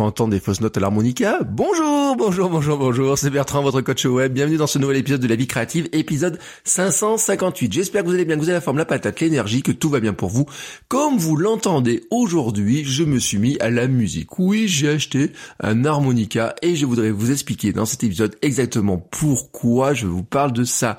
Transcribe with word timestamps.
Entendre 0.00 0.30
des 0.30 0.40
fausses 0.40 0.60
notes 0.60 0.76
à 0.76 0.80
l'harmonica 0.80 1.40
Bonjour, 1.44 2.14
bonjour, 2.16 2.48
bonjour, 2.48 2.78
bonjour, 2.78 3.18
c'est 3.18 3.30
Bertrand, 3.30 3.62
votre 3.62 3.80
coach 3.80 4.04
web. 4.04 4.32
Bienvenue 4.32 4.56
dans 4.56 4.66
ce 4.66 4.78
nouvel 4.78 4.98
épisode 4.98 5.20
de 5.20 5.26
La 5.26 5.34
Vie 5.34 5.46
Créative, 5.46 5.88
épisode 5.92 6.38
558. 6.64 7.72
J'espère 7.72 8.02
que 8.02 8.08
vous 8.08 8.14
allez 8.14 8.24
bien, 8.24 8.36
que 8.36 8.40
vous 8.40 8.48
avez 8.48 8.56
la 8.56 8.60
forme, 8.60 8.78
la 8.78 8.84
patate, 8.84 9.20
l'énergie, 9.20 9.62
que 9.62 9.72
tout 9.72 9.88
va 9.88 9.98
bien 9.98 10.12
pour 10.12 10.28
vous. 10.28 10.46
Comme 10.86 11.16
vous 11.16 11.36
l'entendez, 11.36 12.04
aujourd'hui, 12.10 12.84
je 12.84 13.02
me 13.02 13.18
suis 13.18 13.38
mis 13.38 13.58
à 13.58 13.70
la 13.70 13.88
musique. 13.88 14.38
Oui, 14.38 14.68
j'ai 14.68 14.90
acheté 14.90 15.32
un 15.60 15.84
harmonica 15.84 16.54
et 16.62 16.76
je 16.76 16.86
voudrais 16.86 17.10
vous 17.10 17.32
expliquer 17.32 17.72
dans 17.72 17.86
cet 17.86 18.04
épisode 18.04 18.36
exactement 18.42 18.98
pourquoi 18.98 19.94
je 19.94 20.06
vous 20.06 20.22
parle 20.22 20.52
de 20.52 20.64
ça 20.64 20.98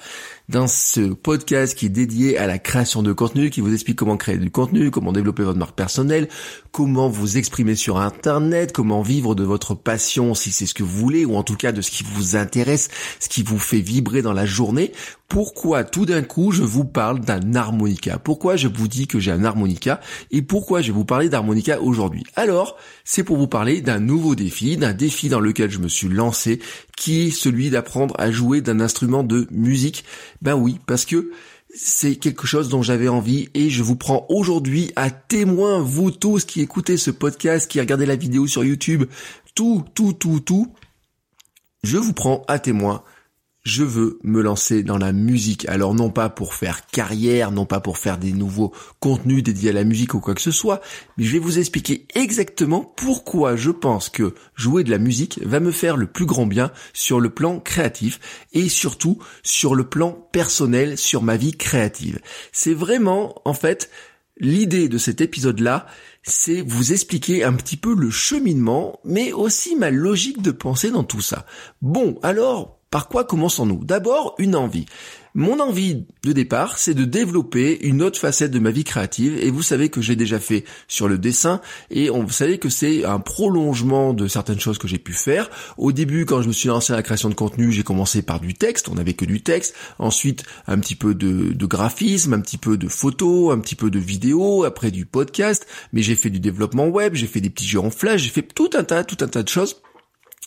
dans 0.49 0.67
ce 0.67 1.13
podcast 1.13 1.77
qui 1.77 1.85
est 1.85 1.89
dédié 1.89 2.37
à 2.39 2.47
la 2.47 2.57
création 2.57 3.03
de 3.03 3.13
contenu, 3.13 3.51
qui 3.51 3.61
vous 3.61 3.71
explique 3.71 3.97
comment 3.97 4.17
créer 4.17 4.37
du 4.37 4.49
contenu, 4.49 4.89
comment 4.89 5.11
développer 5.11 5.43
votre 5.43 5.59
marque 5.59 5.75
personnelle, 5.75 6.27
comment 6.71 7.07
vous 7.07 7.37
exprimer 7.37 7.75
sur 7.75 7.97
Internet, 7.99 8.71
comment 8.73 8.88
vivre 9.01 9.35
de 9.35 9.43
votre 9.43 9.75
passion 9.75 10.33
si 10.33 10.51
c'est 10.51 10.65
ce 10.65 10.73
que 10.73 10.83
vous 10.83 10.97
voulez, 10.97 11.25
ou 11.25 11.35
en 11.35 11.43
tout 11.43 11.55
cas 11.55 11.71
de 11.71 11.81
ce 11.81 11.91
qui 11.91 12.03
vous 12.03 12.35
intéresse, 12.35 12.89
ce 13.19 13.29
qui 13.29 13.43
vous 13.43 13.59
fait 13.59 13.79
vibrer 13.79 14.21
dans 14.21 14.33
la 14.33 14.45
journée. 14.45 14.91
Pourquoi 15.27 15.83
tout 15.83 16.07
d'un 16.07 16.23
coup 16.23 16.51
je 16.51 16.63
vous 16.63 16.85
parle 16.85 17.19
d'un 17.19 17.53
harmonica? 17.53 18.17
Pourquoi 18.17 18.55
je 18.55 18.67
vous 18.67 18.87
dis 18.87 19.05
que 19.05 19.19
j'ai 19.19 19.31
un 19.31 19.43
harmonica? 19.43 20.01
Et 20.31 20.41
pourquoi 20.41 20.81
je 20.81 20.87
vais 20.87 20.93
vous 20.93 21.05
parler 21.05 21.29
d'harmonica 21.29 21.79
aujourd'hui? 21.81 22.23
Alors, 22.35 22.77
c'est 23.03 23.23
pour 23.23 23.37
vous 23.37 23.47
parler 23.47 23.81
d'un 23.81 23.99
nouveau 23.99 24.33
défi, 24.33 24.75
d'un 24.75 24.93
défi 24.93 25.29
dans 25.29 25.39
lequel 25.39 25.69
je 25.69 25.77
me 25.77 25.87
suis 25.87 26.09
lancé, 26.09 26.59
qui 26.97 27.27
est 27.27 27.31
celui 27.31 27.69
d'apprendre 27.69 28.15
à 28.17 28.31
jouer 28.31 28.61
d'un 28.61 28.79
instrument 28.79 29.23
de 29.23 29.47
musique. 29.51 30.03
Ben 30.41 30.55
oui, 30.55 30.79
parce 30.87 31.05
que 31.05 31.31
c'est 31.73 32.15
quelque 32.15 32.47
chose 32.47 32.69
dont 32.69 32.81
j'avais 32.81 33.07
envie 33.07 33.49
et 33.53 33.69
je 33.69 33.83
vous 33.83 33.95
prends 33.95 34.25
aujourd'hui 34.29 34.91
à 34.95 35.11
témoin, 35.11 35.79
vous 35.79 36.11
tous 36.11 36.45
qui 36.45 36.61
écoutez 36.61 36.97
ce 36.97 37.11
podcast, 37.11 37.69
qui 37.69 37.79
regardez 37.79 38.05
la 38.05 38.15
vidéo 38.15 38.47
sur 38.47 38.63
YouTube, 38.63 39.05
tout, 39.55 39.85
tout, 39.93 40.13
tout, 40.13 40.39
tout, 40.39 40.73
je 41.83 41.97
vous 41.97 42.13
prends 42.13 42.43
à 42.47 42.59
témoin 42.59 43.03
je 43.69 43.83
veux 43.83 44.19
me 44.23 44.41
lancer 44.41 44.81
dans 44.83 44.97
la 44.97 45.13
musique. 45.13 45.69
Alors 45.69 45.93
non 45.93 46.09
pas 46.09 46.29
pour 46.29 46.55
faire 46.55 46.87
carrière, 46.87 47.51
non 47.51 47.65
pas 47.65 47.79
pour 47.79 47.97
faire 47.97 48.17
des 48.17 48.33
nouveaux 48.33 48.73
contenus 48.99 49.43
dédiés 49.43 49.69
à 49.69 49.73
la 49.73 49.83
musique 49.83 50.15
ou 50.15 50.19
quoi 50.19 50.33
que 50.33 50.41
ce 50.41 50.51
soit, 50.51 50.81
mais 51.17 51.23
je 51.23 51.33
vais 51.33 51.39
vous 51.39 51.59
expliquer 51.59 52.07
exactement 52.15 52.81
pourquoi 52.97 53.55
je 53.55 53.69
pense 53.69 54.09
que 54.09 54.33
jouer 54.55 54.83
de 54.83 54.89
la 54.89 54.97
musique 54.97 55.39
va 55.43 55.59
me 55.59 55.71
faire 55.71 55.97
le 55.97 56.07
plus 56.07 56.25
grand 56.25 56.47
bien 56.47 56.71
sur 56.93 57.19
le 57.19 57.29
plan 57.29 57.59
créatif 57.59 58.19
et 58.53 58.69
surtout 58.69 59.19
sur 59.43 59.75
le 59.75 59.83
plan 59.83 60.13
personnel, 60.31 60.97
sur 60.97 61.21
ma 61.21 61.37
vie 61.37 61.55
créative. 61.55 62.19
C'est 62.51 62.73
vraiment, 62.73 63.39
en 63.45 63.53
fait, 63.53 63.91
l'idée 64.39 64.89
de 64.89 64.97
cet 64.97 65.21
épisode-là, 65.21 65.85
c'est 66.23 66.61
vous 66.61 66.91
expliquer 66.91 67.43
un 67.43 67.53
petit 67.53 67.77
peu 67.77 67.93
le 67.93 68.09
cheminement, 68.09 68.99
mais 69.05 69.31
aussi 69.31 69.75
ma 69.75 69.91
logique 69.91 70.41
de 70.41 70.51
pensée 70.51 70.89
dans 70.89 71.03
tout 71.03 71.21
ça. 71.21 71.45
Bon, 71.81 72.17
alors, 72.23 72.78
par 72.91 73.07
quoi 73.07 73.23
commençons-nous? 73.23 73.83
D'abord, 73.83 74.35
une 74.39 74.55
envie. 74.55 74.85
Mon 75.35 75.59
envie 75.59 76.05
de 76.23 76.33
départ, 76.33 76.79
c'est 76.79 76.95
de 76.95 77.05
développer 77.05 77.85
une 77.85 78.01
autre 78.01 78.19
facette 78.19 78.49
de 78.49 78.57
ma 78.57 78.71
vie 78.71 78.83
créative. 78.83 79.37
Et 79.37 79.51
vous 79.51 79.61
savez 79.61 79.89
que 79.89 80.01
j'ai 80.01 80.15
déjà 80.15 80.39
fait 80.39 80.65
sur 80.87 81.07
le 81.07 81.19
dessin. 81.19 81.61
Et 81.91 82.09
vous 82.09 82.31
savez 82.31 82.57
que 82.57 82.69
c'est 82.69 83.05
un 83.05 83.19
prolongement 83.19 84.13
de 84.13 84.27
certaines 84.27 84.59
choses 84.59 84.79
que 84.79 84.87
j'ai 84.87 84.97
pu 84.97 85.13
faire. 85.13 85.51
Au 85.77 85.91
début, 85.91 86.25
quand 86.25 86.41
je 86.41 86.47
me 86.47 86.53
suis 86.53 86.67
lancé 86.67 86.91
à 86.91 86.95
la 86.95 87.03
création 87.03 87.29
de 87.29 87.35
contenu, 87.35 87.71
j'ai 87.71 87.83
commencé 87.83 88.23
par 88.23 88.39
du 88.39 88.55
texte, 88.55 88.89
on 88.89 88.95
n'avait 88.95 89.13
que 89.13 89.25
du 89.25 89.41
texte, 89.41 89.75
ensuite 89.99 90.43
un 90.65 90.79
petit 90.79 90.95
peu 90.95 91.13
de, 91.13 91.53
de 91.53 91.65
graphisme, 91.67 92.33
un 92.33 92.41
petit 92.41 92.57
peu 92.57 92.75
de 92.75 92.87
photos, 92.87 93.53
un 93.53 93.59
petit 93.59 93.75
peu 93.75 93.91
de 93.91 93.99
vidéos, 93.99 94.63
après 94.63 94.89
du 94.89 95.05
podcast, 95.05 95.67
mais 95.93 96.01
j'ai 96.01 96.15
fait 96.15 96.31
du 96.31 96.39
développement 96.39 96.87
web, 96.87 97.13
j'ai 97.13 97.27
fait 97.27 97.41
des 97.41 97.51
petits 97.51 97.67
jeux 97.67 97.79
en 97.79 97.91
flash, 97.91 98.23
j'ai 98.23 98.29
fait 98.29 98.41
tout 98.41 98.71
un 98.73 98.83
tas, 98.83 99.03
tout 99.03 99.17
un 99.23 99.27
tas 99.27 99.43
de 99.43 99.49
choses. 99.49 99.81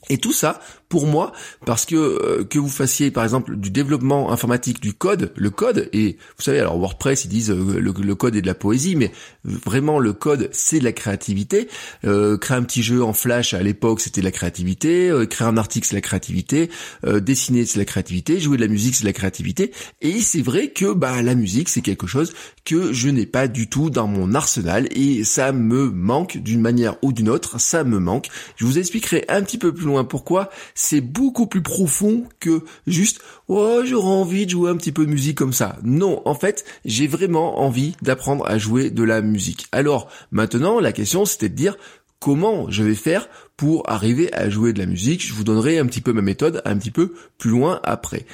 Et 0.09 0.19
tout 0.19 0.33
ça, 0.33 0.61
pour 0.93 1.07
moi, 1.07 1.33
parce 1.65 1.87
que 1.87 1.97
euh, 1.97 2.45
que 2.45 2.59
vous 2.59 2.69
fassiez 2.69 3.11
par 3.11 3.25
exemple 3.25 3.57
du 3.57 3.71
développement 3.71 4.31
informatique 4.31 4.79
du 4.79 4.93
code, 4.93 5.33
le 5.37 5.49
code, 5.49 5.89
et 5.95 6.19
vous 6.37 6.43
savez, 6.43 6.61
alors 6.61 6.77
WordPress, 6.77 7.25
ils 7.25 7.29
disent 7.29 7.51
euh, 7.51 7.81
le, 7.81 8.15
code 8.15 8.37
est 8.37 8.43
de 8.43 8.47
la 8.47 8.55
poésie, 8.55 8.95
mais 8.95 9.11
vraiment 9.43 9.99
le 9.99 10.13
code, 10.13 10.51
c'est 10.53 10.81
de 10.81 10.85
la 10.85 10.93
créativité. 10.93 11.69
Euh, 12.05 12.37
créer 12.37 12.59
un 12.59 12.63
petit 12.63 12.83
jeu 12.83 13.03
en 13.03 13.15
Flash 13.15 13.55
à 13.55 13.63
l'époque, 13.63 14.03
c'était 14.03 14.21
de 14.21 14.27
la 14.27 14.33
créativité. 14.33 15.11
créer 15.31 15.49
un 15.49 15.57
article, 15.57 15.87
c'est 15.87 15.95
la 15.95 16.03
créativité. 16.03 16.69
dessiner, 17.07 17.65
c'est 17.65 17.79
la 17.79 17.87
créativité. 17.87 18.39
Jouer 18.39 18.59
de 18.59 18.63
la 18.63 18.69
musique, 18.69 18.95
c'est 18.95 19.07
la 19.07 19.15
créativité. 19.15 19.73
Et 20.03 20.21
c'est 20.21 20.43
vrai 20.43 20.69
que 20.69 20.93
bah 20.93 21.23
la 21.23 21.35
musique, 21.35 21.71
c'est 21.71 21.81
quelque 21.81 22.07
chose 22.07 22.35
que 22.67 22.93
je 22.93 23.09
n'ai 23.09 23.25
pas 23.25 23.49
du 23.49 23.67
tout 23.67 23.89
dans 23.89 24.07
mon 24.07 24.35
arsenal, 24.35 24.89
et 24.91 25.25
ça 25.25 25.53
me 25.53 25.89
manque 25.89 26.37
d'une 26.37 26.61
manière 26.61 26.97
ou 27.01 27.15
d'une 27.15 27.31
autre. 27.31 27.59
Ça 27.59 27.83
me 27.83 27.99
manque. 27.99 28.29
Je 28.57 28.67
vous 28.67 28.79
expliquerai 28.79 29.25
un 29.31 29.43
petit 29.43 29.57
peu 29.57 29.73
plus 29.73 29.87
loin 29.87 30.05
pourquoi, 30.05 30.51
c'est 30.83 31.01
beaucoup 31.01 31.47
plus 31.47 31.63
profond 31.63 32.25
que 32.41 32.65
juste 32.89 33.21
oh 33.47 33.83
j'aurais 33.85 34.09
envie 34.09 34.47
de 34.47 34.51
jouer 34.51 34.69
un 34.69 34.77
petit 34.77 34.91
peu 34.91 35.07
de 35.07 35.13
musique 35.13 35.39
comme 35.39 35.53
ça. 35.53 35.77
Non, 35.85 36.21
en 36.25 36.35
fait, 36.35 36.65
j'ai 36.85 37.07
vraiment 37.07 37.61
envie 37.61 37.95
d'apprendre 38.03 38.45
à 38.49 38.59
jouer 38.59 38.91
de 38.91 39.05
la 39.05 39.23
musique. 39.23 39.67
Alors 39.71 40.11
maintenant, 40.33 40.81
la 40.81 40.91
question 40.91 41.25
c'était 41.25 41.49
de 41.49 41.55
dire 41.55 41.77
comment 42.19 42.69
je 42.69 42.83
vais 42.83 42.97
faire 42.97 43.29
pour 43.57 43.89
arriver 43.89 44.35
à 44.35 44.51
jouer 44.51 44.73
de 44.73 44.81
la 44.81 44.87
musique. 44.87 45.25
Je 45.25 45.35
vous 45.35 45.45
donnerai 45.45 45.79
un 45.79 45.87
petit 45.87 46.01
peu 46.01 46.13
ma 46.13 46.21
méthode 46.21 46.61
un 46.65 46.77
petit 46.77 46.91
peu 46.91 47.15
plus 47.39 47.51
loin 47.51 47.79
après. 47.85 48.27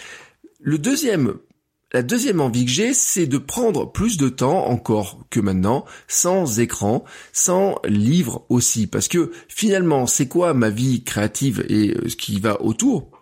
Le 0.58 0.78
deuxième 0.78 1.34
la 1.93 2.03
deuxième 2.03 2.41
envie 2.41 2.66
que 2.66 2.71
j'ai, 2.71 2.93
c'est 2.93 3.26
de 3.26 3.38
prendre 3.38 3.91
plus 3.91 4.19
de 4.19 4.28
temps 4.28 4.66
encore 4.66 5.25
que 5.31 5.41
maintenant, 5.41 5.87
sans 6.06 6.60
écran, 6.60 7.04
sans 7.32 7.81
livre 7.87 8.44
aussi, 8.50 8.87
parce 8.87 9.09
que 9.09 9.32
finalement, 9.49 10.06
c'est 10.06 10.28
quoi 10.28 10.53
ma 10.53 10.69
vie 10.69 11.03
créative 11.03 11.65
et 11.69 11.94
euh, 11.94 12.09
ce 12.09 12.16
qui 12.16 12.41
va 12.41 12.60
autour? 12.60 13.18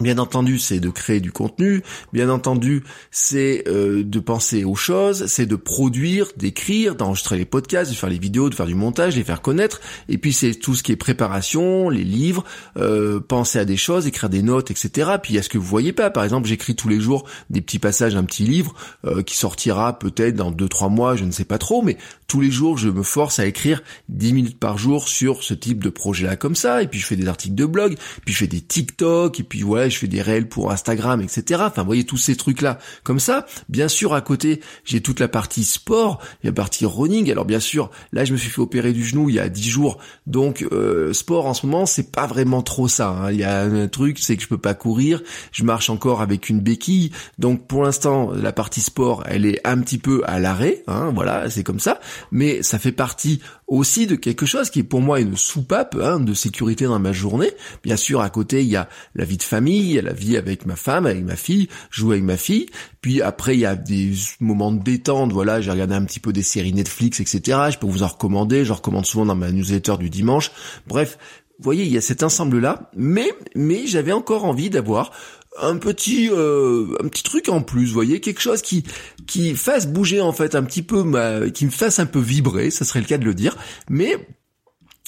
Bien 0.00 0.18
entendu, 0.18 0.58
c'est 0.58 0.78
de 0.78 0.90
créer 0.90 1.20
du 1.20 1.32
contenu. 1.32 1.82
Bien 2.12 2.28
entendu, 2.28 2.84
c'est 3.10 3.64
euh, 3.66 4.04
de 4.04 4.20
penser 4.20 4.64
aux 4.64 4.74
choses, 4.74 5.26
c'est 5.26 5.46
de 5.46 5.56
produire, 5.56 6.28
d'écrire, 6.36 6.96
d'enregistrer 6.96 7.38
les 7.38 7.46
podcasts, 7.46 7.90
de 7.90 7.96
faire 7.96 8.10
les 8.10 8.18
vidéos, 8.18 8.50
de 8.50 8.54
faire 8.54 8.66
du 8.66 8.74
montage, 8.74 9.16
les 9.16 9.24
faire 9.24 9.40
connaître. 9.40 9.80
Et 10.10 10.18
puis 10.18 10.34
c'est 10.34 10.54
tout 10.54 10.74
ce 10.74 10.82
qui 10.82 10.92
est 10.92 10.96
préparation, 10.96 11.88
les 11.88 12.04
livres, 12.04 12.44
euh, 12.76 13.20
penser 13.20 13.58
à 13.58 13.64
des 13.64 13.78
choses, 13.78 14.06
écrire 14.06 14.28
des 14.28 14.42
notes, 14.42 14.70
etc. 14.70 15.12
Puis 15.22 15.32
il 15.32 15.36
y 15.36 15.38
a 15.38 15.42
ce 15.42 15.48
que 15.48 15.56
vous 15.56 15.64
voyez 15.64 15.94
pas. 15.94 16.10
Par 16.10 16.24
exemple, 16.24 16.46
j'écris 16.46 16.76
tous 16.76 16.88
les 16.88 17.00
jours 17.00 17.26
des 17.48 17.62
petits 17.62 17.78
passages, 17.78 18.16
un 18.16 18.24
petit 18.24 18.44
livre 18.44 18.74
euh, 19.06 19.22
qui 19.22 19.36
sortira 19.36 19.98
peut-être 19.98 20.34
dans 20.34 20.50
deux 20.50 20.68
trois 20.68 20.90
mois, 20.90 21.16
je 21.16 21.24
ne 21.24 21.30
sais 21.30 21.44
pas 21.44 21.58
trop, 21.58 21.80
mais 21.80 21.96
tous 22.26 22.40
les 22.40 22.50
jours, 22.50 22.78
je 22.78 22.88
me 22.88 23.02
force 23.02 23.38
à 23.38 23.46
écrire 23.46 23.82
10 24.08 24.32
minutes 24.32 24.58
par 24.58 24.78
jour 24.78 25.08
sur 25.08 25.42
ce 25.42 25.54
type 25.54 25.82
de 25.82 25.90
projet-là 25.90 26.36
comme 26.36 26.54
ça. 26.54 26.82
Et 26.82 26.88
puis 26.88 26.98
je 26.98 27.06
fais 27.06 27.16
des 27.16 27.28
articles 27.28 27.54
de 27.54 27.66
blog, 27.66 27.96
puis 28.24 28.34
je 28.34 28.38
fais 28.38 28.46
des 28.46 28.60
TikTok, 28.60 29.40
et 29.40 29.42
puis 29.42 29.62
voilà 29.62 29.88
je 29.88 29.98
fais 29.98 30.08
des 30.08 30.22
réels 30.22 30.48
pour 30.48 30.70
Instagram, 30.70 31.20
etc. 31.20 31.62
Enfin, 31.66 31.84
voyez 31.84 32.04
tous 32.04 32.16
ces 32.16 32.36
trucs-là 32.36 32.78
comme 33.04 33.20
ça. 33.20 33.46
Bien 33.68 33.88
sûr, 33.88 34.14
à 34.14 34.20
côté, 34.20 34.60
j'ai 34.84 35.00
toute 35.00 35.20
la 35.20 35.28
partie 35.28 35.64
sport, 35.64 36.20
la 36.42 36.52
partie 36.52 36.84
running. 36.84 37.30
Alors 37.30 37.44
bien 37.44 37.60
sûr, 37.60 37.90
là, 38.12 38.24
je 38.24 38.32
me 38.32 38.38
suis 38.38 38.50
fait 38.50 38.60
opérer 38.60 38.92
du 38.92 39.04
genou 39.04 39.28
il 39.28 39.36
y 39.36 39.40
a 39.40 39.48
10 39.48 39.68
jours, 39.68 39.98
donc 40.26 40.66
euh, 40.72 41.12
sport 41.12 41.46
en 41.46 41.54
ce 41.54 41.66
moment, 41.66 41.86
c'est 41.86 42.10
pas 42.10 42.26
vraiment 42.26 42.62
trop 42.62 42.88
ça. 42.88 43.08
Hein. 43.08 43.32
Il 43.32 43.38
y 43.38 43.44
a 43.44 43.62
un 43.62 43.88
truc, 43.88 44.18
c'est 44.18 44.36
que 44.36 44.42
je 44.42 44.48
peux 44.48 44.58
pas 44.58 44.74
courir, 44.74 45.22
je 45.52 45.64
marche 45.64 45.90
encore 45.90 46.22
avec 46.22 46.48
une 46.48 46.60
béquille, 46.60 47.12
donc 47.38 47.66
pour 47.66 47.84
l'instant, 47.84 48.30
la 48.32 48.52
partie 48.52 48.80
sport, 48.80 49.22
elle 49.26 49.46
est 49.46 49.60
un 49.64 49.78
petit 49.78 49.98
peu 49.98 50.22
à 50.26 50.38
l'arrêt. 50.38 50.82
Hein, 50.86 51.12
voilà, 51.14 51.48
c'est 51.50 51.62
comme 51.62 51.80
ça. 51.80 52.00
Mais 52.30 52.62
ça 52.62 52.78
fait 52.78 52.92
partie 52.92 53.40
aussi 53.66 54.06
de 54.06 54.14
quelque 54.14 54.46
chose 54.46 54.70
qui 54.70 54.80
est 54.80 54.84
pour 54.84 55.00
moi 55.00 55.20
une 55.20 55.36
soupape 55.36 55.96
hein, 56.00 56.20
de 56.20 56.34
sécurité 56.34 56.84
dans 56.84 56.98
ma 56.98 57.12
journée. 57.12 57.50
Bien 57.82 57.96
sûr, 57.96 58.20
à 58.20 58.30
côté, 58.30 58.62
il 58.62 58.68
y 58.68 58.76
a 58.76 58.88
la 59.14 59.24
vie 59.24 59.36
de 59.36 59.42
famille, 59.42 59.80
il 59.80 59.92
y 59.92 59.98
a 59.98 60.02
la 60.02 60.12
vie 60.12 60.36
avec 60.36 60.66
ma 60.66 60.76
femme, 60.76 61.06
avec 61.06 61.24
ma 61.24 61.36
fille, 61.36 61.68
jouer 61.90 62.14
avec 62.14 62.24
ma 62.24 62.36
fille. 62.36 62.66
Puis 63.00 63.22
après, 63.22 63.56
il 63.56 63.60
y 63.60 63.66
a 63.66 63.76
des 63.76 64.12
moments 64.40 64.72
de 64.72 64.82
détente. 64.82 65.32
Voilà, 65.32 65.60
j'ai 65.60 65.70
regardé 65.70 65.94
un 65.94 66.04
petit 66.04 66.20
peu 66.20 66.32
des 66.32 66.42
séries 66.42 66.72
Netflix, 66.72 67.20
etc. 67.20 67.58
Je 67.70 67.78
peux 67.78 67.86
vous 67.86 68.02
en 68.02 68.08
recommander. 68.08 68.64
Je 68.64 68.72
recommande 68.72 69.06
souvent 69.06 69.26
dans 69.26 69.36
ma 69.36 69.50
newsletter 69.50 69.96
du 69.98 70.10
dimanche. 70.10 70.52
Bref, 70.86 71.18
vous 71.58 71.64
voyez, 71.64 71.84
il 71.84 71.92
y 71.92 71.96
a 71.96 72.02
cet 72.02 72.22
ensemble-là. 72.22 72.90
Mais, 72.94 73.32
mais 73.54 73.86
j'avais 73.86 74.12
encore 74.12 74.44
envie 74.44 74.70
d'avoir 74.70 75.12
un 75.60 75.76
petit 75.76 76.28
euh, 76.30 76.86
un 77.02 77.08
petit 77.08 77.22
truc 77.22 77.48
en 77.48 77.62
plus, 77.62 77.86
vous 77.86 77.94
voyez, 77.94 78.20
quelque 78.20 78.40
chose 78.40 78.62
qui 78.62 78.84
qui 79.26 79.54
fasse 79.54 79.86
bouger 79.86 80.20
en 80.20 80.32
fait 80.32 80.54
un 80.54 80.62
petit 80.62 80.82
peu 80.82 81.02
ma 81.02 81.50
qui 81.50 81.66
me 81.66 81.70
fasse 81.70 81.98
un 81.98 82.06
peu 82.06 82.20
vibrer, 82.20 82.70
ça 82.70 82.84
serait 82.84 83.00
le 83.00 83.06
cas 83.06 83.18
de 83.18 83.24
le 83.24 83.34
dire, 83.34 83.56
mais 83.88 84.16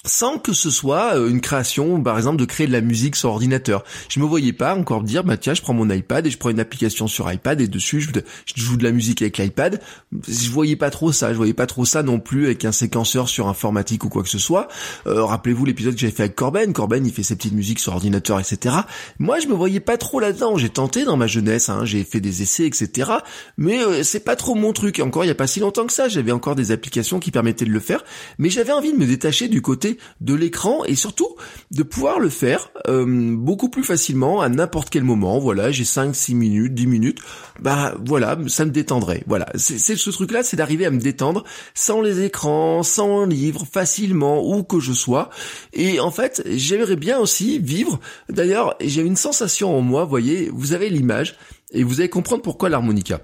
sans 0.05 0.39
que 0.39 0.53
ce 0.53 0.71
soit 0.71 1.17
euh, 1.17 1.29
une 1.29 1.41
création, 1.41 2.01
par 2.03 2.17
exemple, 2.17 2.39
de 2.39 2.45
créer 2.45 2.67
de 2.67 2.73
la 2.73 2.81
musique 2.81 3.17
sur 3.17 3.31
ordinateur. 3.31 3.85
Je 4.09 4.21
me 4.21 4.25
voyais 4.25 4.53
pas 4.53 4.77
encore 4.77 5.03
dire, 5.03 5.25
bah 5.25 5.37
tiens, 5.37 5.55
je 5.55 5.63
prends 5.63 5.75
mon 5.75 5.91
iPad 5.91 6.27
et 6.27 6.31
je 6.31 6.39
prends 6.39 6.51
une 6.51 6.61
application 6.61 7.09
sur 7.09 7.31
iPad 7.31 7.61
et 7.61 7.69
dessus 7.69 8.01
je, 8.01 8.11
joue 8.55 8.77
de 8.77 8.85
la 8.85 8.93
musique 8.93 9.23
avec 9.23 9.39
l'iPad. 9.39 9.81
Je 10.27 10.51
voyais 10.51 10.77
pas 10.77 10.91
trop 10.91 11.13
ça, 11.13 11.33
je 11.33 11.37
voyais 11.37 11.55
pas 11.55 11.67
trop 11.67 11.85
ça 11.85 12.03
non 12.03 12.21
plus 12.21 12.47
avec 12.47 12.65
un 12.65 12.73
séquenceur 12.73 13.29
sur 13.29 13.49
informatique 13.49 14.05
ou 14.05 14.09
quoi 14.09 14.23
que 14.23 14.29
ce 14.29 14.39
soit. 14.39 14.69
Euh, 15.07 15.25
rappelez-vous 15.25 15.65
l'épisode 15.65 15.95
que 15.95 16.01
j'avais 16.01 16.13
fait 16.13 16.25
avec 16.25 16.37
Corben. 16.37 16.73
Corben, 16.73 17.05
il 17.05 17.13
fait 17.13 17.23
ses 17.23 17.37
petites 17.37 17.55
musiques 17.55 17.81
sur 17.81 17.93
ordinateur, 17.93 18.39
etc. 18.39 18.77
Moi, 19.19 19.41
je 19.41 19.49
me 19.49 19.55
voyais 19.55 19.81
pas 19.81 19.97
trop 19.97 20.21
là-dedans. 20.21 20.57
J'ai 20.59 20.71
tenté 20.71 21.05
dans 21.05 21.17
ma 21.17 21.27
jeunesse, 21.27 21.69
hein, 21.69 21.85
j'ai 21.85 22.05
fait 22.05 22.21
des 22.21 22.43
essais, 22.43 22.67
etc. 22.67 23.11
Mais 23.57 23.83
euh, 23.83 24.03
c'est 24.05 24.21
pas 24.21 24.37
trop 24.37 24.55
mon 24.55 24.73
truc. 24.73 25.01
Encore, 25.01 25.25
il 25.25 25.29
y 25.29 25.31
a 25.31 25.35
pas 25.35 25.47
si 25.47 25.61
longtemps 25.61 25.87
que 25.87 25.93
ça, 25.93 26.09
j'avais 26.09 26.33
encore 26.33 26.55
des 26.55 26.71
applications 26.71 27.19
qui 27.19 27.31
permettaient 27.31 27.65
de 27.65 27.71
le 27.71 27.81
faire, 27.81 28.05
mais 28.39 28.49
j'avais 28.49 28.73
envie 28.73 28.93
de 28.93 28.99
me 28.99 29.07
détacher 29.07 29.49
du 29.49 29.61
côté 29.61 29.88
de 30.21 30.35
l'écran 30.35 30.85
et 30.85 30.95
surtout 30.95 31.37
de 31.71 31.83
pouvoir 31.83 32.19
le 32.19 32.29
faire 32.29 32.71
euh, 32.89 33.35
beaucoup 33.37 33.69
plus 33.69 33.85
facilement 33.85 34.41
à 34.41 34.49
n'importe 34.49 34.91
quel 34.91 35.05
moment. 35.05 35.39
Voilà, 35.39 35.71
j'ai 35.71 35.85
5, 35.85 36.15
6 36.15 36.35
minutes, 36.35 36.75
10 36.75 36.87
minutes. 36.87 37.19
Bah 37.61 37.95
voilà, 38.05 38.37
ça 38.49 38.65
me 38.65 38.71
détendrait. 38.71 39.23
Voilà, 39.27 39.47
c'est 39.55 39.97
ce 39.97 40.11
truc-là, 40.11 40.43
c'est 40.43 40.57
d'arriver 40.57 40.87
à 40.87 40.91
me 40.91 41.01
détendre 41.01 41.45
sans 41.75 42.01
les 42.01 42.23
écrans, 42.25 42.83
sans 42.83 43.23
un 43.23 43.27
livre, 43.27 43.67
facilement, 43.71 44.47
où 44.47 44.63
que 44.63 44.81
je 44.81 44.93
sois. 44.93 45.31
Et 45.73 46.01
en 46.01 46.11
fait, 46.11 46.43
j'aimerais 46.47 46.97
bien 46.97 47.19
aussi 47.19 47.59
vivre. 47.59 48.01
D'ailleurs, 48.29 48.77
j'ai 48.81 49.03
une 49.03 49.17
sensation 49.17 49.77
en 49.77 49.81
moi, 49.81 50.05
voyez, 50.05 50.51
vous 50.53 50.73
avez 50.73 50.91
l'image 50.91 51.37
et 51.71 51.83
vous 51.83 52.01
allez 52.01 52.09
comprendre 52.09 52.43
pourquoi 52.43 52.69
l'harmonica. 52.69 53.21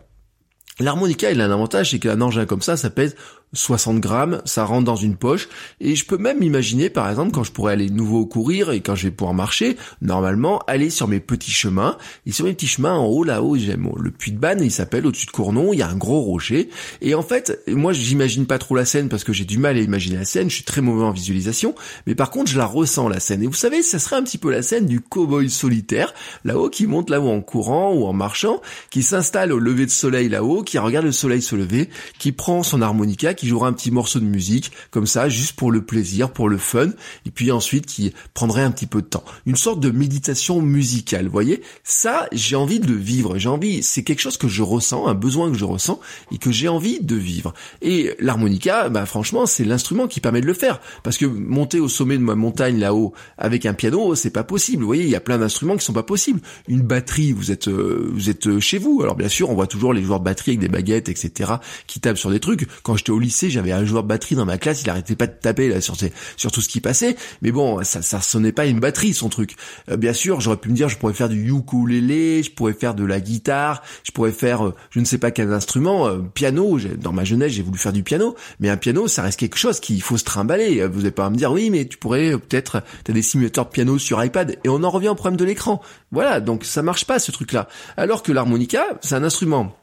L'harmonica, 0.81 1.31
il 1.31 1.41
a 1.41 1.45
un 1.45 1.53
avantage, 1.53 1.93
c'est 1.93 2.01
qu'un 2.01 2.21
engin 2.21 2.47
comme 2.47 2.63
ça, 2.63 2.77
ça 2.77 2.91
pèse 2.91 3.15
60 3.55 4.01
grammes, 4.01 4.43
ça 4.45 4.65
rentre 4.65 4.85
dans 4.85 4.97
une 4.97 5.17
poche, 5.17 5.49
et 5.81 5.97
je 5.97 6.05
peux 6.05 6.19
même 6.19 6.43
imaginer, 6.43 6.91
par 6.91 7.09
exemple, 7.09 7.33
quand 7.33 7.45
je 7.45 7.53
pourrais 7.53 7.73
aller 7.73 7.91
nouveau 7.91 8.27
courir 8.27 8.71
et 8.71 8.81
quand 8.81 8.95
je 8.95 9.05
vais 9.05 9.11
pouvoir 9.11 9.35
marcher, 9.35 9.77
normalement, 10.03 10.61
aller 10.67 10.91
sur 10.91 11.09
mes 11.09 11.21
petits 11.21 11.51
chemins, 11.51 11.97
et 12.27 12.33
sur 12.33 12.45
mes 12.45 12.53
petits 12.53 12.67
chemins, 12.67 12.95
en 12.95 13.07
haut, 13.07 13.25
là-haut, 13.25 13.57
j'aime 13.57 13.89
le 13.99 14.11
puits 14.11 14.33
de 14.33 14.39
Banne, 14.39 14.61
il 14.63 14.71
s'appelle, 14.71 15.07
au-dessus 15.07 15.27
de 15.27 15.31
Cournon, 15.31 15.73
il 15.73 15.79
y 15.79 15.83
a 15.83 15.89
un 15.89 15.97
gros 15.97 16.21
rocher, 16.21 16.69
et 17.01 17.15
en 17.15 17.23
fait, 17.23 17.63
moi, 17.69 17.93
j'imagine 17.93 18.47
pas 18.47 18.59
trop 18.59 18.75
la 18.75 18.85
scène 18.85 19.09
parce 19.09 19.25
que 19.25 19.33
j'ai 19.33 19.45
du 19.45 19.59
mal 19.59 19.77
à 19.77 19.81
imaginer 19.81 20.17
la 20.17 20.25
scène, 20.25 20.51
je 20.51 20.57
suis 20.57 20.65
très 20.65 20.81
mauvais 20.81 21.05
en 21.05 21.13
visualisation, 21.13 21.75
mais 22.07 22.15
par 22.15 22.31
contre, 22.31 22.51
je 22.51 22.59
la 22.59 22.67
ressens, 22.67 23.09
la 23.09 23.21
scène, 23.21 23.43
et 23.43 23.47
vous 23.47 23.55
savez, 23.55 23.83
ça 23.83 23.99
serait 23.99 24.17
un 24.17 24.23
petit 24.23 24.39
peu 24.39 24.51
la 24.51 24.63
scène 24.63 24.87
du 24.87 25.01
cow-boy 25.01 25.49
solitaire, 25.49 26.13
là-haut, 26.45 26.71
qui 26.71 26.87
monte 26.87 27.11
là-haut 27.11 27.31
en 27.31 27.41
courant 27.41 27.95
ou 27.95 28.07
en 28.07 28.13
marchant, 28.13 28.61
qui 28.91 29.03
s'installe 29.03 29.53
au 29.53 29.59
lever 29.59 29.87
de 29.87 29.91
soleil 29.91 30.29
là-haut, 30.29 30.63
qui 30.63 30.79
regarde 30.79 31.07
le 31.07 31.13
soleil 31.13 31.43
se 31.43 31.57
lever, 31.57 31.89
qui 32.19 32.33
prend 32.33 32.63
son 32.63 32.83
harmonica, 32.83 33.35
qui 33.45 33.65
un 33.65 33.73
petit 33.73 33.91
morceau 33.91 34.21
de 34.21 34.25
musique, 34.25 34.73
comme 34.91 35.07
ça, 35.07 35.29
juste 35.29 35.53
pour 35.53 35.71
le 35.71 35.83
plaisir, 35.83 36.31
pour 36.31 36.49
le 36.49 36.59
fun, 36.59 36.91
et 37.27 37.31
puis 37.31 37.51
ensuite 37.51 37.87
qui 37.87 38.13
prendrait 38.35 38.63
un 38.63 38.71
petit 38.71 38.87
peu 38.87 39.01
de 39.01 39.07
temps. 39.07 39.25
Une 39.47 39.57
sorte 39.57 39.81
de 39.81 39.91
méditation 39.91 40.61
musicale, 40.61 41.29
voyez? 41.29 41.63
Ça, 41.83 42.29
j'ai 42.33 42.57
envie 42.57 42.81
de 42.81 42.87
le 42.87 42.97
vivre, 42.97 43.39
j'ai 43.39 43.49
envie, 43.49 43.83
c'est 43.83 44.03
quelque 44.03 44.21
chose 44.21 44.37
que 44.37 44.49
je 44.49 44.63
ressens, 44.63 45.07
un 45.07 45.15
besoin 45.15 45.51
que 45.51 45.57
je 45.57 45.65
ressens, 45.65 46.01
et 46.33 46.39
que 46.39 46.51
j'ai 46.51 46.69
envie 46.69 47.01
de 47.01 47.17
vivre. 47.17 47.55
Et 47.83 48.15
l'harmonica, 48.19 48.89
bah 48.89 49.07
franchement, 49.07 49.47
c'est 49.47 49.65
l'instrument 49.65 50.07
qui 50.07 50.21
permet 50.21 50.41
de 50.41 50.47
le 50.47 50.55
faire, 50.55 50.81
parce 51.03 51.17
que 51.17 51.27
monter 51.27 51.81
au 51.81 51.89
sommet 51.89 52.19
de 52.19 52.23
ma 52.23 52.35
montagne 52.35 52.79
là-haut 52.79 53.13
avec 53.39 53.67
un 53.67 53.75
piano, 53.75 54.15
c'est 54.15 54.31
pas 54.31 54.45
possible. 54.45 54.83
Vous 54.83 54.89
voyez, 54.89 55.05
il 55.05 55.11
y 55.11 55.17
a 55.17 55.21
plein 55.21 55.39
d'instruments 55.39 55.77
qui 55.77 55.85
sont 55.85 55.93
pas 55.93 56.03
possibles. 56.03 56.41
Une 56.69 56.83
batterie, 56.83 57.33
vous 57.33 57.51
êtes, 57.51 57.69
euh, 57.69 58.11
vous 58.13 58.31
êtes 58.31 58.59
chez 58.61 58.79
vous. 58.79 59.01
Alors 59.03 59.17
bien 59.17 59.29
sûr, 59.29 59.51
on 59.51 59.55
voit 59.55 59.67
toujours 59.67 59.93
les 59.93 60.03
joueurs 60.03 60.21
batterie 60.21 60.53
avec 60.53 60.61
des 60.61 60.69
baguettes, 60.69 61.09
etc., 61.09 61.55
qui 61.87 62.01
tapent 62.01 62.19
sur 62.19 62.31
des 62.31 62.41
trucs. 62.41 62.67
Quand 62.83 62.97
j'étais 62.97 63.11
au 63.11 63.19
lycée, 63.19 63.34
j'avais 63.43 63.73
un 63.73 63.85
joueur 63.85 64.03
de 64.03 64.09
batterie 64.09 64.35
dans 64.35 64.45
ma 64.45 64.59
classe, 64.59 64.83
il 64.83 64.91
arrêtait 64.91 65.17
pas 65.17 65.27
de 65.27 65.33
taper 65.33 65.69
là 65.69 65.81
sur, 65.81 65.97
tout 65.97 66.61
ce 66.61 66.69
qui 66.69 66.81
passait, 66.81 67.17
mais 67.43 67.53
bon, 67.53 67.83
ça, 67.85 68.03
ça 68.03 68.21
sonnait 68.21 68.53
pas 68.53 68.67
une 68.67 68.81
batterie 68.81 69.15
son 69.15 69.29
truc. 69.29 69.57
Euh, 69.91 69.97
bien 69.97 70.13
sûr, 70.13 70.41
j'aurais 70.41 70.57
pu 70.57 70.69
me 70.69 70.75
dire, 70.75 70.89
je 70.89 70.97
pourrais 70.97 71.15
faire 71.15 71.29
du 71.29 71.51
ukulélé, 71.51 72.43
je 72.43 72.51
pourrais 72.51 72.73
faire 72.73 72.95
de 72.95 73.05
la 73.05 73.21
guitare, 73.21 73.83
je 74.03 74.13
pourrais 74.13 74.33
faire, 74.33 74.67
euh, 74.67 74.75
je 74.91 75.01
ne 75.01 75.05
sais 75.05 75.19
pas 75.19 75.31
quel 75.31 75.53
instrument, 75.53 76.07
euh, 76.07 76.19
piano. 76.19 76.79
Dans 76.99 77.13
ma 77.13 77.25
jeunesse, 77.25 77.53
j'ai 77.53 77.63
voulu 77.63 77.79
faire 77.79 77.93
du 77.93 78.03
piano, 78.03 78.35
mais 78.61 78.69
un 78.69 78.77
piano, 78.77 79.09
ça 79.09 79.23
reste 79.23 79.39
quelque 79.39 79.57
chose 79.59 79.81
qu'il 79.81 80.03
faut 80.03 80.17
se 80.17 80.25
trimballer. 80.25 80.87
Vous 80.87 80.99
n'allez 80.99 81.11
pas 81.11 81.29
me 81.31 81.37
dire, 81.37 81.53
oui, 81.53 81.71
mais 81.71 81.87
tu 81.87 81.99
pourrais 81.99 82.33
peut-être, 82.33 82.83
t'as 83.05 83.13
des 83.13 83.23
simulateurs 83.23 83.67
de 83.67 83.71
piano 83.71 83.99
sur 83.99 84.23
iPad, 84.23 84.57
et 84.65 84.69
on 84.69 84.83
en 84.83 84.91
revient 84.91 85.09
au 85.09 85.15
problème 85.15 85.37
de 85.37 85.45
l'écran. 85.45 85.81
Voilà, 86.13 86.41
donc 86.41 86.65
ça 86.65 86.83
marche 86.83 87.05
pas 87.05 87.19
ce 87.19 87.33
truc-là. 87.33 87.69
Alors 87.97 88.23
que 88.23 88.33
l'harmonica, 88.33 88.85
c'est 89.03 89.15
un 89.15 89.25
instrument 89.25 89.77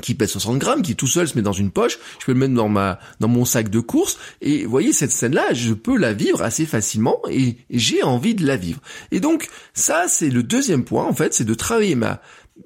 qui 0.00 0.14
pèse 0.14 0.30
60 0.30 0.58
grammes, 0.58 0.82
qui 0.82 0.96
tout 0.96 1.06
seul 1.06 1.28
se 1.28 1.36
met 1.36 1.42
dans 1.42 1.52
une 1.52 1.70
poche, 1.70 1.98
je 2.18 2.26
peux 2.26 2.32
le 2.32 2.38
mettre 2.38 2.54
dans 2.54 2.68
ma 2.68 2.98
dans 3.20 3.28
mon 3.28 3.44
sac 3.44 3.68
de 3.68 3.80
course 3.80 4.18
et 4.40 4.64
vous 4.64 4.70
voyez 4.70 4.92
cette 4.92 5.12
scène 5.12 5.34
là, 5.34 5.52
je 5.52 5.72
peux 5.72 5.96
la 5.96 6.12
vivre 6.12 6.42
assez 6.42 6.66
facilement 6.66 7.20
et 7.30 7.56
j'ai 7.70 8.02
envie 8.02 8.34
de 8.34 8.46
la 8.46 8.56
vivre. 8.56 8.80
Et 9.12 9.20
donc 9.20 9.48
ça 9.74 10.06
c'est 10.08 10.30
le 10.30 10.42
deuxième 10.42 10.84
point 10.84 11.04
en 11.04 11.14
fait, 11.14 11.34
c'est 11.34 11.44
de 11.44 11.54
travailler 11.54 11.94
ma 11.94 12.20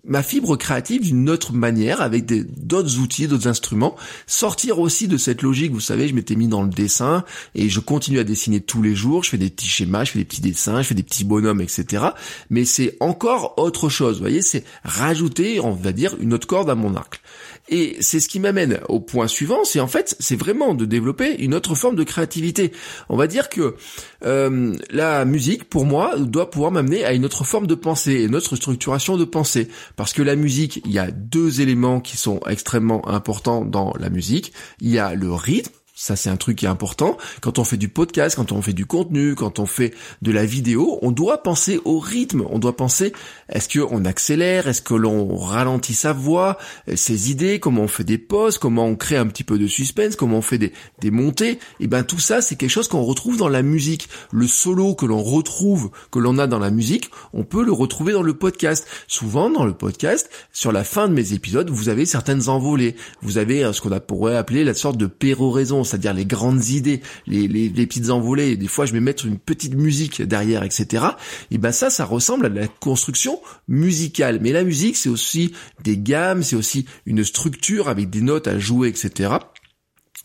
ma 0.05 0.23
fibre 0.23 0.57
créative 0.57 1.03
d'une 1.03 1.31
autre 1.31 1.53
manière, 1.53 2.03
avec 2.03 2.27
d'autres 2.27 2.99
outils, 2.99 3.29
d'autres 3.29 3.49
instruments, 3.49 3.97
sortir 4.27 4.79
aussi 4.79 5.09
de 5.09 5.17
cette 5.17 5.43
logique, 5.43 5.73
vous 5.73 5.81
savez, 5.81 6.09
je 6.09 6.15
m'étais 6.15 6.35
mis 6.35 6.49
dans 6.49 6.63
le 6.63 6.69
dessin, 6.69 7.25
et 7.55 7.69
je 7.69 7.81
continue 7.81 8.19
à 8.19 8.25
dessiner 8.25 8.61
tous 8.61 8.83
les 8.83 8.95
jours, 8.95 9.25
je 9.25 9.31
fais 9.31 9.39
des 9.39 9.51
petits 9.51 9.69
schémas, 9.69 10.05
je 10.05 10.13
fais 10.13 10.19
des 10.19 10.25
petits 10.25 10.41
dessins, 10.41 10.83
je 10.83 10.89
fais 10.89 10.95
des 10.95 11.03
petits 11.03 11.25
bonhommes, 11.25 11.61
etc. 11.61 12.05
Mais 12.51 12.65
c'est 12.65 12.97
encore 13.01 13.55
autre 13.57 13.89
chose, 13.89 14.17
vous 14.17 14.23
voyez, 14.23 14.43
c'est 14.43 14.65
rajouter, 14.83 15.61
on 15.61 15.73
va 15.73 15.93
dire, 15.93 16.17
une 16.21 16.35
autre 16.35 16.47
corde 16.47 16.71
à 16.71 16.75
mon 16.75 16.95
arc. 16.95 17.21
Et 17.69 17.97
c'est 18.01 18.21
ce 18.21 18.29
qui 18.29 18.41
m'amène 18.41 18.81
au 18.89 19.01
point 19.01 19.27
suivant, 19.27 19.65
c'est 19.65 19.81
en 19.81 19.87
fait, 19.87 20.17
c'est 20.21 20.37
vraiment 20.37 20.75
de 20.75 20.85
développer 20.85 21.43
une 21.43 21.55
autre 21.55 21.75
forme 21.75 21.97
de 21.97 22.05
créativité. 22.05 22.73
On 23.09 23.17
va 23.17 23.27
dire 23.27 23.49
que 23.49 23.77
euh, 24.25 24.75
la 24.91 25.25
musique, 25.25 25.65
pour 25.65 25.87
moi, 25.87 26.15
doit 26.19 26.51
pouvoir 26.51 26.73
m'amener 26.73 27.05
à 27.05 27.15
une 27.15 27.25
autre 27.25 27.45
forme 27.45 27.67
de 27.67 27.75
pensée, 27.75 28.25
une 28.25 28.35
autre 28.35 28.57
structuration 28.57 29.17
de 29.17 29.25
pensée. 29.25 29.69
Parce 29.97 30.13
que 30.13 30.23
la 30.23 30.37
musique, 30.37 30.83
il 30.85 30.93
y 30.93 30.99
a 30.99 31.11
deux 31.11 31.63
éléments 31.63 32.01
qui 32.01 32.19
sont 32.19 32.41
extrêmement 32.49 33.09
importants 33.09 33.65
dans 33.65 33.95
la 33.99 34.11
musique. 34.11 34.53
Il 34.81 34.91
y 34.91 34.99
a 34.99 35.15
le 35.15 35.33
rythme, 35.33 35.73
ça, 35.96 36.17
c'est 36.17 36.29
un 36.29 36.36
truc 36.36 36.58
qui 36.58 36.65
est 36.65 36.69
important. 36.69 37.17
Quand 37.41 37.60
on 37.60 37.65
fait 37.65 37.77
du 37.77 37.89
podcast, 37.89 38.34
quand 38.34 38.51
on 38.51 38.60
fait 38.60 38.72
du 38.72 38.84
contenu, 38.84 39.36
quand 39.36 39.60
on 39.60 39.67
fait 39.67 39.94
de 40.22 40.32
la 40.32 40.44
vidéo, 40.44 40.98
on 41.03 41.13
doit 41.13 41.44
penser 41.44 41.81
au 41.84 42.01
rythme. 42.01 42.44
On 42.51 42.58
doit 42.58 42.77
penser, 42.77 43.13
est-ce 43.48 43.79
qu'on 43.79 44.05
accélère, 44.05 44.67
est-ce 44.67 44.82
que 44.82 44.94
l'on 44.94 45.36
ralentit 45.36 45.94
sa 45.94 46.13
voix, 46.13 46.58
euh, 46.89 46.96
ses 46.96 47.31
idées, 47.31 47.60
comment 47.60 47.82
on 47.82 47.89
fait 47.89 48.03
des 48.03 48.19
pauses, 48.19 48.58
comment 48.58 48.86
on 48.86 48.96
crée 48.96 49.17
un 49.17 49.29
petit 49.29 49.44
peu 49.44 49.56
de 49.56 49.69
suspense, 49.69 50.17
comment 50.17 50.39
on 50.39 50.43
fait 50.43 50.58
des, 50.58 50.72
montées? 51.13 51.53
Et 51.53 51.58
eh 51.81 51.86
ben, 51.86 52.03
tout 52.03 52.19
ça, 52.19 52.43
c'est 52.43 52.56
quelque 52.56 52.70
chose 52.70 52.89
qu'on 52.89 53.05
retrouve 53.05 53.36
dans 53.36 53.48
la 53.48 53.63
musique. 53.63 54.08
Le 54.32 54.48
solo 54.48 54.96
que 54.96 55.06
l'on 55.06 55.22
retrouve, 55.22 55.93
que 56.10 56.19
l'on 56.19 56.39
a 56.39 56.48
dans 56.48 56.58
la 56.58 56.72
musique, 56.72 57.13
on 57.32 57.44
peut 57.44 57.65
le 57.65 57.72
retrouver 57.72 58.13
dans 58.13 58.22
le 58.22 58.34
podcast. 58.34 58.84
Souvent, 59.06 59.48
dans 59.48 59.65
le 59.65 59.74
podcast, 59.74 60.29
sur 60.53 60.72
la 60.72 60.82
fin 60.82 61.06
de 61.06 61.15
mes 61.15 61.34
épisodes, 61.34 61.70
vous 61.70 61.89
avez 61.89 62.05
certaines 62.05 62.48
envolées. 62.48 62.96
Vous 63.22 63.39
avez 63.39 63.65
euh, 63.65 63.72
ce 63.72 63.81
qu'on 63.81 63.96
pourrait 64.01 64.36
appeler 64.36 64.65
la 64.65 64.74
sorte 64.74 64.96
de 64.96 65.06
péroraison 65.06 65.83
c'est-à-dire 65.84 66.14
les 66.14 66.26
grandes 66.26 66.69
idées, 66.69 67.00
les, 67.26 67.48
les, 67.48 67.86
petites 67.86 68.10
envolées, 68.10 68.56
des 68.56 68.69
fois 68.69 68.86
je 68.86 68.93
vais 68.93 69.00
mettre 69.00 69.26
une 69.26 69.38
petite 69.38 69.74
musique 69.74 70.22
derrière, 70.22 70.62
etc. 70.62 71.05
Et 71.50 71.58
ben 71.58 71.72
ça, 71.72 71.91
ça 71.91 72.05
ressemble 72.05 72.46
à 72.46 72.48
la 72.48 72.69
construction 72.69 73.41
musicale. 73.69 74.38
Mais 74.41 74.53
la 74.53 74.64
musique, 74.64 74.96
c'est 74.96 75.08
aussi 75.08 75.53
des 75.82 75.98
gammes, 75.98 76.43
c'est 76.43 76.56
aussi 76.56 76.86
une 77.06 77.24
structure 77.24 77.88
avec 77.88 78.10
des 78.10 78.20
notes 78.20 78.48
à 78.48 78.58
jouer, 78.58 78.88
etc. 78.88 79.34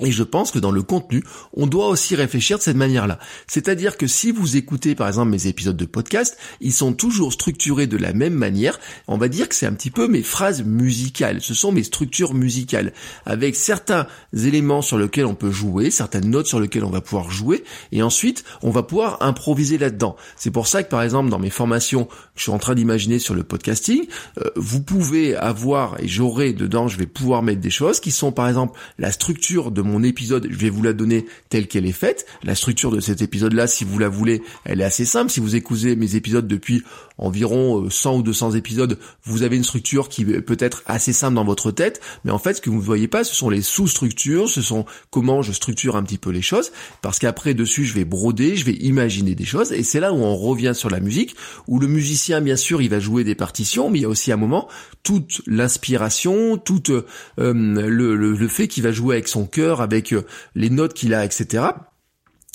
Et 0.02 0.12
je 0.12 0.24
pense 0.24 0.52
que 0.52 0.60
dans 0.60 0.72
le 0.72 0.82
contenu, 0.82 1.24
on 1.54 1.68
doit 1.68 1.88
aussi 1.88 2.16
réfléchir 2.16 2.58
de 2.58 2.64
cette 2.64 2.78
manière-là. 2.78 3.20
C'est-à-dire 3.48 3.98
que 3.98 4.08
si 4.08 4.32
vous 4.32 4.56
écoutez 4.56 4.96
par 4.96 5.10
exemple 5.10 5.32
mes 5.32 5.48
épisodes 5.48 5.76
de 5.76 5.86
podcast, 5.86 6.38
ils 6.62 6.72
sont 6.72 6.94
toujours 6.94 7.34
structurés 7.34 7.86
de 7.86 7.98
la 7.98 8.14
même 8.14 8.34
manière. 8.34 8.80
On 9.08 9.18
va 9.18 9.28
dire 9.28 9.50
que 9.50 9.56
c'est 9.56 9.66
un 9.66 9.74
petit 9.74 9.92
peu 9.92 10.08
mes 10.08 10.24
phrases 10.24 10.64
musicales. 10.64 11.42
Ce 11.42 11.54
sont 11.54 11.74
mes 11.74 11.84
structures 11.84 12.34
musicales. 12.34 12.94
Avec 13.26 13.58
certains 13.58 14.08
éléments 14.34 14.82
sur 14.82 14.98
lesquels 14.98 15.26
on 15.26 15.36
peut 15.36 15.52
jouer, 15.52 15.92
certaines 15.92 16.30
notes 16.30 16.48
sur 16.48 16.62
lesquelles 16.62 16.86
on 16.86 16.90
va 16.90 17.02
pouvoir 17.02 17.30
jouer. 17.30 17.66
Et 17.92 18.02
ensuite, 18.02 18.46
on 18.62 18.72
va 18.72 18.84
pouvoir 18.84 19.18
improviser 19.22 19.78
là-dedans. 19.78 20.16
C'est 20.38 20.52
pour 20.52 20.68
ça 20.68 20.82
que 20.82 20.90
par 20.90 21.04
exemple 21.04 21.30
dans 21.30 21.40
mes 21.40 21.50
formations 21.50 22.06
que 22.06 22.14
je 22.36 22.44
suis 22.44 22.52
en 22.52 22.60
train 22.60 22.76
d'imaginer 22.76 23.20
sur 23.20 23.36
le 23.36 23.44
podcasting, 23.44 24.06
euh, 24.38 24.50
vous 24.56 24.82
pouvez 24.82 25.36
avoir, 25.36 26.00
et 26.00 26.08
j'aurai 26.08 26.54
dedans, 26.54 26.88
je 26.88 26.98
vais 26.98 27.06
pouvoir 27.06 27.44
mettre 27.44 27.60
des 27.60 27.70
choses 27.70 28.00
qui 28.00 28.12
sont 28.12 28.32
par 28.32 28.48
exemple 28.48 28.80
la 28.98 29.12
structure 29.12 29.72
de 29.72 29.89
mon 29.90 30.04
épisode, 30.04 30.48
je 30.50 30.58
vais 30.58 30.70
vous 30.70 30.84
la 30.84 30.94
donner 30.94 31.26
telle 31.50 31.68
qu'elle 31.68 31.86
est 31.86 31.92
faite. 31.92 32.26
La 32.44 32.56
structure 32.56 32.92
de 32.92 33.00
cet 33.00 33.22
épisode-là, 33.22 33.68
si 33.68 33.84
vous 33.84 34.00
la 34.00 34.10
voulez, 34.10 34.42
elle 34.66 34.82
est 34.82 34.86
assez 34.86 35.06
simple. 35.06 35.32
Si 35.32 35.40
vous 35.40 35.56
écoutez 35.56 35.96
mes 35.96 36.16
épisodes 36.16 36.48
depuis 36.48 36.84
environ 37.18 37.90
100 37.90 38.18
ou 38.18 38.24
200 38.24 38.52
épisodes, 38.52 38.98
vous 39.24 39.44
avez 39.44 39.58
une 39.58 39.64
structure 39.64 40.10
qui 40.10 40.26
peut 40.26 40.58
être 40.60 40.84
assez 40.86 41.14
simple 41.14 41.36
dans 41.36 41.44
votre 41.44 41.72
tête, 41.72 42.00
mais 42.24 42.32
en 42.32 42.40
fait, 42.40 42.56
ce 42.56 42.62
que 42.62 42.70
vous 42.70 42.78
ne 42.78 42.82
voyez 42.82 43.08
pas, 43.08 43.24
ce 43.24 43.36
sont 43.36 43.50
les 43.50 43.62
sous-structures, 43.62 44.50
ce 44.50 44.62
sont 44.62 44.86
comment 45.10 45.42
je 45.42 45.52
structure 45.52 45.96
un 45.96 46.04
petit 46.04 46.18
peu 46.18 46.30
les 46.30 46.42
choses, 46.42 46.72
parce 47.02 47.20
qu'après, 47.20 47.54
dessus, 47.54 47.86
je 47.86 47.94
vais 47.94 48.06
broder, 48.06 48.56
je 48.56 48.66
vais 48.66 48.74
imaginer 48.74 49.36
des 49.36 49.46
choses, 49.46 49.74
et 49.74 49.84
c'est 49.84 50.00
là 50.00 50.14
où 50.14 50.18
on 50.18 50.36
revient 50.36 50.72
sur 50.74 50.90
la 50.90 51.00
musique, 51.00 51.36
où 51.68 51.80
le 51.80 51.88
musicien, 51.88 52.42
bien 52.42 52.56
sûr, 52.56 52.82
il 52.82 52.90
va 52.90 53.00
jouer 53.00 53.24
des 53.24 53.36
partitions, 53.36 53.90
mais 53.90 54.00
il 54.00 54.02
y 54.04 54.06
a 54.06 54.10
aussi 54.10 54.32
un 54.32 54.38
moment 54.38 54.70
toute 55.04 55.42
l'inspiration, 55.48 56.58
tout 56.58 56.84
euh, 56.92 57.04
le, 57.38 58.16
le, 58.16 58.48
fait 58.48 58.68
qu'il 58.68 58.84
va 58.84 58.92
jouer 58.92 59.16
avec 59.16 59.28
son 59.28 59.46
cœur, 59.46 59.79
avec 59.82 60.14
euh, 60.14 60.26
les 60.56 60.70
notes 60.70 60.94
qu'il 60.94 61.14
a, 61.14 61.26
etc 61.26 61.70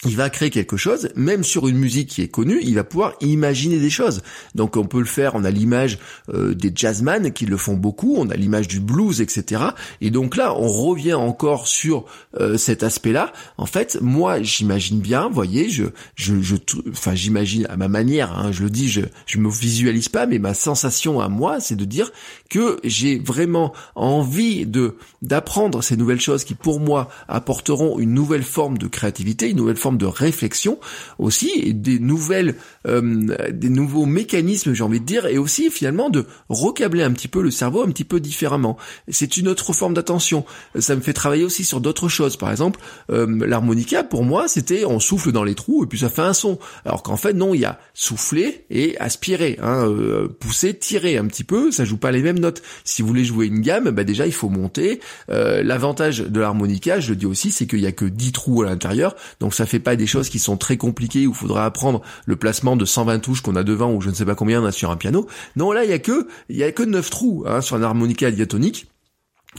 il 0.04 0.16
va 0.16 0.30
créer 0.30 0.50
quelque 0.50 0.76
chose, 0.76 1.08
même 1.16 1.44
sur 1.44 1.66
une 1.66 1.78
musique 1.78 2.08
qui 2.10 2.22
est 2.22 2.28
connue, 2.28 2.60
il 2.62 2.74
va 2.74 2.84
pouvoir 2.84 3.14
imaginer 3.20 3.78
des 3.78 3.90
choses. 3.90 4.22
Donc 4.54 4.76
on 4.76 4.84
peut 4.84 4.98
le 4.98 5.06
faire, 5.06 5.34
on 5.34 5.44
a 5.44 5.50
l'image 5.50 5.98
euh, 6.28 6.54
des 6.54 6.72
jazzman 6.74 7.32
qui 7.32 7.46
le 7.46 7.56
font 7.56 7.74
beaucoup, 7.74 8.16
on 8.18 8.28
a 8.28 8.34
l'image 8.34 8.68
du 8.68 8.80
blues, 8.80 9.20
etc. 9.20 9.62
Et 10.00 10.10
donc 10.10 10.36
là, 10.36 10.54
on 10.54 10.68
revient 10.68 11.14
encore 11.14 11.66
sur 11.66 12.04
euh, 12.38 12.58
cet 12.58 12.82
aspect-là. 12.82 13.32
En 13.56 13.66
fait, 13.66 13.98
moi, 14.02 14.42
j'imagine 14.42 15.00
bien, 15.00 15.28
vous 15.28 15.34
voyez, 15.34 15.70
je, 15.70 15.84
je, 16.16 16.40
je 16.42 16.56
enfin, 16.90 17.14
j'imagine 17.14 17.66
à 17.70 17.76
ma 17.76 17.88
manière, 17.88 18.36
hein, 18.38 18.52
je 18.52 18.62
le 18.62 18.70
dis, 18.70 18.88
je, 18.88 19.02
je 19.26 19.38
me 19.38 19.50
visualise 19.50 20.08
pas, 20.08 20.26
mais 20.26 20.38
ma 20.38 20.54
sensation 20.54 21.20
à 21.20 21.28
moi, 21.28 21.60
c'est 21.60 21.76
de 21.76 21.84
dire 21.84 22.12
que 22.50 22.78
j'ai 22.84 23.18
vraiment 23.18 23.72
envie 23.94 24.66
de 24.66 24.96
d'apprendre 25.22 25.82
ces 25.82 25.96
nouvelles 25.96 26.20
choses 26.20 26.44
qui, 26.44 26.54
pour 26.54 26.80
moi, 26.80 27.08
apporteront 27.28 27.98
une 27.98 28.12
nouvelle 28.12 28.42
forme 28.42 28.76
de 28.76 28.86
créativité, 28.86 29.48
une 29.48 29.56
nouvelle 29.56 29.78
forme 29.84 29.98
de 29.98 30.06
réflexion 30.06 30.78
aussi, 31.18 31.52
et 31.56 31.74
des 31.74 31.98
nouvelles, 31.98 32.54
euh, 32.86 33.50
des 33.50 33.68
nouveaux 33.68 34.06
mécanismes, 34.06 34.72
j'ai 34.72 34.82
envie 34.82 34.98
de 34.98 35.04
dire, 35.04 35.26
et 35.26 35.36
aussi 35.36 35.70
finalement 35.70 36.08
de 36.08 36.24
recabler 36.48 37.02
un 37.02 37.12
petit 37.12 37.28
peu 37.28 37.42
le 37.42 37.50
cerveau 37.50 37.82
un 37.82 37.88
petit 37.88 38.04
peu 38.04 38.18
différemment. 38.18 38.78
C'est 39.08 39.36
une 39.36 39.46
autre 39.46 39.74
forme 39.74 39.92
d'attention. 39.92 40.46
Ça 40.78 40.96
me 40.96 41.02
fait 41.02 41.12
travailler 41.12 41.44
aussi 41.44 41.64
sur 41.64 41.82
d'autres 41.82 42.08
choses. 42.08 42.38
Par 42.38 42.50
exemple, 42.50 42.80
euh, 43.10 43.26
l'harmonica, 43.46 44.04
pour 44.04 44.24
moi, 44.24 44.48
c'était 44.48 44.86
on 44.86 45.00
souffle 45.00 45.32
dans 45.32 45.44
les 45.44 45.54
trous 45.54 45.84
et 45.84 45.86
puis 45.86 45.98
ça 45.98 46.08
fait 46.08 46.22
un 46.22 46.32
son. 46.32 46.58
Alors 46.86 47.02
qu'en 47.02 47.18
fait, 47.18 47.34
non, 47.34 47.52
il 47.52 47.60
y 47.60 47.66
a 47.66 47.78
souffler 47.92 48.64
et 48.70 48.96
aspirer, 48.98 49.58
hein, 49.60 49.86
euh, 49.86 50.28
pousser, 50.28 50.72
tirer 50.72 51.18
un 51.18 51.26
petit 51.26 51.44
peu. 51.44 51.72
Ça 51.72 51.84
joue 51.84 51.98
pas 51.98 52.10
les 52.10 52.22
mêmes 52.22 52.38
notes. 52.38 52.62
Si 52.84 53.02
vous 53.02 53.08
voulez 53.08 53.24
jouer 53.24 53.46
une 53.48 53.60
gamme, 53.60 53.90
bah 53.90 54.04
déjà 54.04 54.26
il 54.26 54.32
faut 54.32 54.48
monter. 54.48 55.00
L'avantage 55.28 56.20
de 56.20 56.40
l'harmonica, 56.40 57.00
je 57.00 57.10
le 57.10 57.16
dis 57.16 57.26
aussi, 57.26 57.52
c'est 57.52 57.66
qu'il 57.66 57.80
y 57.80 57.86
a 57.86 57.92
que 57.92 58.06
10 58.06 58.32
trous 58.32 58.62
à 58.62 58.66
l'intérieur, 58.66 59.14
donc 59.40 59.54
ça 59.54 59.66
fait 59.66 59.73
pas 59.78 59.96
des 59.96 60.06
choses 60.06 60.28
qui 60.28 60.38
sont 60.38 60.56
très 60.56 60.76
compliquées 60.76 61.26
où 61.26 61.30
il 61.30 61.36
faudra 61.36 61.64
apprendre 61.64 62.02
le 62.26 62.36
placement 62.36 62.76
de 62.76 62.84
120 62.84 63.18
touches 63.20 63.40
qu'on 63.40 63.56
a 63.56 63.62
devant 63.62 63.92
ou 63.92 64.00
je 64.00 64.10
ne 64.10 64.14
sais 64.14 64.24
pas 64.24 64.34
combien 64.34 64.62
on 64.62 64.66
a 64.66 64.72
sur 64.72 64.90
un 64.90 64.96
piano. 64.96 65.26
Non, 65.56 65.72
là, 65.72 65.84
il 65.84 65.90
y 65.90 65.94
a 65.94 65.98
que, 65.98 66.28
il 66.48 66.56
y 66.56 66.64
a 66.64 66.72
que 66.72 66.82
9 66.82 67.10
trous, 67.10 67.44
hein, 67.46 67.60
sur 67.60 67.76
un 67.76 67.82
harmonica 67.82 68.30
diatonique. 68.30 68.86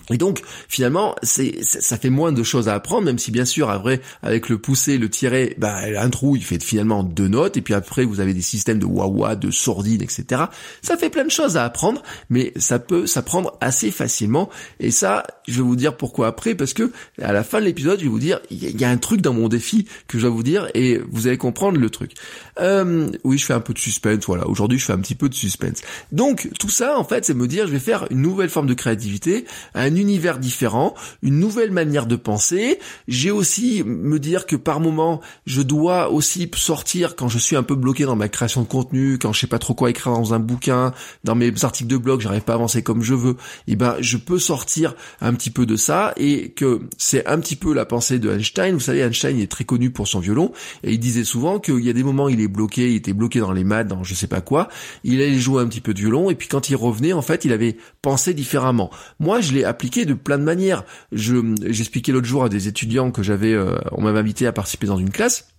Et 0.09 0.17
donc 0.17 0.41
finalement, 0.67 1.15
ça 1.23 1.97
fait 1.97 2.09
moins 2.09 2.31
de 2.31 2.43
choses 2.43 2.69
à 2.69 2.75
apprendre, 2.75 3.05
même 3.05 3.19
si 3.19 3.31
bien 3.31 3.45
sûr, 3.45 3.67
vrai, 3.79 4.01
avec 4.21 4.49
le 4.49 4.57
pousser, 4.57 4.97
le 4.97 5.09
tirer, 5.09 5.55
bah 5.57 5.79
un 5.97 6.09
trou, 6.09 6.35
il 6.35 6.43
fait 6.43 6.63
finalement 6.63 7.03
deux 7.03 7.27
notes, 7.27 7.57
et 7.57 7.61
puis 7.61 7.73
après 7.73 8.05
vous 8.05 8.19
avez 8.19 8.33
des 8.33 8.41
systèmes 8.41 8.79
de 8.79 8.85
wah-wah, 8.85 9.35
de 9.35 9.51
sourdine, 9.51 10.01
etc. 10.01 10.43
Ça 10.81 10.97
fait 10.97 11.09
plein 11.09 11.23
de 11.23 11.31
choses 11.31 11.57
à 11.57 11.63
apprendre, 11.63 12.01
mais 12.29 12.53
ça 12.57 12.79
peut 12.79 13.07
s'apprendre 13.07 13.57
assez 13.61 13.91
facilement. 13.91 14.49
Et 14.79 14.91
ça, 14.91 15.23
je 15.47 15.55
vais 15.55 15.61
vous 15.61 15.75
dire 15.75 15.97
pourquoi 15.97 16.27
après, 16.27 16.55
parce 16.55 16.73
que 16.73 16.91
à 17.21 17.33
la 17.33 17.43
fin 17.43 17.59
de 17.59 17.65
l'épisode, 17.65 17.99
je 17.99 18.05
vais 18.05 18.09
vous 18.09 18.19
dire, 18.19 18.39
il 18.51 18.79
y, 18.79 18.85
a 18.85 18.89
un 18.89 18.97
truc 18.97 19.21
dans 19.21 19.33
mon 19.33 19.47
défi 19.47 19.87
que 20.07 20.19
je 20.19 20.27
vais 20.27 20.33
vous 20.33 20.43
dire, 20.43 20.67
et 20.73 20.99
vous 21.09 21.27
allez 21.27 21.37
comprendre 21.37 21.79
le 21.79 21.89
truc. 21.89 22.13
Euh, 22.59 23.09
oui, 23.23 23.37
je 23.37 23.45
fais 23.45 23.53
un 23.53 23.59
peu 23.59 23.73
de 23.73 23.79
suspense, 23.79 24.25
voilà. 24.25 24.47
Aujourd'hui, 24.47 24.79
je 24.79 24.85
fais 24.85 24.93
un 24.93 24.99
petit 24.99 25.15
peu 25.15 25.29
de 25.29 25.33
suspense. 25.33 25.81
Donc 26.11 26.49
tout 26.59 26.69
ça, 26.69 26.97
en 26.97 27.03
fait, 27.03 27.25
c'est 27.25 27.33
me 27.33 27.47
dire, 27.47 27.67
je 27.67 27.71
vais 27.71 27.79
faire 27.79 28.07
une 28.09 28.21
nouvelle 28.21 28.49
forme 28.49 28.67
de 28.67 28.73
créativité 28.73 29.45
un 29.73 29.95
univers 29.95 30.39
différent, 30.39 30.95
une 31.21 31.39
nouvelle 31.39 31.71
manière 31.71 32.05
de 32.05 32.15
penser. 32.15 32.79
J'ai 33.07 33.31
aussi 33.31 33.83
me 33.85 34.19
dire 34.19 34.45
que 34.45 34.55
par 34.55 34.79
moment, 34.79 35.21
je 35.45 35.61
dois 35.61 36.09
aussi 36.11 36.49
sortir 36.55 37.15
quand 37.15 37.27
je 37.27 37.37
suis 37.37 37.55
un 37.55 37.63
peu 37.63 37.75
bloqué 37.75 38.05
dans 38.05 38.15
ma 38.15 38.29
création 38.29 38.61
de 38.61 38.67
contenu, 38.67 39.17
quand 39.19 39.33
je 39.33 39.41
sais 39.41 39.47
pas 39.47 39.59
trop 39.59 39.73
quoi 39.73 39.89
écrire 39.89 40.13
dans 40.13 40.33
un 40.33 40.39
bouquin, 40.39 40.93
dans 41.23 41.35
mes 41.35 41.51
articles 41.63 41.89
de 41.89 41.97
blog, 41.97 42.21
j'arrive 42.21 42.41
pas 42.41 42.53
à 42.53 42.55
avancer 42.55 42.83
comme 42.83 43.01
je 43.01 43.13
veux. 43.13 43.35
Et 43.67 43.73
eh 43.73 43.75
ben, 43.75 43.95
je 43.99 44.17
peux 44.17 44.39
sortir 44.39 44.95
un 45.21 45.33
petit 45.33 45.49
peu 45.49 45.65
de 45.65 45.75
ça 45.75 46.13
et 46.17 46.49
que 46.49 46.81
c'est 46.97 47.25
un 47.27 47.39
petit 47.39 47.55
peu 47.55 47.73
la 47.73 47.85
pensée 47.85 48.19
de 48.19 48.31
Einstein. 48.31 48.73
Vous 48.73 48.79
savez, 48.79 48.99
Einstein 48.99 49.39
est 49.39 49.51
très 49.51 49.63
connu 49.63 49.89
pour 49.89 50.07
son 50.07 50.19
violon 50.19 50.51
et 50.83 50.93
il 50.93 50.99
disait 50.99 51.23
souvent 51.23 51.59
qu'il 51.59 51.79
y 51.79 51.89
a 51.89 51.93
des 51.93 52.03
moments 52.03 52.29
il 52.29 52.41
est 52.41 52.44
bloqué, 52.47 52.91
il 52.91 52.95
était 52.95 53.13
bloqué 53.13 53.39
dans 53.39 53.51
les 53.51 53.63
maths, 53.63 53.87
dans 53.87 54.03
je 54.03 54.13
sais 54.13 54.27
pas 54.27 54.41
quoi. 54.41 54.67
Il 55.03 55.21
allait 55.21 55.39
jouer 55.39 55.61
un 55.61 55.67
petit 55.67 55.81
peu 55.81 55.93
de 55.93 55.99
violon 55.99 56.29
et 56.29 56.35
puis 56.35 56.47
quand 56.47 56.69
il 56.69 56.75
revenait, 56.75 57.13
en 57.13 57.21
fait, 57.21 57.45
il 57.45 57.51
avait 57.51 57.77
pensé 58.01 58.33
différemment. 58.33 58.89
Moi, 59.19 59.41
je 59.41 59.53
l'ai 59.53 59.63
appliqué 59.63 60.05
de 60.05 60.13
plein 60.13 60.37
de 60.37 60.43
manières. 60.43 60.83
Je 61.11 61.35
j'expliquais 61.63 62.11
l'autre 62.11 62.27
jour 62.27 62.43
à 62.43 62.49
des 62.49 62.67
étudiants 62.67 63.11
que 63.11 63.23
j'avais, 63.23 63.53
euh, 63.53 63.77
on 63.91 64.01
m'avait 64.01 64.19
invité 64.19 64.47
à 64.47 64.51
participer 64.51 64.87
dans 64.87 64.97
une 64.97 65.09
classe 65.09 65.54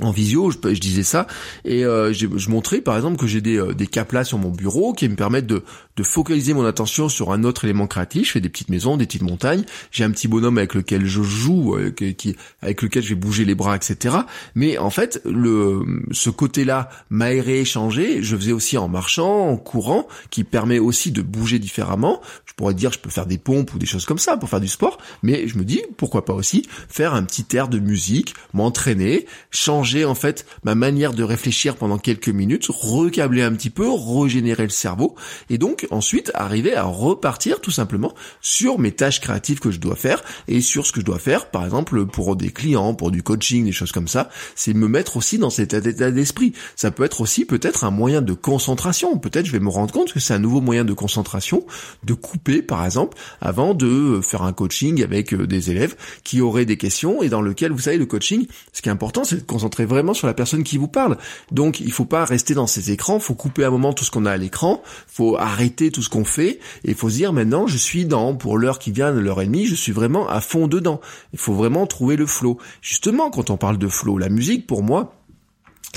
en 0.00 0.10
visio, 0.10 0.50
je, 0.50 0.58
disais 0.78 1.02
ça, 1.02 1.26
et 1.64 1.84
euh, 1.84 2.12
je, 2.12 2.50
montrais 2.50 2.80
par 2.80 2.96
exemple 2.96 3.16
que 3.16 3.26
j'ai 3.26 3.40
des, 3.40 3.58
euh, 3.58 3.74
des 3.74 3.86
caps 3.86 4.12
là 4.12 4.24
sur 4.24 4.38
mon 4.38 4.50
bureau 4.50 4.92
qui 4.92 5.08
me 5.08 5.16
permettent 5.16 5.46
de, 5.46 5.64
de 5.96 6.02
focaliser 6.04 6.54
mon 6.54 6.64
attention 6.64 7.08
sur 7.08 7.32
un 7.32 7.42
autre 7.42 7.64
élément 7.64 7.88
créatif. 7.88 8.28
Je 8.28 8.32
fais 8.32 8.40
des 8.40 8.48
petites 8.48 8.68
maisons, 8.68 8.96
des 8.96 9.06
petites 9.06 9.22
montagnes. 9.22 9.64
J'ai 9.90 10.04
un 10.04 10.10
petit 10.10 10.28
bonhomme 10.28 10.58
avec 10.58 10.74
lequel 10.74 11.06
je 11.06 11.22
joue, 11.22 11.74
euh, 11.74 11.90
qui, 11.90 12.36
avec 12.62 12.82
lequel 12.82 13.02
je 13.02 13.08
vais 13.10 13.14
bouger 13.16 13.44
les 13.44 13.56
bras, 13.56 13.74
etc. 13.74 14.18
Mais 14.54 14.78
en 14.78 14.90
fait, 14.90 15.20
le, 15.24 15.84
ce 16.12 16.30
côté-là 16.30 16.88
m'aérer, 17.10 17.64
changer. 17.64 18.22
Je 18.22 18.36
faisais 18.36 18.52
aussi 18.52 18.78
en 18.78 18.88
marchant, 18.88 19.48
en 19.48 19.56
courant, 19.56 20.06
qui 20.30 20.44
permet 20.44 20.78
aussi 20.78 21.10
de 21.10 21.22
bouger 21.22 21.58
différemment. 21.58 22.20
Je 22.46 22.54
pourrais 22.54 22.74
dire, 22.74 22.92
je 22.92 23.00
peux 23.00 23.10
faire 23.10 23.26
des 23.26 23.38
pompes 23.38 23.74
ou 23.74 23.78
des 23.78 23.86
choses 23.86 24.06
comme 24.06 24.18
ça 24.18 24.36
pour 24.36 24.48
faire 24.48 24.60
du 24.60 24.68
sport, 24.68 24.98
mais 25.22 25.48
je 25.48 25.58
me 25.58 25.64
dis, 25.64 25.82
pourquoi 25.96 26.24
pas 26.24 26.32
aussi 26.32 26.66
faire 26.88 27.14
un 27.14 27.24
petit 27.24 27.44
air 27.56 27.68
de 27.68 27.78
musique, 27.78 28.34
m'entraîner, 28.52 29.26
changer 29.50 29.87
en 30.04 30.14
fait 30.14 30.46
ma 30.64 30.74
manière 30.74 31.12
de 31.12 31.22
réfléchir 31.22 31.76
pendant 31.76 31.98
quelques 31.98 32.28
minutes, 32.28 32.66
recabler 32.68 33.42
un 33.42 33.52
petit 33.52 33.70
peu, 33.70 33.88
régénérer 33.90 34.64
le 34.64 34.70
cerveau, 34.70 35.14
et 35.50 35.58
donc 35.58 35.86
ensuite 35.90 36.30
arriver 36.34 36.74
à 36.74 36.84
repartir 36.84 37.60
tout 37.60 37.70
simplement 37.70 38.14
sur 38.40 38.78
mes 38.78 38.92
tâches 38.92 39.20
créatives 39.20 39.60
que 39.60 39.70
je 39.70 39.80
dois 39.80 39.96
faire 39.96 40.22
et 40.46 40.60
sur 40.60 40.86
ce 40.86 40.92
que 40.92 41.00
je 41.00 41.04
dois 41.04 41.18
faire, 41.18 41.50
par 41.50 41.64
exemple 41.64 42.06
pour 42.06 42.36
des 42.36 42.50
clients, 42.50 42.94
pour 42.94 43.10
du 43.10 43.22
coaching, 43.22 43.64
des 43.64 43.72
choses 43.72 43.92
comme 43.92 44.08
ça, 44.08 44.30
c'est 44.54 44.74
me 44.74 44.88
mettre 44.88 45.16
aussi 45.16 45.38
dans 45.38 45.50
cet 45.50 45.74
état 45.74 46.10
d'esprit. 46.10 46.52
Ça 46.76 46.90
peut 46.90 47.04
être 47.04 47.20
aussi 47.20 47.44
peut-être 47.44 47.84
un 47.84 47.90
moyen 47.90 48.22
de 48.22 48.32
concentration. 48.32 49.18
Peut-être 49.18 49.46
je 49.46 49.52
vais 49.52 49.60
me 49.60 49.68
rendre 49.68 49.92
compte 49.92 50.12
que 50.12 50.20
c'est 50.20 50.34
un 50.34 50.38
nouveau 50.38 50.60
moyen 50.60 50.84
de 50.84 50.92
concentration, 50.92 51.64
de 52.04 52.14
couper 52.14 52.62
par 52.62 52.84
exemple, 52.84 53.16
avant 53.40 53.74
de 53.74 54.20
faire 54.22 54.42
un 54.42 54.52
coaching 54.52 55.02
avec 55.02 55.32
euh, 55.34 55.46
des 55.46 55.70
élèves 55.70 55.96
qui 56.24 56.40
auraient 56.40 56.64
des 56.64 56.76
questions 56.76 57.22
et 57.22 57.28
dans 57.28 57.40
lequel, 57.40 57.72
vous 57.72 57.78
savez, 57.80 57.98
le 57.98 58.06
coaching, 58.06 58.46
ce 58.72 58.82
qui 58.82 58.88
est 58.88 58.92
important, 58.92 59.24
c'est 59.24 59.36
de 59.36 59.42
concentrer 59.42 59.67
vraiment 59.84 60.14
sur 60.14 60.26
la 60.26 60.34
personne 60.34 60.64
qui 60.64 60.78
vous 60.78 60.88
parle. 60.88 61.16
Donc 61.50 61.80
il 61.80 61.92
faut 61.92 62.04
pas 62.04 62.24
rester 62.24 62.54
dans 62.54 62.66
ces 62.66 62.90
écrans, 62.90 63.18
faut 63.18 63.34
couper 63.34 63.64
un 63.64 63.70
moment 63.70 63.92
tout 63.92 64.04
ce 64.04 64.10
qu'on 64.10 64.26
a 64.26 64.32
à 64.32 64.36
l'écran, 64.36 64.82
faut 65.06 65.36
arrêter 65.36 65.90
tout 65.90 66.02
ce 66.02 66.08
qu'on 66.08 66.24
fait 66.24 66.58
et 66.84 66.94
faut 66.94 67.10
se 67.10 67.16
dire 67.16 67.32
maintenant 67.32 67.66
je 67.66 67.76
suis 67.76 68.04
dans 68.04 68.34
pour 68.34 68.58
l'heure 68.58 68.78
qui 68.78 68.92
vient, 68.92 69.10
l'heure 69.10 69.40
et 69.40 69.46
demie, 69.46 69.66
je 69.66 69.74
suis 69.74 69.92
vraiment 69.92 70.28
à 70.28 70.40
fond 70.40 70.68
dedans. 70.68 71.00
Il 71.32 71.38
faut 71.38 71.54
vraiment 71.54 71.86
trouver 71.86 72.16
le 72.16 72.26
flow. 72.26 72.58
Justement 72.80 73.30
quand 73.30 73.50
on 73.50 73.56
parle 73.56 73.78
de 73.78 73.88
flow, 73.88 74.18
la 74.18 74.28
musique 74.28 74.66
pour 74.66 74.82
moi 74.82 75.17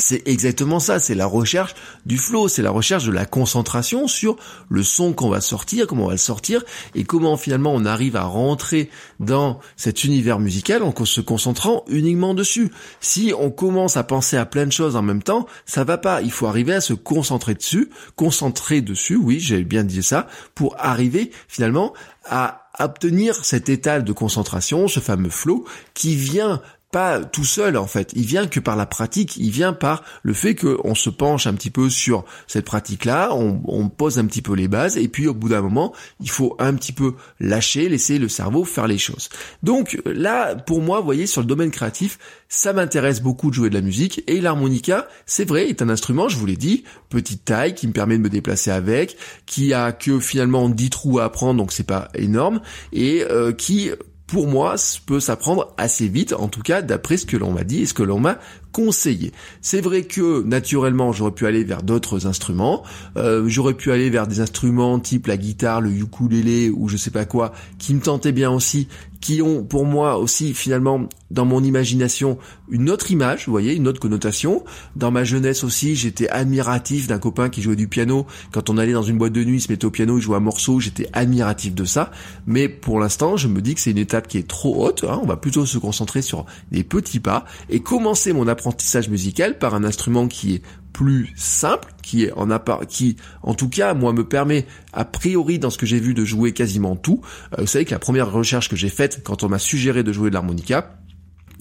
c'est 0.01 0.27
exactement 0.27 0.79
ça, 0.79 0.99
c'est 0.99 1.15
la 1.15 1.25
recherche 1.25 1.75
du 2.05 2.17
flow, 2.17 2.47
c'est 2.47 2.61
la 2.61 2.71
recherche 2.71 3.05
de 3.05 3.11
la 3.11 3.25
concentration 3.25 4.07
sur 4.07 4.35
le 4.69 4.83
son 4.83 5.13
qu'on 5.13 5.29
va 5.29 5.41
sortir, 5.41 5.87
comment 5.87 6.05
on 6.05 6.07
va 6.07 6.13
le 6.13 6.17
sortir, 6.17 6.63
et 6.95 7.03
comment 7.03 7.37
finalement 7.37 7.73
on 7.73 7.85
arrive 7.85 8.15
à 8.15 8.23
rentrer 8.23 8.89
dans 9.19 9.59
cet 9.77 10.03
univers 10.03 10.39
musical 10.39 10.83
en 10.83 10.93
se 11.05 11.21
concentrant 11.21 11.83
uniquement 11.87 12.33
dessus. 12.33 12.71
Si 12.99 13.33
on 13.37 13.51
commence 13.51 13.97
à 13.97 14.03
penser 14.03 14.37
à 14.37 14.45
plein 14.45 14.65
de 14.65 14.71
choses 14.71 14.95
en 14.95 15.01
même 15.01 15.23
temps, 15.23 15.47
ça 15.65 15.83
va 15.83 15.97
pas. 15.97 16.21
Il 16.21 16.31
faut 16.31 16.47
arriver 16.47 16.73
à 16.73 16.81
se 16.81 16.93
concentrer 16.93 17.53
dessus, 17.53 17.89
concentrer 18.15 18.81
dessus, 18.81 19.15
oui, 19.15 19.39
j'ai 19.39 19.63
bien 19.63 19.83
dit 19.83 20.03
ça, 20.03 20.27
pour 20.55 20.75
arriver 20.79 21.31
finalement 21.47 21.93
à 22.25 22.69
obtenir 22.79 23.43
cet 23.43 23.69
état 23.69 23.99
de 23.99 24.13
concentration, 24.13 24.87
ce 24.87 24.99
fameux 24.99 25.29
flow, 25.29 25.65
qui 25.93 26.15
vient 26.15 26.61
pas 26.91 27.23
tout 27.23 27.45
seul 27.45 27.77
en 27.77 27.87
fait. 27.87 28.11
Il 28.15 28.25
vient 28.25 28.47
que 28.47 28.59
par 28.59 28.75
la 28.75 28.85
pratique. 28.85 29.37
Il 29.37 29.51
vient 29.51 29.73
par 29.73 30.03
le 30.23 30.33
fait 30.33 30.55
qu'on 30.55 30.95
se 30.95 31.09
penche 31.09 31.47
un 31.47 31.53
petit 31.53 31.69
peu 31.69 31.89
sur 31.89 32.25
cette 32.47 32.65
pratique-là, 32.65 33.29
on, 33.33 33.61
on, 33.65 33.89
pose 33.89 34.19
un 34.19 34.25
petit 34.25 34.41
peu 34.41 34.53
les 34.53 34.67
bases, 34.67 34.97
et 34.97 35.07
puis 35.07 35.27
au 35.27 35.33
bout 35.33 35.49
d'un 35.49 35.61
moment, 35.61 35.93
il 36.19 36.29
faut 36.29 36.55
un 36.59 36.73
petit 36.73 36.91
peu 36.91 37.15
lâcher, 37.39 37.89
laisser 37.89 38.19
le 38.19 38.29
cerveau 38.29 38.63
faire 38.63 38.87
les 38.87 38.97
choses. 38.97 39.29
Donc 39.63 39.99
là, 40.05 40.55
pour 40.55 40.81
moi, 40.81 40.99
vous 40.99 41.05
voyez, 41.05 41.27
sur 41.27 41.41
le 41.41 41.47
domaine 41.47 41.71
créatif, 41.71 42.19
ça 42.47 42.73
m'intéresse 42.73 43.21
beaucoup 43.21 43.49
de 43.49 43.55
jouer 43.55 43.69
de 43.69 43.75
la 43.75 43.81
musique, 43.81 44.23
et 44.27 44.41
l'harmonica, 44.41 45.07
c'est 45.25 45.47
vrai, 45.47 45.69
est 45.69 45.81
un 45.81 45.89
instrument, 45.89 46.29
je 46.29 46.37
vous 46.37 46.45
l'ai 46.45 46.57
dit, 46.57 46.83
petite 47.09 47.45
taille, 47.45 47.75
qui 47.75 47.87
me 47.87 47.93
permet 47.93 48.17
de 48.17 48.23
me 48.23 48.29
déplacer 48.29 48.71
avec, 48.71 49.17
qui 49.45 49.73
a 49.73 49.91
que 49.91 50.19
finalement 50.19 50.69
10 50.69 50.89
trous 50.89 51.19
à 51.19 51.25
apprendre, 51.25 51.57
donc 51.57 51.71
c'est 51.71 51.83
pas 51.83 52.09
énorme, 52.13 52.61
et 52.93 53.23
euh, 53.29 53.51
qui 53.51 53.91
pour 54.31 54.47
moi, 54.47 54.77
peut 55.01 55.19
s'apprendre 55.19 55.73
assez 55.77 56.07
vite, 56.07 56.31
en 56.31 56.47
tout 56.47 56.61
cas 56.61 56.81
d'après 56.81 57.17
ce 57.17 57.25
que 57.25 57.35
l'on 57.35 57.51
m'a 57.51 57.65
dit 57.65 57.81
et 57.81 57.85
ce 57.85 57.93
que 57.93 58.01
l'on 58.01 58.19
m'a 58.19 58.39
conseillé. 58.71 59.31
C'est 59.61 59.81
vrai 59.81 60.03
que 60.03 60.43
naturellement 60.43 61.11
j'aurais 61.11 61.31
pu 61.31 61.45
aller 61.45 61.63
vers 61.63 61.83
d'autres 61.83 62.27
instruments, 62.27 62.83
euh, 63.17 63.43
j'aurais 63.47 63.73
pu 63.73 63.91
aller 63.91 64.09
vers 64.09 64.27
des 64.27 64.39
instruments 64.39 64.99
type 64.99 65.27
la 65.27 65.37
guitare, 65.37 65.81
le 65.81 65.91
ukulélé 65.91 66.69
ou 66.69 66.87
je 66.87 66.97
sais 66.97 67.11
pas 67.11 67.25
quoi, 67.25 67.53
qui 67.77 67.93
me 67.93 68.01
tentaient 68.01 68.31
bien 68.31 68.51
aussi, 68.51 68.87
qui 69.21 69.41
ont 69.41 69.63
pour 69.63 69.85
moi 69.85 70.17
aussi 70.17 70.53
finalement 70.53 71.07
dans 71.29 71.45
mon 71.45 71.63
imagination 71.63 72.37
une 72.69 72.89
autre 72.89 73.11
image, 73.11 73.45
vous 73.45 73.51
voyez, 73.51 73.75
une 73.75 73.87
autre 73.87 73.99
connotation. 73.99 74.63
Dans 74.95 75.11
ma 75.11 75.23
jeunesse 75.23 75.63
aussi, 75.63 75.95
j'étais 75.95 76.29
admiratif 76.29 77.07
d'un 77.07 77.19
copain 77.19 77.49
qui 77.49 77.61
jouait 77.61 77.75
du 77.75 77.87
piano. 77.87 78.25
Quand 78.51 78.69
on 78.69 78.77
allait 78.77 78.93
dans 78.93 79.03
une 79.03 79.17
boîte 79.17 79.33
de 79.33 79.43
nuit, 79.43 79.57
il 79.57 79.61
se 79.61 79.71
mettait 79.71 79.85
au 79.85 79.91
piano, 79.91 80.17
il 80.17 80.21
jouait 80.21 80.37
un 80.37 80.41
morceau, 80.41 80.79
j'étais 80.79 81.07
admiratif 81.13 81.75
de 81.75 81.85
ça. 81.85 82.11
Mais 82.47 82.69
pour 82.69 82.99
l'instant, 82.99 83.37
je 83.37 83.47
me 83.47 83.61
dis 83.61 83.75
que 83.75 83.81
c'est 83.81 83.91
une 83.91 83.97
étape 83.97 84.27
qui 84.27 84.37
est 84.37 84.47
trop 84.47 84.85
haute. 84.85 85.03
Hein. 85.03 85.19
On 85.21 85.27
va 85.27 85.37
plutôt 85.37 85.65
se 85.65 85.77
concentrer 85.77 86.21
sur 86.21 86.45
des 86.71 86.83
petits 86.83 87.19
pas 87.19 87.45
et 87.69 87.81
commencer 87.81 88.33
mon 88.33 88.47
apprentissage 88.47 88.60
musical 89.09 89.57
par 89.57 89.75
un 89.75 89.83
instrument 89.83 90.27
qui 90.27 90.55
est 90.55 90.61
plus 90.93 91.31
simple, 91.35 91.93
qui 92.01 92.25
est 92.25 92.31
en 92.33 92.49
qui 92.87 93.15
en 93.43 93.53
tout 93.53 93.69
cas 93.69 93.93
moi 93.93 94.13
me 94.13 94.27
permet 94.27 94.65
a 94.93 95.05
priori 95.05 95.57
dans 95.57 95.69
ce 95.69 95.77
que 95.77 95.85
j'ai 95.85 95.99
vu 95.99 96.13
de 96.13 96.25
jouer 96.25 96.51
quasiment 96.51 96.95
tout. 96.95 97.21
Euh, 97.57 97.61
vous 97.61 97.67
savez 97.67 97.85
que 97.85 97.91
la 97.91 97.99
première 97.99 98.31
recherche 98.31 98.69
que 98.69 98.75
j'ai 98.75 98.89
faite 98.89 99.21
quand 99.23 99.43
on 99.43 99.49
m'a 99.49 99.59
suggéré 99.59 100.03
de 100.03 100.11
jouer 100.11 100.29
de 100.29 100.35
l'harmonica, 100.35 101.00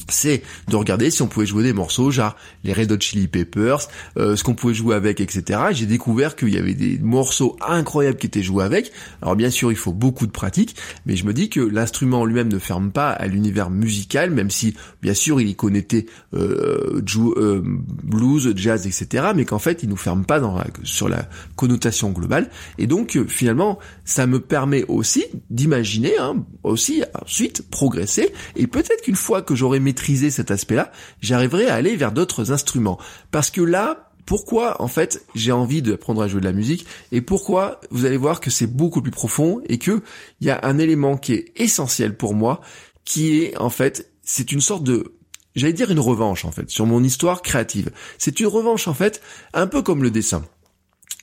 c'est 0.08 0.42
de 0.68 0.76
regarder 0.76 1.10
si 1.10 1.22
on 1.22 1.26
pouvait 1.26 1.46
jouer 1.46 1.62
des 1.62 1.72
morceaux 1.72 2.10
genre 2.10 2.36
les 2.64 2.72
Red 2.72 2.92
Hot 2.92 3.00
Chili 3.00 3.28
Peppers, 3.28 3.88
euh, 4.16 4.36
ce 4.36 4.44
qu'on 4.44 4.54
pouvait 4.54 4.74
jouer 4.74 4.94
avec, 4.94 5.20
etc. 5.20 5.60
J'ai 5.72 5.86
découvert 5.86 6.36
qu'il 6.36 6.50
y 6.50 6.58
avait 6.58 6.74
des 6.74 6.98
morceaux 6.98 7.56
incroyables 7.66 8.18
qui 8.18 8.26
étaient 8.26 8.42
joués 8.42 8.64
avec. 8.64 8.92
Alors 9.22 9.36
bien 9.36 9.50
sûr, 9.50 9.72
il 9.72 9.76
faut 9.76 9.92
beaucoup 9.92 10.26
de 10.26 10.32
pratique, 10.32 10.76
mais 11.06 11.16
je 11.16 11.24
me 11.24 11.32
dis 11.32 11.48
que 11.48 11.60
l'instrument 11.60 12.24
lui-même 12.24 12.48
ne 12.48 12.58
ferme 12.58 12.90
pas 12.90 13.10
à 13.10 13.26
l'univers 13.26 13.70
musical, 13.70 14.30
même 14.30 14.50
si 14.50 14.74
bien 15.02 15.14
sûr 15.14 15.40
il 15.40 15.50
est 15.50 15.54
connecté 15.54 16.06
euh, 16.34 17.02
euh, 17.36 17.62
blues, 17.64 18.52
jazz, 18.56 18.86
etc. 18.86 19.28
Mais 19.34 19.44
qu'en 19.44 19.58
fait, 19.58 19.82
il 19.82 19.88
nous 19.88 19.96
ferme 19.96 20.24
pas 20.24 20.40
dans 20.40 20.60
sur 20.84 21.08
la 21.08 21.28
connotation 21.56 22.10
globale. 22.10 22.50
Et 22.78 22.86
donc 22.86 23.18
finalement, 23.28 23.78
ça 24.04 24.26
me 24.26 24.40
permet 24.40 24.84
aussi 24.88 25.24
d'imaginer, 25.50 26.18
hein, 26.18 26.44
aussi 26.62 27.02
ensuite 27.20 27.68
progresser. 27.70 28.32
Et 28.56 28.66
peut-être 28.66 29.02
qu'une 29.02 29.16
fois 29.16 29.42
que 29.42 29.54
j'aurai 29.54 29.80
maîtriser 29.90 30.30
cet 30.30 30.52
aspect-là, 30.52 30.92
j'arriverai 31.20 31.68
à 31.68 31.74
aller 31.74 31.96
vers 31.96 32.12
d'autres 32.12 32.52
instruments. 32.52 32.98
Parce 33.32 33.50
que 33.50 33.60
là, 33.60 34.12
pourquoi 34.24 34.80
en 34.80 34.86
fait 34.86 35.24
j'ai 35.34 35.50
envie 35.50 35.82
d'apprendre 35.82 36.22
à 36.22 36.28
jouer 36.28 36.40
de 36.40 36.46
la 36.46 36.52
musique 36.52 36.86
et 37.10 37.20
pourquoi 37.20 37.80
vous 37.90 38.04
allez 38.04 38.16
voir 38.16 38.38
que 38.40 38.50
c'est 38.50 38.68
beaucoup 38.68 39.02
plus 39.02 39.10
profond 39.10 39.60
et 39.66 39.78
que 39.78 40.02
il 40.40 40.46
y 40.46 40.50
a 40.50 40.60
un 40.62 40.78
élément 40.78 41.16
qui 41.16 41.32
est 41.32 41.52
essentiel 41.56 42.16
pour 42.16 42.34
moi 42.34 42.60
qui 43.04 43.42
est 43.42 43.56
en 43.56 43.70
fait 43.70 44.12
c'est 44.22 44.52
une 44.52 44.60
sorte 44.60 44.84
de 44.84 45.16
j'allais 45.56 45.72
dire 45.72 45.90
une 45.90 45.98
revanche 45.98 46.44
en 46.44 46.52
fait 46.52 46.70
sur 46.70 46.86
mon 46.86 47.02
histoire 47.02 47.42
créative. 47.42 47.90
C'est 48.18 48.38
une 48.38 48.46
revanche 48.46 48.86
en 48.86 48.94
fait 48.94 49.20
un 49.52 49.66
peu 49.66 49.82
comme 49.82 50.04
le 50.04 50.12
dessin 50.12 50.44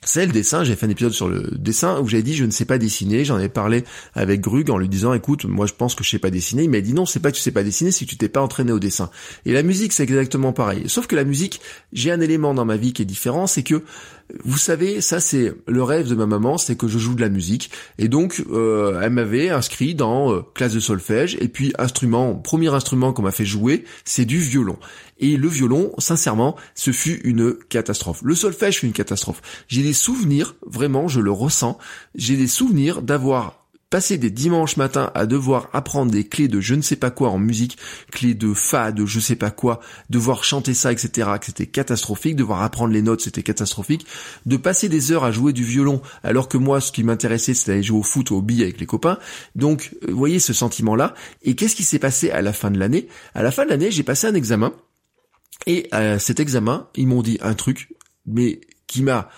c'est 0.07 0.25
le 0.25 0.31
dessin, 0.31 0.63
j'ai 0.63 0.77
fait 0.77 0.85
un 0.85 0.89
épisode 0.89 1.11
sur 1.11 1.27
le 1.27 1.51
dessin 1.57 1.99
où 1.99 2.07
j'avais 2.07 2.23
dit 2.23 2.33
je 2.33 2.45
ne 2.45 2.51
sais 2.51 2.63
pas 2.63 2.77
dessiner, 2.77 3.25
j'en 3.25 3.39
ai 3.39 3.49
parlé 3.49 3.83
avec 4.15 4.39
Grug 4.39 4.69
en 4.69 4.77
lui 4.77 4.87
disant 4.87 5.13
écoute, 5.13 5.43
moi 5.43 5.65
je 5.65 5.73
pense 5.73 5.95
que 5.95 6.03
je 6.05 6.09
sais 6.09 6.17
pas 6.17 6.29
dessiner, 6.29 6.63
il 6.63 6.69
m'a 6.69 6.79
dit 6.79 6.93
non, 6.93 7.05
c'est 7.05 7.19
pas 7.19 7.29
que 7.29 7.35
tu 7.35 7.41
sais 7.41 7.51
pas 7.51 7.63
dessiner, 7.63 7.91
c'est 7.91 8.05
que 8.05 8.09
tu 8.09 8.17
t'es 8.17 8.29
pas 8.29 8.41
entraîné 8.41 8.71
au 8.71 8.79
dessin. 8.79 9.09
Et 9.45 9.51
la 9.51 9.63
musique 9.63 9.91
c'est 9.91 10.03
exactement 10.03 10.53
pareil. 10.53 10.83
Sauf 10.87 11.07
que 11.07 11.15
la 11.17 11.25
musique, 11.25 11.59
j'ai 11.91 12.09
un 12.11 12.21
élément 12.21 12.53
dans 12.53 12.63
ma 12.63 12.77
vie 12.77 12.93
qui 12.93 13.01
est 13.01 13.05
différent, 13.05 13.47
c'est 13.47 13.63
que 13.63 13.83
vous 14.43 14.57
savez, 14.57 14.99
ça 15.01 15.19
c'est 15.19 15.53
le 15.67 15.83
rêve 15.83 16.09
de 16.09 16.15
ma 16.15 16.25
maman, 16.25 16.57
c'est 16.57 16.75
que 16.75 16.87
je 16.87 16.97
joue 16.97 17.15
de 17.15 17.21
la 17.21 17.29
musique. 17.29 17.71
Et 17.97 18.07
donc, 18.07 18.43
euh, 18.51 18.99
elle 19.01 19.11
m'avait 19.11 19.49
inscrit 19.49 19.95
dans 19.95 20.33
euh, 20.33 20.41
classe 20.53 20.73
de 20.73 20.79
solfège. 20.79 21.37
Et 21.39 21.47
puis, 21.47 21.73
instrument, 21.77 22.35
premier 22.35 22.73
instrument 22.73 23.13
qu'on 23.13 23.21
m'a 23.21 23.31
fait 23.31 23.45
jouer, 23.45 23.85
c'est 24.03 24.25
du 24.25 24.39
violon. 24.39 24.77
Et 25.19 25.37
le 25.37 25.47
violon, 25.47 25.93
sincèrement, 25.97 26.55
ce 26.75 26.91
fut 26.91 27.21
une 27.23 27.55
catastrophe. 27.69 28.21
Le 28.23 28.35
solfège 28.35 28.79
fut 28.79 28.85
une 28.85 28.93
catastrophe. 28.93 29.41
J'ai 29.67 29.81
des 29.81 29.93
souvenirs, 29.93 30.55
vraiment, 30.65 31.07
je 31.07 31.21
le 31.21 31.31
ressens, 31.31 31.77
j'ai 32.15 32.35
des 32.35 32.47
souvenirs 32.47 33.01
d'avoir 33.01 33.56
passer 33.89 34.17
des 34.17 34.29
dimanches 34.29 34.77
matins 34.77 35.11
à 35.15 35.25
devoir 35.25 35.69
apprendre 35.73 36.11
des 36.11 36.25
clés 36.25 36.47
de 36.47 36.59
je 36.59 36.75
ne 36.75 36.81
sais 36.81 36.95
pas 36.95 37.11
quoi 37.11 37.29
en 37.29 37.39
musique, 37.39 37.77
clés 38.11 38.33
de 38.33 38.53
fa, 38.53 38.91
de 38.91 39.05
je 39.05 39.19
sais 39.19 39.35
pas 39.35 39.51
quoi, 39.51 39.79
devoir 40.09 40.43
chanter 40.43 40.73
ça, 40.73 40.91
etc., 40.91 41.29
que 41.39 41.45
c'était 41.45 41.67
catastrophique, 41.67 42.35
devoir 42.35 42.63
apprendre 42.63 42.93
les 42.93 43.01
notes, 43.01 43.21
c'était 43.21 43.43
catastrophique, 43.43 44.05
de 44.45 44.57
passer 44.57 44.89
des 44.89 45.11
heures 45.11 45.23
à 45.23 45.31
jouer 45.31 45.53
du 45.53 45.63
violon, 45.63 46.01
alors 46.23 46.49
que 46.49 46.57
moi, 46.57 46.81
ce 46.81 46.91
qui 46.91 47.03
m'intéressait, 47.03 47.53
c'était 47.53 47.71
d'aller 47.71 47.83
jouer 47.83 47.99
au 47.99 48.03
foot 48.03 48.31
ou 48.31 48.35
au 48.35 48.41
billes 48.41 48.63
avec 48.63 48.79
les 48.79 48.85
copains. 48.85 49.19
Donc, 49.55 49.95
euh, 50.03 50.11
vous 50.11 50.17
voyez 50.17 50.39
ce 50.39 50.53
sentiment-là. 50.53 51.13
Et 51.43 51.55
qu'est-ce 51.55 51.75
qui 51.75 51.83
s'est 51.83 51.99
passé 51.99 52.29
à 52.31 52.41
la 52.41 52.53
fin 52.53 52.71
de 52.71 52.79
l'année? 52.79 53.07
À 53.33 53.43
la 53.43 53.51
fin 53.51 53.63
de 53.63 53.69
l'année, 53.69 53.91
j'ai 53.91 54.03
passé 54.03 54.27
un 54.27 54.35
examen, 54.35 54.73
et 55.65 55.87
à 55.91 56.19
cet 56.19 56.39
examen, 56.39 56.87
ils 56.95 57.07
m'ont 57.07 57.21
dit 57.21 57.37
un 57.41 57.53
truc, 57.53 57.93
mais 58.25 58.61
qui 58.87 59.03
m'a 59.03 59.29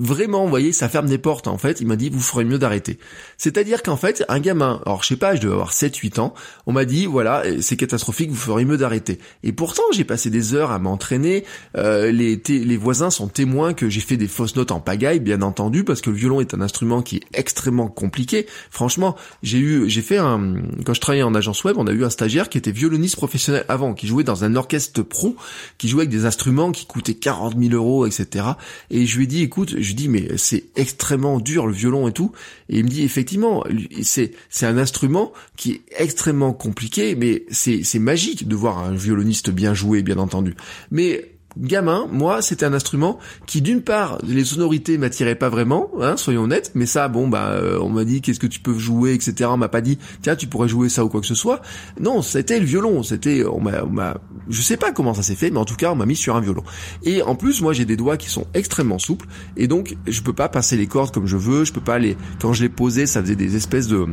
vraiment, 0.00 0.44
vous 0.44 0.50
voyez, 0.50 0.72
ça 0.72 0.88
ferme 0.88 1.06
des 1.06 1.18
portes, 1.18 1.46
en 1.46 1.58
fait. 1.58 1.80
Il 1.80 1.86
m'a 1.86 1.96
dit, 1.96 2.10
vous 2.10 2.20
ferez 2.20 2.44
mieux 2.44 2.58
d'arrêter. 2.58 2.98
C'est-à-dire 3.38 3.82
qu'en 3.82 3.96
fait, 3.96 4.24
un 4.28 4.40
gamin, 4.40 4.80
alors 4.86 5.02
je 5.02 5.08
sais 5.08 5.16
pas, 5.16 5.34
je 5.34 5.40
devais 5.40 5.52
avoir 5.54 5.72
7, 5.72 5.96
8 5.96 6.18
ans, 6.18 6.34
on 6.66 6.72
m'a 6.72 6.84
dit, 6.84 7.06
voilà, 7.06 7.42
c'est 7.60 7.76
catastrophique, 7.76 8.30
vous 8.30 8.36
ferez 8.36 8.64
mieux 8.64 8.76
d'arrêter. 8.76 9.18
Et 9.42 9.52
pourtant, 9.52 9.82
j'ai 9.92 10.04
passé 10.04 10.30
des 10.30 10.54
heures 10.54 10.72
à 10.72 10.78
m'entraîner, 10.78 11.44
euh, 11.76 12.10
les, 12.10 12.40
les 12.48 12.76
voisins 12.76 13.10
sont 13.10 13.28
témoins 13.28 13.74
que 13.74 13.88
j'ai 13.88 14.00
fait 14.00 14.16
des 14.16 14.28
fausses 14.28 14.56
notes 14.56 14.72
en 14.72 14.80
pagaille, 14.80 15.20
bien 15.20 15.42
entendu, 15.42 15.84
parce 15.84 16.00
que 16.00 16.10
le 16.10 16.16
violon 16.16 16.40
est 16.40 16.54
un 16.54 16.60
instrument 16.60 17.02
qui 17.02 17.16
est 17.16 17.38
extrêmement 17.38 17.88
compliqué. 17.88 18.46
Franchement, 18.70 19.14
j'ai 19.42 19.58
eu, 19.58 19.88
j'ai 19.88 20.02
fait 20.02 20.18
un, 20.18 20.56
quand 20.84 20.94
je 20.94 21.00
travaillais 21.00 21.22
en 21.22 21.34
agence 21.34 21.62
web, 21.64 21.76
on 21.78 21.86
a 21.86 21.92
eu 21.92 22.04
un 22.04 22.10
stagiaire 22.10 22.48
qui 22.48 22.58
était 22.58 22.72
violoniste 22.72 23.16
professionnel 23.16 23.64
avant, 23.68 23.94
qui 23.94 24.06
jouait 24.06 24.24
dans 24.24 24.44
un 24.44 24.56
orchestre 24.56 25.02
pro, 25.02 25.36
qui 25.78 25.88
jouait 25.88 26.02
avec 26.02 26.10
des 26.10 26.24
instruments 26.24 26.72
qui 26.72 26.86
coûtaient 26.86 27.14
40 27.14 27.56
000 27.58 27.74
euros, 27.74 28.06
etc. 28.06 28.46
Et 28.90 29.06
je 29.06 29.16
lui 29.16 29.24
ai 29.24 29.26
dit, 29.26 29.42
écoute, 29.42 29.76
je 29.84 29.94
dis 29.94 30.08
mais 30.08 30.36
c'est 30.36 30.64
extrêmement 30.76 31.38
dur 31.38 31.66
le 31.66 31.72
violon 31.72 32.08
et 32.08 32.12
tout. 32.12 32.32
Et 32.68 32.78
il 32.78 32.84
me 32.84 32.88
dit 32.88 33.02
effectivement, 33.02 33.64
c'est 34.02 34.32
c'est 34.48 34.66
un 34.66 34.78
instrument 34.78 35.32
qui 35.56 35.72
est 35.72 35.82
extrêmement 35.98 36.52
compliqué, 36.52 37.14
mais 37.14 37.44
c'est 37.50 37.84
c'est 37.84 37.98
magique 37.98 38.48
de 38.48 38.54
voir 38.56 38.78
un 38.78 38.94
violoniste 38.94 39.50
bien 39.50 39.74
jouer, 39.74 40.02
bien 40.02 40.18
entendu. 40.18 40.54
Mais 40.90 41.33
gamin, 41.56 42.06
moi, 42.10 42.42
c'était 42.42 42.66
un 42.66 42.72
instrument 42.72 43.18
qui, 43.46 43.62
d'une 43.62 43.82
part, 43.82 44.18
les 44.26 44.44
sonorités 44.44 44.98
m'attiraient 44.98 45.34
pas 45.34 45.48
vraiment, 45.48 45.90
hein, 46.00 46.16
soyons 46.16 46.42
honnêtes, 46.42 46.72
mais 46.74 46.86
ça, 46.86 47.08
bon, 47.08 47.28
bah, 47.28 47.50
euh, 47.50 47.78
on 47.80 47.88
m'a 47.88 48.04
dit 48.04 48.20
qu'est-ce 48.20 48.40
que 48.40 48.46
tu 48.46 48.60
peux 48.60 48.76
jouer, 48.78 49.14
etc. 49.14 49.50
On 49.52 49.56
m'a 49.56 49.68
pas 49.68 49.80
dit, 49.80 49.98
tiens, 50.22 50.36
tu 50.36 50.46
pourrais 50.46 50.68
jouer 50.68 50.88
ça 50.88 51.04
ou 51.04 51.08
quoi 51.08 51.20
que 51.20 51.26
ce 51.26 51.34
soit. 51.34 51.60
Non, 52.00 52.22
c'était 52.22 52.58
le 52.58 52.66
violon, 52.66 53.02
c'était, 53.02 53.44
on 53.44 53.60
m'a, 53.60 54.16
je 54.48 54.62
sais 54.62 54.76
pas 54.76 54.92
comment 54.92 55.14
ça 55.14 55.22
s'est 55.22 55.36
fait, 55.36 55.50
mais 55.50 55.58
en 55.58 55.64
tout 55.64 55.76
cas, 55.76 55.92
on 55.92 55.96
m'a 55.96 56.06
mis 56.06 56.16
sur 56.16 56.36
un 56.36 56.40
violon. 56.40 56.64
Et 57.02 57.22
en 57.22 57.36
plus, 57.36 57.60
moi, 57.60 57.72
j'ai 57.72 57.84
des 57.84 57.96
doigts 57.96 58.16
qui 58.16 58.30
sont 58.30 58.46
extrêmement 58.54 58.98
souples, 58.98 59.26
et 59.56 59.68
donc, 59.68 59.96
je 60.06 60.20
peux 60.22 60.32
pas 60.32 60.48
passer 60.48 60.76
les 60.76 60.86
cordes 60.86 61.12
comme 61.12 61.26
je 61.26 61.36
veux, 61.36 61.64
je 61.64 61.72
peux 61.72 61.80
pas 61.80 61.98
les, 61.98 62.16
quand 62.40 62.52
je 62.52 62.62
les 62.62 62.68
posais, 62.68 63.06
ça 63.06 63.20
faisait 63.20 63.36
des 63.36 63.56
espèces 63.56 63.86
de, 63.88 64.06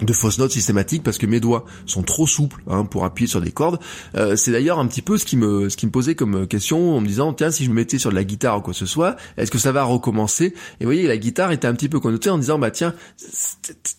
de 0.00 0.12
fausses 0.12 0.38
notes 0.38 0.52
systématiques 0.52 1.02
parce 1.02 1.18
que 1.18 1.26
mes 1.26 1.40
doigts 1.40 1.64
sont 1.86 2.02
trop 2.02 2.26
souples 2.26 2.62
hein, 2.68 2.84
pour 2.84 3.04
appuyer 3.04 3.28
sur 3.28 3.40
des 3.40 3.50
cordes. 3.50 3.78
Euh, 4.16 4.36
c'est 4.36 4.52
d'ailleurs 4.52 4.78
un 4.78 4.86
petit 4.86 5.02
peu 5.02 5.18
ce 5.18 5.24
qui 5.24 5.36
me 5.36 5.68
ce 5.68 5.76
qui 5.76 5.86
me 5.86 5.90
posait 5.90 6.14
comme 6.14 6.46
question 6.46 6.96
en 6.96 7.00
me 7.00 7.06
disant 7.06 7.32
tiens 7.32 7.50
si 7.50 7.64
je 7.64 7.70
me 7.70 7.74
mettais 7.74 7.98
sur 7.98 8.10
de 8.10 8.14
la 8.14 8.24
guitare 8.24 8.58
ou 8.58 8.60
quoi 8.60 8.72
que 8.72 8.78
ce 8.78 8.86
soit, 8.86 9.16
est-ce 9.36 9.50
que 9.50 9.58
ça 9.58 9.72
va 9.72 9.84
recommencer? 9.84 10.54
Et 10.80 10.84
vous 10.84 10.86
voyez 10.86 11.06
la 11.06 11.16
guitare 11.16 11.52
était 11.52 11.66
un 11.66 11.74
petit 11.74 11.88
peu 11.88 12.00
connotée 12.00 12.30
en 12.30 12.38
disant 12.38 12.58
bah 12.58 12.70
tiens 12.70 12.94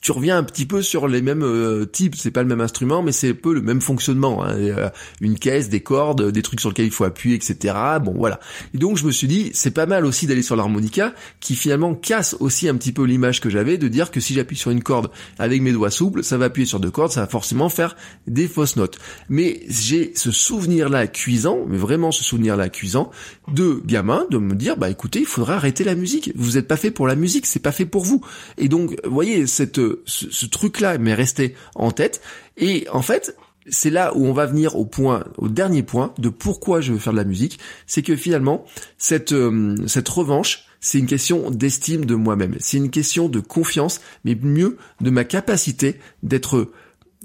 tu 0.01 0.12
reviens 0.12 0.38
un 0.38 0.43
petit 0.43 0.65
peu 0.65 0.81
sur 0.81 1.07
les 1.07 1.21
mêmes 1.21 1.43
euh, 1.43 1.85
types, 1.85 2.15
c'est 2.15 2.31
pas 2.31 2.41
le 2.41 2.49
même 2.49 2.62
instrument 2.62 3.03
mais 3.03 3.12
c'est 3.12 3.29
un 3.29 3.33
peu 3.33 3.53
le 3.53 3.62
même 3.62 3.81
fonctionnement, 3.81 4.43
hein. 4.43 4.55
Euh, 4.55 4.89
une 5.21 5.38
caisse, 5.38 5.69
des 5.69 5.81
cordes, 5.81 6.31
des 6.31 6.41
trucs 6.41 6.59
sur 6.59 6.69
lesquels 6.69 6.85
il 6.85 6.91
faut 6.91 7.03
appuyer 7.03 7.35
etc. 7.35 7.75
Bon 8.01 8.13
voilà. 8.15 8.39
Et 8.73 8.77
donc 8.77 8.97
je 8.97 9.05
me 9.05 9.12
suis 9.12 9.27
dit 9.27 9.51
c'est 9.53 9.71
pas 9.71 9.85
mal 9.85 10.05
aussi 10.05 10.27
d'aller 10.27 10.41
sur 10.41 10.55
l'harmonica 10.55 11.13
qui 11.39 11.55
finalement 11.55 11.93
casse 11.93 12.35
aussi 12.39 12.67
un 12.67 12.75
petit 12.75 12.91
peu 12.91 13.03
l'image 13.03 13.41
que 13.41 13.49
j'avais 13.49 13.77
de 13.77 13.88
dire 13.88 14.12
que 14.12 14.19
si 14.19 14.33
j'appuie 14.33 14.57
sur 14.57 14.71
une 14.71 14.83
corde 14.83 15.09
avec 15.38 15.62
mes 15.62 15.71
doigts 15.71 15.88
souple, 15.89 16.23
ça 16.23 16.38
va 16.38 16.45
appuyer 16.45 16.65
sur 16.65 16.80
deux 16.80 16.91
cordes, 16.91 17.12
ça 17.12 17.21
va 17.21 17.28
forcément 17.28 17.69
faire 17.69 17.95
des 18.28 18.47
fausses 18.47 18.75
notes. 18.75 18.99
Mais 19.30 19.62
j'ai 19.67 20.13
ce 20.15 20.32
souvenir-là 20.32 21.08
cuisant, 21.08 21.60
mais 21.67 21.78
vraiment 21.78 22.12
ce 22.12 22.23
souvenir-là 22.23 22.69
cuisant, 22.69 23.12
de 23.52 23.82
gamin, 23.86 24.25
de 24.30 24.38
me 24.38 24.56
dire, 24.56 24.78
bah 24.78 24.89
écoutez, 24.89 25.19
il 25.19 25.25
faudra 25.25 25.56
arrêter 25.56 25.84
la 25.84 25.95
musique. 25.95 26.32
Vous 26.36 26.54
n'êtes 26.54 26.67
pas 26.67 26.78
fait 26.78 26.91
pour 26.91 27.08
la 27.08 27.15
musique, 27.15 27.45
c'est 27.45 27.60
pas 27.60 27.71
fait 27.71 27.86
pour 27.86 28.04
vous. 28.04 28.21
Et 28.58 28.67
donc, 28.67 28.95
vous 29.04 29.13
voyez, 29.13 29.47
cette, 29.47 29.80
ce, 30.06 30.45
truc-là 30.45 30.97
m'est 30.97 31.13
resté 31.13 31.56
en 31.75 31.91
tête. 31.91 32.21
Et 32.58 32.88
en 32.91 33.02
fait, 33.02 33.36
c'est 33.67 33.89
là 33.89 34.15
où 34.15 34.25
on 34.25 34.34
va 34.34 34.45
venir 34.45 34.75
au 34.75 34.86
point, 34.86 35.23
au 35.38 35.47
dernier 35.47 35.84
point 35.84 36.13
de 36.17 36.30
pourquoi 36.30 36.82
je 36.82 36.93
veux 36.93 36.99
faire 36.99 37.13
de 37.13 37.17
la 37.17 37.23
musique, 37.23 37.60
c'est 37.88 38.02
que 38.02 38.15
finalement 38.15 38.65
cette 38.97 39.32
euh, 39.32 39.75
cette 39.88 40.10
revanche, 40.10 40.65
c'est 40.79 40.99
une 40.99 41.05
question 41.05 41.51
d'estime 41.51 42.05
de 42.05 42.15
moi-même. 42.15 42.55
C'est 42.59 42.77
une 42.77 42.89
question 42.89 43.29
de 43.29 43.39
confiance, 43.39 44.01
mais 44.23 44.35
mieux 44.35 44.77
de 45.01 45.09
ma 45.09 45.23
capacité 45.23 45.99
d'être 46.23 46.71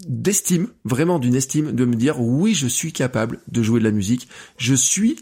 d'estime, 0.06 0.68
vraiment 0.84 1.18
d'une 1.18 1.34
estime, 1.34 1.72
de 1.72 1.84
me 1.84 1.94
dire 1.94 2.20
oui, 2.20 2.54
je 2.54 2.66
suis 2.66 2.92
capable 2.92 3.40
de 3.48 3.62
jouer 3.62 3.78
de 3.78 3.84
la 3.84 3.90
musique, 3.90 4.28
je 4.58 4.74
suis, 4.74 5.20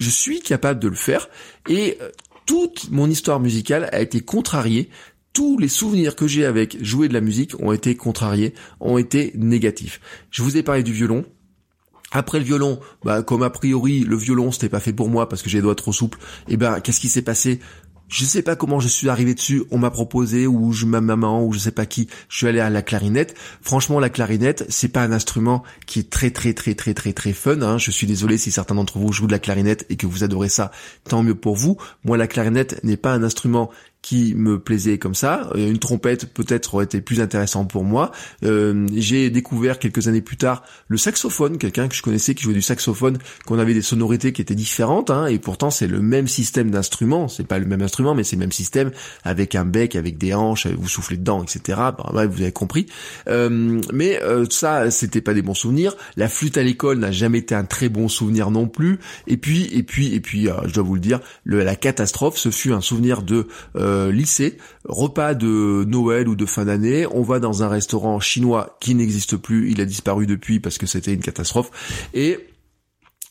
je 0.00 0.10
suis 0.10 0.40
capable 0.40 0.80
de 0.80 0.88
le 0.88 0.96
faire, 0.96 1.28
et 1.68 1.98
euh, 2.00 2.10
toute 2.46 2.90
mon 2.90 3.08
histoire 3.08 3.38
musicale 3.38 3.88
a 3.92 4.00
été 4.00 4.20
contrariée 4.20 4.90
tous 5.34 5.58
les 5.58 5.68
souvenirs 5.68 6.16
que 6.16 6.28
j'ai 6.28 6.46
avec 6.46 6.82
jouer 6.82 7.08
de 7.08 7.12
la 7.12 7.20
musique 7.20 7.60
ont 7.60 7.72
été 7.72 7.96
contrariés, 7.96 8.54
ont 8.80 8.96
été 8.98 9.32
négatifs. 9.34 10.00
Je 10.30 10.42
vous 10.42 10.56
ai 10.56 10.62
parlé 10.62 10.82
du 10.82 10.92
violon. 10.92 11.26
Après 12.14 12.38
le 12.38 12.44
violon, 12.44 12.78
bah, 13.04 13.22
comme 13.22 13.42
a 13.42 13.50
priori 13.50 14.00
le 14.00 14.16
violon 14.16 14.52
c'était 14.52 14.68
pas 14.68 14.78
fait 14.78 14.92
pour 14.92 15.10
moi 15.10 15.28
parce 15.28 15.42
que 15.42 15.50
j'ai 15.50 15.58
les 15.58 15.62
doigts 15.62 15.74
trop 15.74 15.92
souples, 15.92 16.18
et 16.48 16.54
eh 16.54 16.56
ben 16.56 16.80
qu'est-ce 16.80 17.00
qui 17.00 17.08
s'est 17.08 17.22
passé? 17.22 17.58
Je 18.06 18.24
sais 18.24 18.42
pas 18.42 18.54
comment 18.54 18.78
je 18.78 18.86
suis 18.86 19.08
arrivé 19.08 19.34
dessus, 19.34 19.64
on 19.72 19.78
m'a 19.78 19.90
proposé 19.90 20.46
ou 20.46 20.72
je 20.72 20.86
ma 20.86 21.00
maman 21.00 21.44
ou 21.44 21.52
je 21.52 21.58
sais 21.58 21.72
pas 21.72 21.86
qui, 21.86 22.06
je 22.28 22.36
suis 22.36 22.46
allé 22.46 22.60
à 22.60 22.70
la 22.70 22.82
clarinette. 22.82 23.34
Franchement, 23.62 23.98
la 23.98 24.10
clarinette, 24.10 24.64
c'est 24.68 24.88
pas 24.88 25.02
un 25.02 25.10
instrument 25.10 25.64
qui 25.86 26.00
est 26.00 26.10
très 26.10 26.30
très 26.30 26.52
très 26.52 26.76
très 26.76 26.94
très 26.94 27.12
très 27.12 27.32
fun. 27.32 27.62
Hein. 27.62 27.78
Je 27.78 27.90
suis 27.90 28.06
désolé 28.06 28.38
si 28.38 28.52
certains 28.52 28.76
d'entre 28.76 28.98
vous 28.98 29.12
jouent 29.12 29.26
de 29.26 29.32
la 29.32 29.40
clarinette 29.40 29.84
et 29.88 29.96
que 29.96 30.06
vous 30.06 30.22
adorez 30.22 30.50
ça, 30.50 30.70
tant 31.08 31.24
mieux 31.24 31.34
pour 31.34 31.56
vous. 31.56 31.78
Moi, 32.04 32.16
la 32.16 32.28
clarinette 32.28 32.78
n'est 32.84 32.96
pas 32.96 33.12
un 33.12 33.24
instrument 33.24 33.70
qui 34.04 34.34
me 34.36 34.58
plaisait 34.58 34.98
comme 34.98 35.14
ça. 35.14 35.48
Euh, 35.54 35.70
une 35.70 35.78
trompette 35.78 36.26
peut-être 36.26 36.74
aurait 36.74 36.84
été 36.84 37.00
plus 37.00 37.22
intéressant 37.22 37.64
pour 37.64 37.84
moi. 37.84 38.12
Euh, 38.44 38.86
j'ai 38.94 39.30
découvert 39.30 39.78
quelques 39.78 40.08
années 40.08 40.20
plus 40.20 40.36
tard 40.36 40.62
le 40.88 40.98
saxophone, 40.98 41.56
quelqu'un 41.56 41.88
que 41.88 41.94
je 41.94 42.02
connaissais 42.02 42.34
qui 42.34 42.42
jouait 42.42 42.52
du 42.52 42.60
saxophone, 42.60 43.16
qu'on 43.46 43.58
avait 43.58 43.72
des 43.72 43.80
sonorités 43.80 44.34
qui 44.34 44.42
étaient 44.42 44.54
différentes, 44.54 45.08
hein, 45.08 45.24
et 45.26 45.38
pourtant 45.38 45.70
c'est 45.70 45.86
le 45.86 46.02
même 46.02 46.28
système 46.28 46.70
d'instrument. 46.70 47.28
C'est 47.28 47.46
pas 47.46 47.58
le 47.58 47.64
même 47.64 47.80
instrument, 47.80 48.14
mais 48.14 48.24
c'est 48.24 48.36
le 48.36 48.40
même 48.40 48.52
système 48.52 48.90
avec 49.24 49.54
un 49.54 49.64
bec, 49.64 49.96
avec 49.96 50.18
des 50.18 50.34
hanches, 50.34 50.66
vous 50.66 50.88
soufflez 50.88 51.16
dedans, 51.16 51.42
etc. 51.42 51.78
Bah, 51.96 52.26
vous 52.26 52.42
avez 52.42 52.52
compris. 52.52 52.84
Euh, 53.28 53.80
mais 53.90 54.22
euh, 54.22 54.44
ça, 54.50 54.90
c'était 54.90 55.22
pas 55.22 55.32
des 55.32 55.40
bons 55.40 55.54
souvenirs. 55.54 55.96
La 56.18 56.28
flûte 56.28 56.58
à 56.58 56.62
l'école 56.62 56.98
n'a 56.98 57.10
jamais 57.10 57.38
été 57.38 57.54
un 57.54 57.64
très 57.64 57.88
bon 57.88 58.08
souvenir 58.08 58.50
non 58.50 58.68
plus. 58.68 58.98
Et 59.26 59.38
puis, 59.38 59.66
et 59.72 59.82
puis, 59.82 60.14
et 60.14 60.20
puis, 60.20 60.48
je 60.66 60.74
dois 60.74 60.84
vous 60.84 60.94
le 60.94 61.00
dire, 61.00 61.20
la 61.46 61.74
catastrophe, 61.74 62.36
ce 62.36 62.50
fut 62.50 62.72
un 62.72 62.82
souvenir 62.82 63.22
de 63.22 63.46
euh, 63.94 64.12
lycée, 64.12 64.58
repas 64.84 65.34
de 65.34 65.84
Noël 65.86 66.28
ou 66.28 66.36
de 66.36 66.46
fin 66.46 66.64
d'année, 66.64 67.06
on 67.06 67.22
va 67.22 67.40
dans 67.40 67.62
un 67.62 67.68
restaurant 67.68 68.20
chinois 68.20 68.76
qui 68.80 68.94
n'existe 68.94 69.36
plus, 69.36 69.70
il 69.70 69.80
a 69.80 69.84
disparu 69.84 70.26
depuis 70.26 70.60
parce 70.60 70.78
que 70.78 70.86
c'était 70.86 71.14
une 71.14 71.20
catastrophe, 71.20 71.70
et 72.12 72.38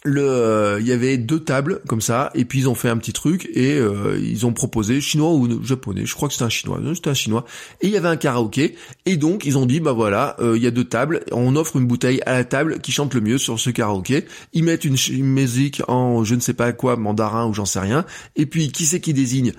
le 0.03 0.21
euh, 0.21 0.81
il 0.81 0.87
y 0.87 0.91
avait 0.91 1.17
deux 1.17 1.39
tables 1.39 1.81
comme 1.87 2.01
ça 2.01 2.29
et 2.35 2.43
puis 2.45 2.59
ils 2.59 2.69
ont 2.69 2.75
fait 2.75 2.89
un 2.89 2.97
petit 2.97 3.13
truc 3.13 3.49
et 3.53 3.77
euh, 3.77 4.19
ils 4.21 4.45
ont 4.45 4.51
proposé 4.51 4.99
chinois 4.99 5.31
ou 5.31 5.63
japonais. 5.63 6.05
Je 6.05 6.13
crois 6.13 6.27
que 6.27 6.33
c'était 6.33 6.45
un 6.45 6.49
chinois. 6.49 6.79
C'était 6.93 7.09
un 7.09 7.13
chinois. 7.13 7.45
Et 7.81 7.87
il 7.87 7.93
y 7.93 7.97
avait 7.97 8.09
un 8.09 8.17
karaoké. 8.17 8.75
Et 9.05 9.15
donc 9.15 9.45
ils 9.45 9.57
ont 9.57 9.65
dit 9.65 9.79
bah 9.79 9.93
voilà 9.93 10.35
il 10.41 10.61
y 10.61 10.67
a 10.67 10.71
deux 10.71 10.83
tables. 10.83 11.23
On 11.31 11.55
offre 11.55 11.77
une 11.77 11.87
bouteille 11.87 12.21
à 12.25 12.33
la 12.33 12.43
table 12.43 12.79
qui 12.79 12.91
chante 12.91 13.13
le 13.13 13.21
mieux 13.21 13.37
sur 13.37 13.59
ce 13.59 13.69
karaoké. 13.69 14.25
Ils 14.51 14.63
mettent 14.63 14.85
une, 14.85 14.97
une 15.09 15.25
musique 15.25 15.81
en 15.87 16.23
je 16.23 16.35
ne 16.35 16.41
sais 16.41 16.53
pas 16.53 16.73
quoi 16.73 16.97
mandarin 16.97 17.47
ou 17.47 17.53
j'en 17.53 17.65
sais 17.65 17.79
rien. 17.79 18.05
Et 18.35 18.45
puis 18.45 18.71
qui 18.71 18.85
c'est 18.85 18.99
qui 18.99 19.13
désigne? 19.13 19.53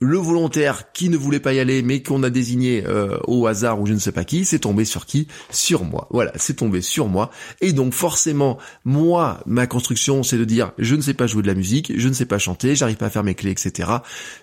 Le 0.00 0.16
volontaire 0.16 0.92
qui 0.92 1.10
ne 1.10 1.16
voulait 1.18 1.40
pas 1.40 1.52
y 1.52 1.60
aller 1.60 1.82
mais 1.82 2.02
qu'on 2.02 2.22
a 2.22 2.30
désigné 2.30 2.84
euh, 2.86 3.18
au 3.26 3.46
hasard 3.46 3.80
ou 3.80 3.86
je 3.86 3.92
ne 3.92 3.98
sais 3.98 4.12
pas 4.12 4.24
qui, 4.24 4.46
c'est 4.46 4.60
tombé 4.60 4.86
sur 4.86 5.04
qui 5.04 5.28
Sur 5.50 5.84
moi. 5.84 6.08
Voilà, 6.10 6.32
c'est 6.36 6.56
tombé 6.56 6.80
sur 6.80 7.08
moi. 7.08 7.30
Et 7.60 7.72
donc 7.72 7.92
forcément, 7.92 8.58
moi, 8.84 9.42
ma 9.44 9.66
construction, 9.66 10.22
c'est 10.22 10.38
de 10.38 10.44
dire 10.44 10.72
je 10.78 10.94
ne 10.94 11.02
sais 11.02 11.12
pas 11.12 11.26
jouer 11.26 11.42
de 11.42 11.46
la 11.46 11.54
musique, 11.54 11.92
je 11.94 12.08
ne 12.08 12.14
sais 12.14 12.24
pas 12.24 12.38
chanter, 12.38 12.74
j'arrive 12.74 12.96
pas 12.96 13.06
à 13.06 13.10
faire 13.10 13.24
mes 13.24 13.34
clés, 13.34 13.50
etc. 13.50 13.90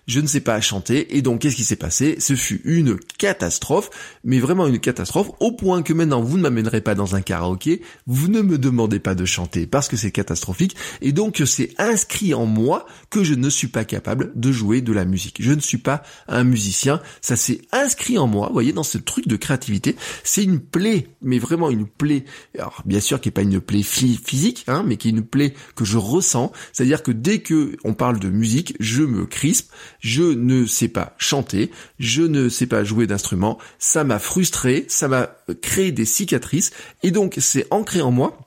Je 0.06 0.20
ne 0.20 0.28
sais 0.28 0.42
pas 0.42 0.62
chanter. 0.62 1.18
Et 1.18 1.24
donc 1.24 1.42
qu'est-ce 1.42 1.56
qui 1.56 1.64
s'est 1.64 1.76
passé? 1.76 2.18
Ce 2.20 2.36
fut 2.36 2.62
une 2.64 2.96
catastrophe, 3.18 3.90
mais 4.24 4.40
vraiment 4.40 4.68
une 4.68 4.80
catastrophe, 4.80 5.32
au 5.40 5.52
point 5.52 5.82
que 5.82 5.94
maintenant 5.94 6.22
vous 6.22 6.38
ne 6.38 6.44
m'amènerez 6.44 6.82
pas 6.82 6.94
dans 6.94 7.16
un 7.16 7.22
karaoké, 7.22 7.82
vous 8.06 8.28
ne 8.28 8.42
me 8.42 8.60
demandez 8.60 9.00
pas 9.00 9.16
de 9.16 9.26
chanter 9.26 9.66
parce 9.66 9.88
que 9.88 9.98
c'est 9.98 10.12
catastrophique. 10.12 10.76
Et 11.02 11.14
donc 11.14 11.42
c'est 11.46 11.72
inscrit 11.80 12.36
en 12.36 12.46
moi 12.46 12.86
que 13.10 13.24
je 13.24 13.34
ne 13.34 13.50
suis 13.50 13.68
pas 13.68 13.86
capable 13.86 14.32
de 14.36 14.52
jouer 14.52 14.82
de 14.82 14.94
la 14.94 15.06
musique 15.06 15.42
je 15.48 15.54
ne 15.54 15.62
suis 15.62 15.78
pas 15.78 16.04
un 16.28 16.44
musicien. 16.44 17.02
Ça 17.22 17.38
s'est 17.38 17.62
inscrit 17.72 18.18
en 18.18 18.28
moi, 18.28 18.48
vous 18.48 18.54
voyez, 18.54 18.74
dans 18.74 18.84
ce 18.84 18.98
truc 18.98 19.30
de 19.30 19.38
créativité. 19.38 19.96
C'est 20.26 20.44
une 20.44 20.60
plaie, 20.60 21.08
mais 21.22 21.40
vraiment 21.40 21.70
une 21.70 21.88
plaie. 21.88 22.26
Alors, 22.58 22.84
bien 22.86 23.00
sûr 23.00 23.22
qui 23.22 23.30
n'est 23.30 23.34
pas 23.34 23.44
une 23.44 23.62
plaie 23.62 23.82
physique, 23.82 24.66
hein, 24.68 24.84
mais 24.86 24.98
qui 24.98 25.08
est 25.08 25.12
une 25.12 25.26
plaie 25.26 25.54
que 25.76 25.86
je 25.86 25.98
ressens. 25.98 26.52
C'est-à-dire 26.74 27.02
que 27.02 27.12
dès 27.12 27.40
que 27.40 27.78
on 27.86 27.94
parle 27.94 28.20
de 28.20 28.30
musique, 28.30 28.76
je 28.82 29.04
me 29.04 29.26
crispe. 29.26 29.72
Je 30.02 30.24
ne 30.24 30.66
sais 30.66 30.90
pas 30.90 31.16
chanter. 31.18 31.72
Je 31.98 32.24
ne 32.24 32.50
sais 32.50 32.68
pas 32.68 32.84
jouer 32.84 33.08
d'instrument. 33.08 33.58
Ça 33.80 34.04
m'a 34.04 34.20
frustré. 34.20 34.86
Ça 34.90 35.08
m'a 35.08 35.30
créé 35.62 35.94
des 35.94 36.06
cicatrices. 36.06 36.72
Et 37.04 37.12
donc, 37.12 37.36
c'est 37.40 37.68
ancré 37.72 38.02
en 38.02 38.12
moi 38.12 38.47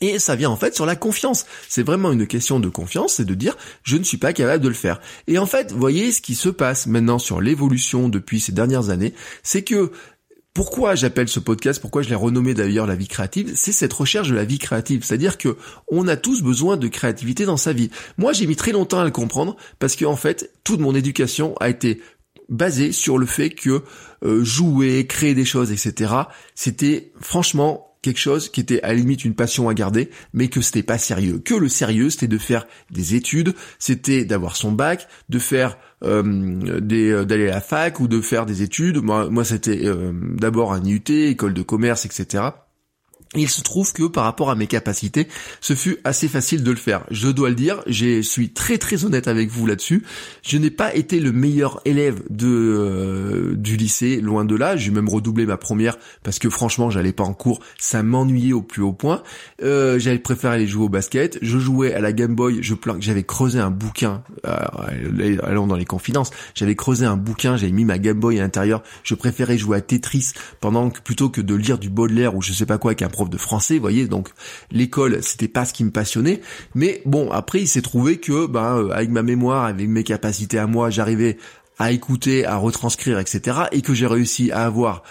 et 0.00 0.18
ça 0.18 0.36
vient 0.36 0.50
en 0.50 0.56
fait 0.56 0.74
sur 0.74 0.86
la 0.86 0.96
confiance. 0.96 1.46
C'est 1.68 1.82
vraiment 1.82 2.12
une 2.12 2.26
question 2.26 2.60
de 2.60 2.68
confiance, 2.68 3.14
c'est 3.14 3.24
de 3.24 3.34
dire 3.34 3.56
je 3.82 3.96
ne 3.96 4.04
suis 4.04 4.18
pas 4.18 4.32
capable 4.32 4.62
de 4.62 4.68
le 4.68 4.74
faire. 4.74 5.00
Et 5.26 5.38
en 5.38 5.46
fait, 5.46 5.72
voyez 5.72 6.12
ce 6.12 6.20
qui 6.20 6.34
se 6.34 6.48
passe 6.48 6.86
maintenant 6.86 7.18
sur 7.18 7.40
l'évolution 7.40 8.08
depuis 8.08 8.40
ces 8.40 8.52
dernières 8.52 8.90
années, 8.90 9.14
c'est 9.42 9.62
que 9.62 9.92
pourquoi 10.56 10.94
j'appelle 10.94 11.28
ce 11.28 11.38
podcast, 11.38 11.82
pourquoi 11.82 12.00
je 12.00 12.08
l'ai 12.08 12.14
renommé 12.14 12.54
d'ailleurs 12.54 12.86
la 12.86 12.94
vie 12.94 13.08
créative, 13.08 13.52
c'est 13.56 13.72
cette 13.72 13.92
recherche 13.92 14.28
de 14.28 14.34
la 14.34 14.46
vie 14.46 14.58
créative. 14.58 15.04
C'est-à-dire 15.04 15.36
que 15.36 15.58
on 15.88 16.08
a 16.08 16.16
tous 16.16 16.42
besoin 16.42 16.78
de 16.78 16.88
créativité 16.88 17.44
dans 17.44 17.58
sa 17.58 17.74
vie. 17.74 17.90
Moi, 18.16 18.32
j'ai 18.32 18.46
mis 18.46 18.56
très 18.56 18.72
longtemps 18.72 19.00
à 19.00 19.04
le 19.04 19.10
comprendre 19.10 19.56
parce 19.78 19.96
que 19.96 20.06
en 20.06 20.16
fait, 20.16 20.50
toute 20.64 20.80
mon 20.80 20.94
éducation 20.94 21.54
a 21.60 21.68
été 21.68 22.00
basée 22.48 22.92
sur 22.92 23.18
le 23.18 23.26
fait 23.26 23.50
que 23.50 23.82
euh, 24.24 24.44
jouer, 24.44 25.06
créer 25.06 25.34
des 25.34 25.44
choses, 25.44 25.72
etc. 25.72 26.14
C'était 26.54 27.12
franchement 27.20 27.95
quelque 28.06 28.20
chose 28.20 28.48
qui 28.48 28.60
était 28.60 28.80
à 28.82 28.88
la 28.88 28.94
limite 28.94 29.24
une 29.24 29.34
passion 29.34 29.68
à 29.68 29.74
garder, 29.74 30.10
mais 30.32 30.46
que 30.46 30.60
c'était 30.60 30.84
pas 30.84 30.96
sérieux. 30.96 31.40
Que 31.44 31.54
le 31.54 31.68
sérieux, 31.68 32.08
c'était 32.08 32.28
de 32.28 32.38
faire 32.38 32.66
des 32.92 33.16
études, 33.16 33.52
c'était 33.80 34.24
d'avoir 34.24 34.54
son 34.54 34.70
bac, 34.70 35.08
de 35.28 35.40
faire 35.40 35.76
euh, 36.04 36.22
euh, 36.22 37.24
d'aller 37.24 37.48
à 37.48 37.54
la 37.54 37.60
fac 37.60 37.98
ou 37.98 38.06
de 38.06 38.20
faire 38.20 38.46
des 38.46 38.62
études. 38.62 39.02
Moi, 39.02 39.28
moi 39.28 39.44
c'était 39.44 39.86
euh, 39.86 40.12
d'abord 40.14 40.72
un 40.72 40.84
IUT, 40.84 41.02
école 41.08 41.52
de 41.52 41.62
commerce, 41.62 42.06
etc. 42.06 42.44
Il 43.34 43.48
se 43.48 43.60
trouve 43.60 43.92
que 43.92 44.04
par 44.04 44.24
rapport 44.24 44.50
à 44.50 44.54
mes 44.54 44.68
capacités, 44.68 45.26
ce 45.60 45.74
fut 45.74 45.98
assez 46.04 46.28
facile 46.28 46.62
de 46.62 46.70
le 46.70 46.76
faire. 46.76 47.04
Je 47.10 47.28
dois 47.28 47.48
le 47.48 47.56
dire, 47.56 47.82
je 47.86 48.22
suis 48.22 48.50
très 48.50 48.78
très 48.78 49.04
honnête 49.04 49.26
avec 49.26 49.50
vous 49.50 49.66
là-dessus. 49.66 50.04
Je 50.42 50.56
n'ai 50.58 50.70
pas 50.70 50.94
été 50.94 51.18
le 51.18 51.32
meilleur 51.32 51.80
élève 51.84 52.22
de 52.30 52.46
euh, 52.46 53.54
du 53.56 53.76
lycée, 53.76 54.20
loin 54.20 54.44
de 54.44 54.54
là. 54.54 54.76
J'ai 54.76 54.92
même 54.92 55.08
redoublé 55.08 55.44
ma 55.44 55.56
première 55.56 55.98
parce 56.22 56.38
que 56.38 56.48
franchement, 56.48 56.88
j'allais 56.88 57.12
pas 57.12 57.24
en 57.24 57.34
cours, 57.34 57.60
ça 57.78 58.04
m'ennuyait 58.04 58.52
au 58.52 58.62
plus 58.62 58.82
haut 58.82 58.92
point. 58.92 59.22
Euh, 59.62 59.98
j'avais 59.98 60.20
préféré 60.20 60.54
aller 60.54 60.66
jouer 60.68 60.84
au 60.84 60.88
basket. 60.88 61.38
Je 61.42 61.58
jouais 61.58 61.94
à 61.94 62.00
la 62.00 62.12
Game 62.12 62.34
Boy. 62.36 62.62
Je 62.62 62.74
j'avais 63.00 63.24
creusé 63.24 63.58
un 63.58 63.70
bouquin. 63.70 64.22
Euh, 64.46 65.36
allons 65.42 65.66
dans 65.66 65.76
les 65.76 65.84
confidences. 65.84 66.30
J'avais 66.54 66.76
creusé 66.76 67.04
un 67.04 67.16
bouquin. 67.16 67.56
J'avais 67.56 67.72
mis 67.72 67.84
ma 67.84 67.98
Game 67.98 68.20
Boy 68.20 68.38
à 68.38 68.42
l'intérieur. 68.42 68.82
Je 69.02 69.14
préférais 69.14 69.58
jouer 69.58 69.78
à 69.78 69.80
Tetris 69.80 70.32
pendant 70.60 70.90
que 70.90 71.00
plutôt 71.00 71.28
que 71.28 71.40
de 71.40 71.54
lire 71.54 71.78
du 71.78 71.90
Baudelaire 71.90 72.36
ou 72.36 72.42
je 72.42 72.52
sais 72.52 72.66
pas 72.66 72.78
quoi 72.78 72.90
avec 72.90 73.02
un 73.02 73.08
de 73.28 73.36
français, 73.36 73.74
vous 73.74 73.80
voyez, 73.80 74.06
donc 74.06 74.28
l'école, 74.70 75.22
c'était 75.22 75.48
pas 75.48 75.64
ce 75.64 75.72
qui 75.72 75.84
me 75.84 75.90
passionnait, 75.90 76.40
mais 76.74 77.02
bon, 77.04 77.30
après 77.30 77.60
il 77.60 77.66
s'est 77.66 77.82
trouvé 77.82 78.18
que, 78.18 78.46
ben, 78.46 78.78
euh, 78.78 78.90
avec 78.90 79.10
ma 79.10 79.22
mémoire, 79.22 79.64
avec 79.64 79.88
mes 79.88 80.04
capacités 80.04 80.58
à 80.58 80.66
moi, 80.66 80.90
j'arrivais 80.90 81.38
à 81.78 81.92
écouter, 81.92 82.46
à 82.46 82.56
retranscrire, 82.56 83.18
etc., 83.18 83.58
et 83.72 83.82
que 83.82 83.94
j'ai 83.94 84.06
réussi 84.06 84.50
à 84.50 84.64
avoir 84.64 85.02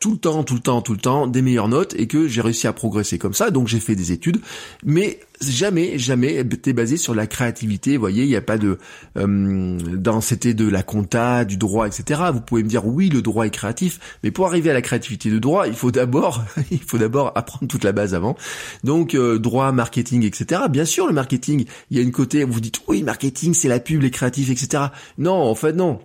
tout 0.00 0.12
le 0.12 0.18
temps, 0.18 0.42
tout 0.44 0.54
le 0.54 0.60
temps, 0.60 0.80
tout 0.80 0.94
le 0.94 0.98
temps 0.98 1.26
des 1.26 1.42
meilleures 1.42 1.68
notes 1.68 1.94
et 1.94 2.06
que 2.06 2.26
j'ai 2.26 2.40
réussi 2.40 2.66
à 2.66 2.72
progresser 2.72 3.18
comme 3.18 3.34
ça. 3.34 3.50
Donc 3.50 3.68
j'ai 3.68 3.80
fait 3.80 3.94
des 3.94 4.12
études, 4.12 4.40
mais 4.82 5.20
jamais, 5.40 5.98
jamais 5.98 6.34
été 6.36 6.72
basé 6.72 6.96
sur 6.96 7.14
la 7.14 7.26
créativité. 7.26 7.96
Vous 7.96 8.00
voyez, 8.00 8.24
il 8.24 8.28
n'y 8.28 8.36
a 8.36 8.42
pas 8.42 8.58
de 8.58 8.78
euh, 9.16 9.78
dans 9.96 10.20
c'était 10.20 10.54
de 10.54 10.68
la 10.68 10.82
compta, 10.82 11.44
du 11.44 11.56
droit, 11.56 11.86
etc. 11.86 12.22
Vous 12.32 12.40
pouvez 12.40 12.62
me 12.62 12.68
dire 12.68 12.86
oui, 12.86 13.08
le 13.08 13.22
droit 13.22 13.46
est 13.46 13.50
créatif, 13.50 14.18
mais 14.22 14.30
pour 14.30 14.46
arriver 14.46 14.70
à 14.70 14.74
la 14.74 14.82
créativité 14.82 15.30
de 15.30 15.38
droit, 15.38 15.66
il 15.66 15.74
faut 15.74 15.90
d'abord, 15.90 16.44
il 16.70 16.82
faut 16.82 16.98
d'abord 16.98 17.32
apprendre 17.34 17.68
toute 17.68 17.84
la 17.84 17.92
base 17.92 18.14
avant. 18.14 18.36
Donc 18.84 19.14
euh, 19.14 19.38
droit, 19.38 19.72
marketing, 19.72 20.24
etc. 20.24 20.62
Bien 20.70 20.84
sûr, 20.84 21.06
le 21.06 21.12
marketing, 21.12 21.64
il 21.90 21.96
y 21.96 22.00
a 22.00 22.02
une 22.02 22.12
côté, 22.12 22.44
vous 22.44 22.60
dites 22.60 22.80
oui, 22.88 23.02
marketing, 23.02 23.54
c'est 23.54 23.68
la 23.68 23.80
pub, 23.80 24.02
les 24.02 24.10
créatifs, 24.10 24.50
etc. 24.50 24.84
Non, 25.18 25.34
en 25.34 25.54
fait 25.54 25.72
non. 25.72 26.00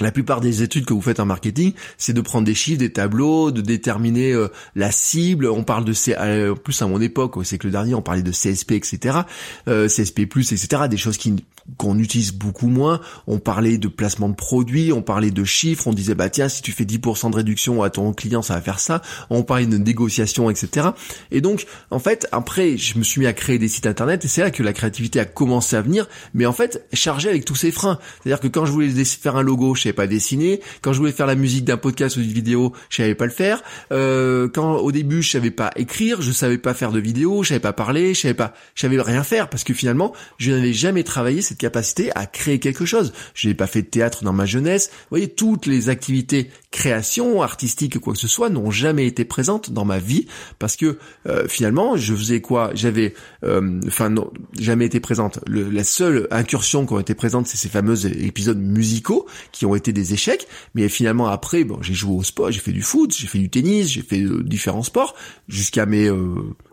La 0.00 0.12
plupart 0.12 0.40
des 0.40 0.62
études 0.62 0.86
que 0.86 0.94
vous 0.94 1.02
faites 1.02 1.20
en 1.20 1.26
marketing, 1.26 1.72
c'est 1.96 2.12
de 2.12 2.20
prendre 2.20 2.46
des 2.46 2.54
chiffres, 2.54 2.78
des 2.78 2.92
tableaux, 2.92 3.50
de 3.50 3.60
déterminer 3.60 4.32
euh, 4.32 4.48
la 4.76 4.90
cible. 4.92 5.46
On 5.46 5.64
parle 5.64 5.84
de 5.84 5.92
C, 5.92 6.14
euh, 6.18 6.54
plus 6.54 6.80
à 6.82 6.86
mon 6.86 7.00
époque, 7.00 7.36
au 7.36 7.42
siècle 7.42 7.70
dernier, 7.70 7.94
on 7.94 8.02
parlait 8.02 8.22
de 8.22 8.30
CSP, 8.30 8.72
etc., 8.72 9.18
euh, 9.66 9.88
CSP+, 9.88 10.20
etc., 10.20 10.82
des 10.88 10.96
choses 10.96 11.16
qui 11.18 11.44
qu'on 11.76 11.98
utilise 11.98 12.32
beaucoup 12.32 12.68
moins. 12.68 13.00
On 13.26 13.38
parlait 13.38 13.78
de 13.78 13.88
placement 13.88 14.28
de 14.28 14.34
produits, 14.34 14.92
on 14.92 15.02
parlait 15.02 15.30
de 15.30 15.44
chiffres, 15.44 15.86
on 15.86 15.92
disait 15.92 16.14
bah 16.14 16.30
tiens 16.30 16.48
si 16.48 16.62
tu 16.62 16.72
fais 16.72 16.84
10% 16.84 17.30
de 17.30 17.36
réduction 17.36 17.82
à 17.82 17.90
ton 17.90 18.12
client 18.12 18.42
ça 18.42 18.54
va 18.54 18.60
faire 18.60 18.80
ça. 18.80 19.02
On 19.30 19.42
parlait 19.42 19.66
de 19.66 19.76
négociation, 19.76 20.50
etc. 20.50 20.88
Et 21.30 21.40
donc 21.40 21.66
en 21.90 21.98
fait 21.98 22.26
après 22.32 22.76
je 22.76 22.98
me 22.98 23.04
suis 23.04 23.20
mis 23.20 23.26
à 23.26 23.32
créer 23.32 23.58
des 23.58 23.68
sites 23.68 23.86
internet 23.86 24.24
et 24.24 24.28
c'est 24.28 24.40
là 24.40 24.50
que 24.50 24.62
la 24.62 24.72
créativité 24.72 25.20
a 25.20 25.24
commencé 25.24 25.76
à 25.76 25.82
venir, 25.82 26.08
mais 26.34 26.46
en 26.46 26.52
fait 26.52 26.86
chargé 26.92 27.28
avec 27.28 27.44
tous 27.44 27.56
ces 27.56 27.70
freins. 27.70 27.98
C'est-à-dire 28.22 28.40
que 28.40 28.48
quand 28.48 28.64
je 28.64 28.72
voulais 28.72 29.04
faire 29.04 29.36
un 29.36 29.42
logo, 29.42 29.74
je 29.74 29.82
savais 29.82 29.92
pas 29.92 30.06
dessiner. 30.06 30.60
Quand 30.82 30.92
je 30.92 30.98
voulais 30.98 31.12
faire 31.12 31.26
la 31.26 31.34
musique 31.34 31.64
d'un 31.64 31.76
podcast 31.76 32.16
ou 32.16 32.20
d'une 32.20 32.32
vidéo, 32.32 32.72
je 32.88 32.96
savais 32.96 33.14
pas 33.14 33.26
le 33.26 33.30
faire. 33.30 33.62
Euh, 33.92 34.48
quand 34.48 34.76
au 34.76 34.92
début 34.92 35.22
je 35.22 35.30
savais 35.30 35.50
pas 35.50 35.70
écrire, 35.76 36.22
je 36.22 36.32
savais 36.32 36.58
pas 36.58 36.74
faire 36.74 36.92
de 36.92 37.00
vidéo, 37.00 37.42
je 37.42 37.48
savais 37.48 37.60
pas 37.60 37.72
parler, 37.72 38.14
je 38.14 38.20
savais 38.20 38.34
pas, 38.34 38.54
je 38.74 38.82
savais 38.82 39.00
rien 39.00 39.22
faire 39.22 39.48
parce 39.48 39.64
que 39.64 39.74
finalement 39.74 40.12
je 40.38 40.52
n'avais 40.52 40.72
jamais 40.72 41.04
travaillé 41.04 41.42
capacité 41.58 42.10
à 42.14 42.26
créer 42.26 42.58
quelque 42.58 42.84
chose. 42.84 43.12
Je 43.34 43.48
n'ai 43.48 43.54
pas 43.54 43.66
fait 43.66 43.82
de 43.82 43.88
théâtre 43.88 44.24
dans 44.24 44.32
ma 44.32 44.46
jeunesse. 44.46 44.88
Vous 44.90 45.06
voyez, 45.10 45.28
toutes 45.28 45.66
les 45.66 45.88
activités 45.88 46.50
création 46.70 47.42
artistique 47.42 47.98
quoi 47.98 48.12
que 48.12 48.18
ce 48.18 48.28
soit 48.28 48.50
n'ont 48.50 48.70
jamais 48.70 49.06
été 49.06 49.24
présentes 49.24 49.70
dans 49.70 49.84
ma 49.84 49.98
vie 49.98 50.26
parce 50.58 50.76
que 50.76 50.98
euh, 51.26 51.48
finalement 51.48 51.96
je 51.96 52.14
faisais 52.14 52.40
quoi? 52.40 52.70
J'avais 52.74 53.14
euh, 53.44 53.80
enfin 53.86 54.10
non 54.10 54.30
jamais 54.58 54.86
été 54.86 55.00
présente. 55.00 55.40
La 55.46 55.84
seule 55.84 56.28
incursion 56.30 56.86
qui 56.86 56.92
ont 56.92 57.00
été 57.00 57.14
présente 57.14 57.46
c'est 57.46 57.56
ces 57.56 57.68
fameux 57.68 58.06
épisodes 58.06 58.60
musicaux 58.60 59.26
qui 59.52 59.66
ont 59.66 59.74
été 59.74 59.92
des 59.92 60.12
échecs. 60.12 60.46
Mais 60.74 60.88
finalement 60.88 61.28
après 61.28 61.64
bon 61.64 61.78
j'ai 61.82 61.94
joué 61.94 62.14
au 62.14 62.22
sport 62.22 62.50
j'ai 62.50 62.60
fait 62.60 62.72
du 62.72 62.82
foot 62.82 63.14
j'ai 63.16 63.26
fait 63.26 63.38
du 63.38 63.48
tennis 63.48 63.88
j'ai 63.88 64.02
fait 64.02 64.20
euh, 64.20 64.42
différents 64.42 64.82
sports 64.82 65.14
jusqu'à 65.48 65.86
mes 65.86 66.10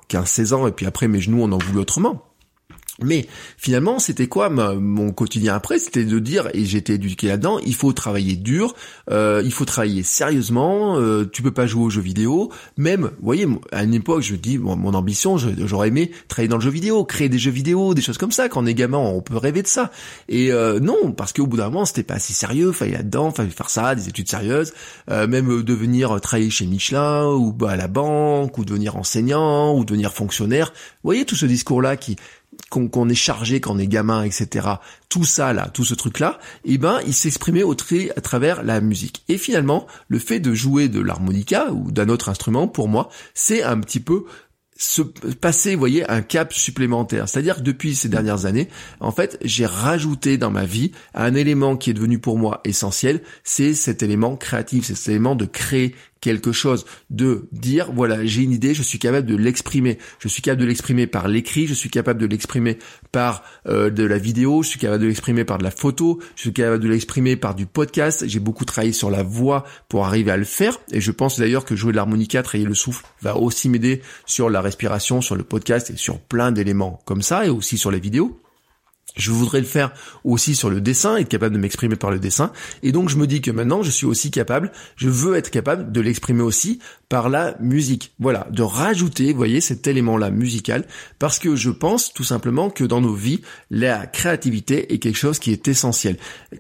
15-16 0.10 0.54
ans. 0.54 0.68
Et 0.68 0.72
puis 0.72 0.86
après 0.86 1.08
mes 1.08 1.22
genoux 1.22 1.44
en 1.44 1.52
ont 1.52 1.58
voulu 1.58 1.80
autrement 1.80 2.35
mais 3.02 3.28
finalement, 3.58 4.00
c'était 4.00 4.28
quoi 4.28 4.50
mon 4.50 5.12
quotidien 5.12 5.56
après? 5.56 5.80
C'était 5.80 6.06
de 6.06 6.20
dire, 6.20 6.50
et 6.54 6.64
j'étais 6.64 6.94
éduqué 6.94 7.28
là-dedans, 7.28 7.60
il 7.60 7.76
faut 7.76 7.92
travailler 7.92 8.36
dur, 8.38 8.74
euh, 9.12 9.42
il 9.44 9.52
faut 9.52 9.66
travailler 9.66 10.02
sérieusement, 10.04 10.98
euh, 10.98 11.26
tu 11.32 11.42
peux 11.42 11.52
pas 11.52 11.68
jouer 11.68 11.84
aux 11.84 11.90
jeux 11.90 12.02
vidéo. 12.02 12.52
Même, 12.78 13.04
vous 13.04 13.26
voyez, 13.26 13.48
à 13.72 13.84
une 13.84 13.94
époque, 13.94 14.22
je 14.22 14.36
dis, 14.36 14.58
mon 14.58 14.94
ambition, 14.94 15.38
j'aurais 15.38 15.90
aimé 15.90 16.12
travailler 16.30 16.48
dans 16.48 16.58
le 16.58 16.62
jeu 16.62 16.70
vidéo, 16.70 17.04
créer 17.04 17.28
des 17.28 17.38
jeux 17.38 17.52
vidéo, 17.52 17.94
des 17.94 18.02
choses 18.02 18.18
comme 18.18 18.32
ça. 18.32 18.48
Quand 18.48 18.64
on 18.64 18.66
est 18.66 18.74
gamin, 18.74 18.98
on 18.98 19.22
peut 19.22 19.38
rêver 19.38 19.62
de 19.62 19.68
ça. 19.68 19.92
Et 20.30 20.52
euh, 20.52 20.80
non, 20.80 21.12
parce 21.12 21.34
qu'au 21.34 21.48
bout 21.48 21.58
d'un 21.58 21.66
moment, 21.66 21.86
c'était 21.86 22.04
pas 22.04 22.16
assez 22.16 22.34
sérieux, 22.34 22.72
fallait 22.72 22.94
là-dedans, 22.94 23.32
fallait 23.32 23.50
faire 23.50 23.70
ça, 23.70 23.96
des 23.96 24.08
études 24.08 24.30
sérieuses, 24.30 24.74
euh, 25.12 25.28
même 25.28 25.64
devenir 25.64 26.20
travailler 26.22 26.50
chez 26.50 26.66
Michelin, 26.66 27.28
ou 27.28 27.52
bah, 27.52 27.72
à 27.72 27.76
la 27.76 27.88
banque, 27.88 28.58
ou 28.58 28.64
devenir 28.64 28.96
enseignant, 28.96 29.78
ou 29.78 29.84
devenir 29.84 30.14
fonctionnaire. 30.14 30.72
Vous 31.04 31.10
voyez 31.10 31.26
tout 31.26 31.36
ce 31.36 31.46
discours-là 31.46 31.98
qui 31.98 32.16
qu'on 32.70 33.10
est 33.10 33.16
chargé 33.16 33.62
quand 33.62 33.76
on 33.76 33.80
est 33.80 33.88
gamin, 33.88 34.24
etc. 34.24 34.68
Tout 35.10 35.24
ça 35.24 35.54
là, 35.54 35.70
tout 35.70 35.86
ce 35.86 35.94
truc 35.94 36.20
là, 36.20 36.40
eh 36.66 36.78
ben, 36.78 37.00
il 37.06 37.14
s'exprimait 37.14 37.64
au 37.64 37.76
tri 37.76 38.10
à 38.18 38.22
travers 38.22 38.64
la 38.64 38.82
musique. 38.82 39.24
Et 39.30 39.38
finalement, 39.38 39.88
le 40.08 40.20
fait 40.20 40.40
de 40.40 40.54
jouer 40.54 40.90
de 40.90 41.00
l'harmonica 41.00 41.72
ou 41.72 41.92
d'un 41.92 42.10
autre 42.10 42.30
instrument, 42.30 42.68
pour 42.68 42.88
moi, 42.88 43.10
c'est 43.34 43.64
un 43.64 43.80
petit 43.80 44.00
peu 44.00 44.26
se 44.78 45.02
passer, 45.02 45.74
vous 45.74 45.80
voyez, 45.80 46.10
un 46.10 46.22
cap 46.22 46.52
supplémentaire. 46.52 47.30
C'est-à-dire 47.30 47.58
que 47.58 47.62
depuis 47.62 47.96
ces 47.96 48.10
dernières 48.10 48.46
années, 48.46 48.68
en 49.00 49.12
fait, 49.12 49.38
j'ai 49.42 49.66
rajouté 49.66 50.38
dans 50.38 50.52
ma 50.52 50.66
vie 50.66 50.92
un 51.14 51.34
élément 51.34 51.78
qui 51.78 51.92
est 51.92 51.94
devenu 51.94 52.20
pour 52.20 52.38
moi 52.38 52.60
essentiel, 52.66 53.22
c'est 53.44 53.74
cet 53.74 54.04
élément 54.04 54.36
créatif, 54.36 54.86
c'est 54.86 54.96
cet 54.96 55.10
élément 55.10 55.36
de 55.36 55.46
créer 55.46 55.96
quelque 56.22 56.52
chose, 56.52 56.86
de 57.10 57.48
dire 57.52 57.92
voilà 57.94 58.26
j'ai 58.26 58.42
une 58.42 58.52
idée, 58.52 58.74
je 58.74 58.84
suis 58.84 59.00
capable 59.00 59.28
de 59.28 59.36
l'exprimer, 59.36 59.98
je 60.20 60.28
suis 60.28 60.42
capable 60.42 60.62
de 60.62 60.68
l'exprimer 60.68 61.08
par 61.08 61.28
l'écrit, 61.28 61.68
je 61.68 61.74
suis 61.74 61.90
capable 61.90 62.20
de 62.20 62.26
l'exprimer 62.26 62.78
par 63.12 63.44
euh, 63.68 63.90
de 63.90 64.04
la 64.04 64.18
vidéo, 64.18 64.64
je 64.64 64.70
suis 64.70 64.80
capable 64.80 65.04
de 65.04 65.08
l'exprimer 65.08 65.44
par 65.46 65.58
de 65.58 65.64
la 65.64 65.72
photo, 65.72 66.20
je 66.36 66.42
suis 66.42 66.54
capable 66.54 66.82
de 66.82 66.90
l'exprimer 66.90 67.36
par 67.36 67.56
du 67.56 67.66
podcast. 67.66 68.26
J'ai 68.28 68.40
beaucoup 68.40 68.66
travaillé 68.66 68.94
sur 68.94 69.10
la 69.10 69.24
voix 69.24 69.66
pour 69.90 70.06
arriver 70.06 70.32
à 70.32 70.38
le 70.38 70.46
faire 70.46 70.80
et 70.92 71.02
je 71.02 71.12
pense 71.12 71.40
d'ailleurs 71.40 71.66
que 71.66 71.76
jouer 71.76 71.92
de 71.92 71.98
l'harmonica, 71.98 72.42
travailler 72.44 72.68
le 72.68 72.76
souffle 72.76 73.06
va 73.22 73.38
aussi 73.38 73.70
m'aider 73.70 74.02
sur 74.26 74.50
la 74.50 74.62
respiration, 74.62 75.22
sur 75.22 75.36
le 75.36 75.44
podcast 75.44 75.92
et 75.92 75.98
sur 75.98 76.20
plein 76.20 76.52
d'éléments 76.52 77.00
comme 77.06 77.22
ça 77.22 77.46
et 77.46 77.50
aussi 77.50 77.78
sur 77.78 77.92
les 77.92 78.00
vidéos. 78.00 78.40
Je 79.16 79.32
voudrais 79.32 79.60
le 79.60 79.66
faire 79.66 79.94
aussi 80.24 80.56
sur 80.56 80.70
le 80.70 80.82
dessin, 80.82 81.18
être 81.18 81.30
capable 81.30 81.56
de 81.56 81.60
m'exprimer 81.60 81.96
par 81.96 82.12
le 82.12 82.20
dessin. 82.20 82.52
Et 82.84 82.92
donc 82.92 83.10
je 83.10 83.18
me 83.18 83.28
dis 83.28 83.42
que 83.42 83.52
maintenant 83.52 83.82
je 83.84 83.92
suis 83.92 84.06
aussi 84.06 84.32
capable, 84.32 84.72
je 84.96 85.10
veux 85.10 85.36
être 85.36 85.50
capable 85.50 85.92
de 85.92 86.02
l'exprimer 86.02 86.42
aussi 86.42 86.80
par 87.10 87.30
la 87.30 87.56
musique. 87.60 88.14
Voilà, 88.20 88.48
de 88.52 88.62
rajouter, 88.62 89.32
vous 89.32 89.38
voyez, 89.38 89.62
cet 89.62 89.88
élément-là 89.88 90.32
musical, 90.32 90.86
parce 91.20 91.40
que 91.40 91.56
je 91.56 91.70
pense 91.70 92.14
tout 92.14 92.24
simplement 92.24 92.70
que 92.70 92.84
dans 92.84 93.02
nos 93.02 93.14
vies, 93.14 93.42
la 93.70 94.08
créativité 94.08 94.94
est 94.94 95.00
quelque 95.00 95.18
chose 95.18 95.40
qui 95.40 95.52
est 95.52 95.68
essentiel. 95.68 96.18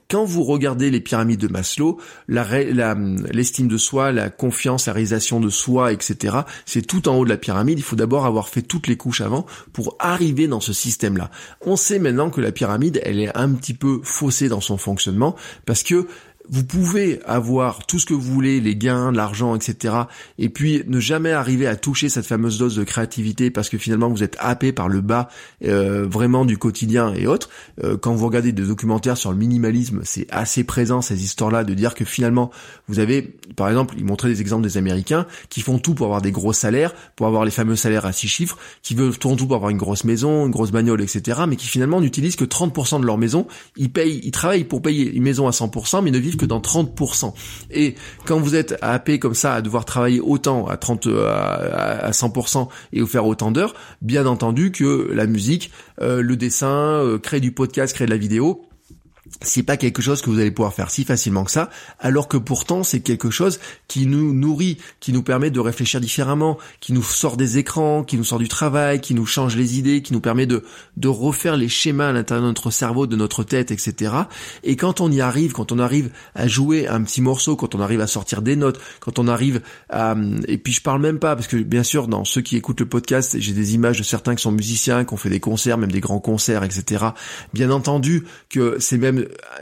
Quand 0.09 0.23
vous 0.23 0.43
regardez 0.43 0.91
les 0.91 1.01
pyramides 1.01 1.39
de 1.39 1.47
Maslow, 1.47 1.99
l'estime 2.27 3.67
de 3.67 3.77
soi, 3.77 4.11
la 4.11 4.29
confiance, 4.29 4.85
la 4.85 4.93
réalisation 4.93 5.39
de 5.39 5.49
soi, 5.49 5.91
etc., 5.91 6.37
c'est 6.65 6.85
tout 6.85 7.09
en 7.09 7.15
haut 7.15 7.25
de 7.25 7.29
la 7.29 7.37
pyramide. 7.37 7.79
Il 7.79 7.83
faut 7.83 7.95
d'abord 7.95 8.25
avoir 8.25 8.49
fait 8.49 8.61
toutes 8.61 8.87
les 8.87 8.97
couches 8.97 9.21
avant 9.21 9.45
pour 9.73 9.95
arriver 9.99 10.47
dans 10.47 10.61
ce 10.61 10.73
système-là. 10.73 11.31
On 11.65 11.75
sait 11.75 11.99
maintenant 11.99 12.29
que 12.29 12.41
la 12.45 12.51
pyramide, 12.51 13.01
elle 13.03 13.19
est 13.19 13.35
un 13.35 13.51
petit 13.51 13.73
peu 13.73 13.99
faussée 14.03 14.47
dans 14.47 14.61
son 14.61 14.77
fonctionnement 14.77 15.35
parce 15.65 15.83
que 15.83 16.07
vous 16.49 16.63
pouvez 16.63 17.19
avoir 17.25 17.85
tout 17.85 17.99
ce 17.99 18.05
que 18.05 18.13
vous 18.13 18.21
voulez, 18.21 18.59
les 18.59 18.75
gains, 18.75 19.11
l'argent, 19.11 19.55
etc. 19.55 19.95
Et 20.37 20.49
puis 20.49 20.83
ne 20.87 20.99
jamais 20.99 21.31
arriver 21.31 21.67
à 21.67 21.75
toucher 21.75 22.09
cette 22.09 22.25
fameuse 22.25 22.57
dose 22.57 22.75
de 22.75 22.83
créativité 22.83 23.51
parce 23.51 23.69
que 23.69 23.77
finalement 23.77 24.09
vous 24.09 24.23
êtes 24.23 24.37
happé 24.39 24.71
par 24.71 24.87
le 24.87 25.01
bas 25.01 25.29
euh, 25.63 26.05
vraiment 26.07 26.45
du 26.45 26.57
quotidien 26.57 27.13
et 27.13 27.27
autres. 27.27 27.49
Euh, 27.83 27.97
quand 27.97 28.13
vous 28.13 28.25
regardez 28.25 28.51
des 28.51 28.63
documentaires 28.63 29.17
sur 29.17 29.31
le 29.31 29.37
minimalisme, 29.37 30.01
c'est 30.03 30.27
assez 30.31 30.63
présent 30.63 31.01
ces 31.01 31.23
histoires-là 31.23 31.63
de 31.63 31.73
dire 31.73 31.95
que 31.95 32.05
finalement 32.05 32.51
vous 32.87 32.99
avez, 32.99 33.35
par 33.55 33.67
exemple, 33.69 33.95
ils 33.97 34.05
montraient 34.05 34.29
des 34.29 34.41
exemples 34.41 34.63
des 34.63 34.77
Américains 34.77 35.25
qui 35.49 35.61
font 35.61 35.79
tout 35.79 35.93
pour 35.93 36.05
avoir 36.05 36.21
des 36.21 36.31
gros 36.31 36.53
salaires, 36.53 36.93
pour 37.15 37.27
avoir 37.27 37.45
les 37.45 37.51
fameux 37.51 37.75
salaires 37.75 38.05
à 38.05 38.11
six 38.11 38.27
chiffres, 38.27 38.57
qui 38.81 38.95
veulent 38.95 39.17
tout 39.17 39.47
pour 39.47 39.55
avoir 39.55 39.69
une 39.69 39.77
grosse 39.77 40.03
maison, 40.03 40.45
une 40.45 40.51
grosse 40.51 40.71
bagnole, 40.71 41.01
etc. 41.01 41.41
Mais 41.47 41.55
qui 41.55 41.67
finalement 41.67 42.01
n'utilisent 42.01 42.35
que 42.35 42.45
30% 42.45 43.01
de 43.01 43.05
leur 43.05 43.17
maison. 43.17 43.47
Ils 43.75 43.91
payent, 43.91 44.21
ils 44.23 44.31
travaillent 44.31 44.63
pour 44.63 44.81
payer 44.81 45.11
une 45.11 45.23
maison 45.23 45.47
à 45.47 45.51
100%, 45.51 46.03
mais 46.03 46.11
ne 46.11 46.19
vivent 46.19 46.34
que 46.37 46.45
dans 46.45 46.59
30%. 46.59 47.33
Et 47.71 47.95
quand 48.25 48.39
vous 48.39 48.55
êtes 48.55 48.75
happé 48.81 49.19
comme 49.19 49.33
ça 49.33 49.53
à 49.53 49.61
devoir 49.61 49.85
travailler 49.85 50.19
autant 50.19 50.67
à 50.67 50.77
30 50.77 51.07
à, 51.07 52.11
100% 52.11 52.67
et 52.93 53.01
vous 53.01 53.07
faire 53.07 53.25
autant 53.25 53.51
d'heures, 53.51 53.73
bien 54.01 54.25
entendu 54.25 54.71
que 54.71 55.09
la 55.13 55.27
musique, 55.27 55.71
euh, 56.01 56.21
le 56.21 56.35
dessin, 56.35 56.67
euh, 56.67 57.17
créer 57.17 57.39
du 57.39 57.51
podcast, 57.51 57.93
créer 57.93 58.05
de 58.05 58.11
la 58.11 58.17
vidéo, 58.17 58.64
c'est 59.41 59.63
pas 59.63 59.77
quelque 59.77 60.01
chose 60.01 60.21
que 60.21 60.29
vous 60.29 60.39
allez 60.39 60.51
pouvoir 60.51 60.73
faire 60.73 60.89
si 60.89 61.03
facilement 61.03 61.43
que 61.43 61.51
ça, 61.51 61.69
alors 61.99 62.27
que 62.27 62.37
pourtant 62.37 62.83
c'est 62.83 62.99
quelque 62.99 63.29
chose 63.29 63.59
qui 63.87 64.05
nous 64.05 64.33
nourrit, 64.33 64.77
qui 64.99 65.13
nous 65.13 65.23
permet 65.23 65.49
de 65.49 65.59
réfléchir 65.59 65.99
différemment, 65.99 66.57
qui 66.79 66.93
nous 66.93 67.03
sort 67.03 67.37
des 67.37 67.57
écrans, 67.57 68.03
qui 68.03 68.17
nous 68.17 68.23
sort 68.23 68.39
du 68.39 68.47
travail, 68.47 69.01
qui 69.01 69.13
nous 69.13 69.25
change 69.25 69.55
les 69.55 69.77
idées, 69.77 70.01
qui 70.01 70.13
nous 70.13 70.19
permet 70.19 70.45
de, 70.45 70.63
de 70.97 71.07
refaire 71.07 71.57
les 71.57 71.69
schémas 71.69 72.09
à 72.09 72.11
l'intérieur 72.11 72.43
de 72.43 72.49
notre 72.49 72.69
cerveau, 72.71 73.07
de 73.07 73.15
notre 73.15 73.43
tête, 73.43 73.71
etc. 73.71 74.13
Et 74.63 74.75
quand 74.75 75.01
on 75.01 75.11
y 75.11 75.21
arrive, 75.21 75.53
quand 75.53 75.71
on 75.71 75.79
arrive 75.79 76.11
à 76.35 76.47
jouer 76.47 76.87
un 76.87 77.03
petit 77.03 77.21
morceau, 77.21 77.55
quand 77.55 77.75
on 77.75 77.79
arrive 77.79 78.01
à 78.01 78.07
sortir 78.07 78.41
des 78.41 78.55
notes, 78.55 78.79
quand 78.99 79.19
on 79.19 79.27
arrive 79.27 79.61
à... 79.89 80.15
Et 80.47 80.57
puis 80.57 80.73
je 80.73 80.81
parle 80.81 81.01
même 81.01 81.19
pas, 81.19 81.35
parce 81.35 81.47
que 81.47 81.57
bien 81.57 81.83
sûr, 81.83 82.07
dans 82.07 82.25
ceux 82.25 82.41
qui 82.41 82.57
écoutent 82.57 82.79
le 82.79 82.85
podcast, 82.85 83.35
j'ai 83.39 83.53
des 83.53 83.73
images 83.73 83.97
de 83.97 84.03
certains 84.03 84.35
qui 84.35 84.43
sont 84.43 84.51
musiciens, 84.51 85.03
qui 85.05 85.13
ont 85.13 85.17
fait 85.17 85.29
des 85.29 85.39
concerts, 85.39 85.77
même 85.77 85.91
des 85.91 86.01
grands 86.01 86.19
concerts, 86.19 86.63
etc. 86.63 87.05
Bien 87.53 87.71
entendu 87.71 88.25
que 88.49 88.77
c'est 88.79 88.97
même 88.97 89.14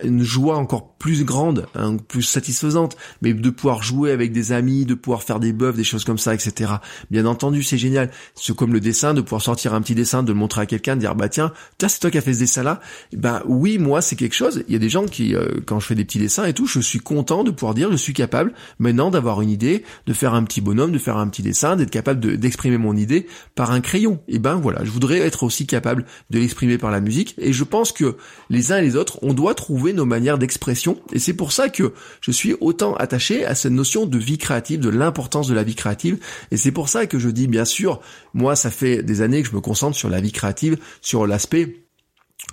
une 0.04 0.24
joie 0.24 0.58
encore 0.58 0.94
plus 0.98 1.26
grande, 1.26 1.68
hein, 1.76 1.98
plus 1.98 2.22
satisfaisante, 2.22 2.96
mais 3.22 3.34
de 3.34 3.50
pouvoir 3.50 3.84
jouer 3.84 4.12
avec 4.12 4.32
des 4.32 4.54
amis, 4.54 4.86
de 4.86 4.94
pouvoir 4.94 5.24
faire 5.24 5.42
des 5.42 5.52
buffs, 5.52 5.76
des 5.76 5.84
choses 5.84 6.06
comme 6.06 6.18
ça, 6.18 6.34
etc. 6.34 6.72
Bien 7.12 7.26
entendu, 7.26 7.62
c'est 7.62 7.78
génial. 7.78 8.10
C'est 8.36 8.56
comme 8.56 8.72
le 8.72 8.80
dessin, 8.80 9.14
de 9.14 9.20
pouvoir 9.20 9.42
sortir 9.42 9.74
un 9.74 9.82
petit 9.82 9.96
dessin, 9.96 10.24
de 10.24 10.32
le 10.32 10.40
montrer 10.40 10.62
à 10.62 10.66
quelqu'un, 10.66 10.96
de 10.96 11.02
dire 11.02 11.14
bah 11.16 11.28
tiens, 11.28 11.52
tiens 11.78 11.90
c'est 11.90 12.00
toi 12.00 12.10
qui 12.10 12.18
as 12.18 12.22
fait 12.22 12.34
ce 12.34 12.40
dessin-là. 12.40 12.80
Ben 13.12 13.42
oui, 13.46 13.80
moi 13.80 14.02
c'est 14.02 14.16
quelque 14.16 14.34
chose. 14.34 14.64
Il 14.68 14.74
y 14.74 14.78
a 14.78 14.80
des 14.80 14.88
gens 14.88 15.06
qui, 15.06 15.36
euh, 15.36 15.60
quand 15.66 15.82
je 15.82 15.88
fais 15.88 15.96
des 15.96 16.06
petits 16.06 16.20
dessins 16.20 16.46
et 16.46 16.54
tout, 16.54 16.68
je 16.68 16.80
suis 16.80 17.00
content 17.00 17.44
de 17.44 17.52
pouvoir 17.52 17.74
dire 17.74 17.92
je 17.92 17.98
suis 17.98 18.14
capable 18.14 18.54
maintenant 18.80 19.12
d'avoir 19.12 19.42
une 19.42 19.50
idée, 19.50 19.84
de 20.08 20.14
faire 20.14 20.34
un 20.34 20.44
petit 20.46 20.62
bonhomme, 20.62 20.94
de 20.94 21.00
faire 21.00 21.18
un 21.18 21.28
petit 21.28 21.42
dessin, 21.42 21.76
d'être 21.76 21.92
capable 21.92 22.38
d'exprimer 22.38 22.78
mon 22.78 22.96
idée 22.96 23.28
par 23.56 23.72
un 23.72 23.82
crayon. 23.82 24.22
Et 24.30 24.40
ben 24.40 24.56
voilà, 24.56 24.86
je 24.86 24.90
voudrais 24.90 25.20
être 25.20 25.44
aussi 25.44 25.68
capable 25.68 26.06
de 26.30 26.40
l'exprimer 26.40 26.78
par 26.78 26.92
la 26.92 27.02
musique. 27.02 27.36
Et 27.40 27.52
je 27.52 27.66
pense 27.66 27.92
que 27.92 28.16
les 28.50 28.72
uns 28.72 28.78
et 28.78 28.82
les 28.82 28.96
autres, 28.96 29.20
on 29.22 29.34
doit 29.34 29.43
trouver 29.54 29.92
nos 29.94 30.06
manières 30.06 30.38
d'expression. 30.38 30.98
Et 31.12 31.20
c'est 31.20 31.34
pour 31.34 31.52
ça 31.52 31.70
que 31.70 31.94
je 32.22 32.32
suis 32.32 32.56
autant 32.62 32.96
attaché 32.96 33.46
à 33.46 33.56
cette 33.56 33.74
notion 33.74 34.06
de 34.06 34.18
vie 34.18 34.38
créative, 34.38 34.80
de 34.80 34.90
l'importance 34.90 35.48
de 35.48 35.54
la 35.54 35.64
vie 35.64 35.76
créative. 35.76 36.20
Et 36.52 36.58
c'est 36.58 36.72
pour 36.72 36.88
ça 36.88 37.06
que 37.06 37.20
je 37.20 37.30
dis, 37.30 37.48
bien 37.48 37.66
sûr, 37.66 38.00
moi, 38.34 38.56
ça 38.56 38.72
fait 38.72 39.04
des 39.04 39.22
années 39.22 39.44
que 39.44 39.50
je 39.50 39.56
me 39.56 39.62
concentre 39.62 39.98
sur 39.98 40.10
la 40.10 40.22
vie 40.22 40.32
créative, 40.32 40.78
sur 41.02 41.28
l'aspect 41.28 41.84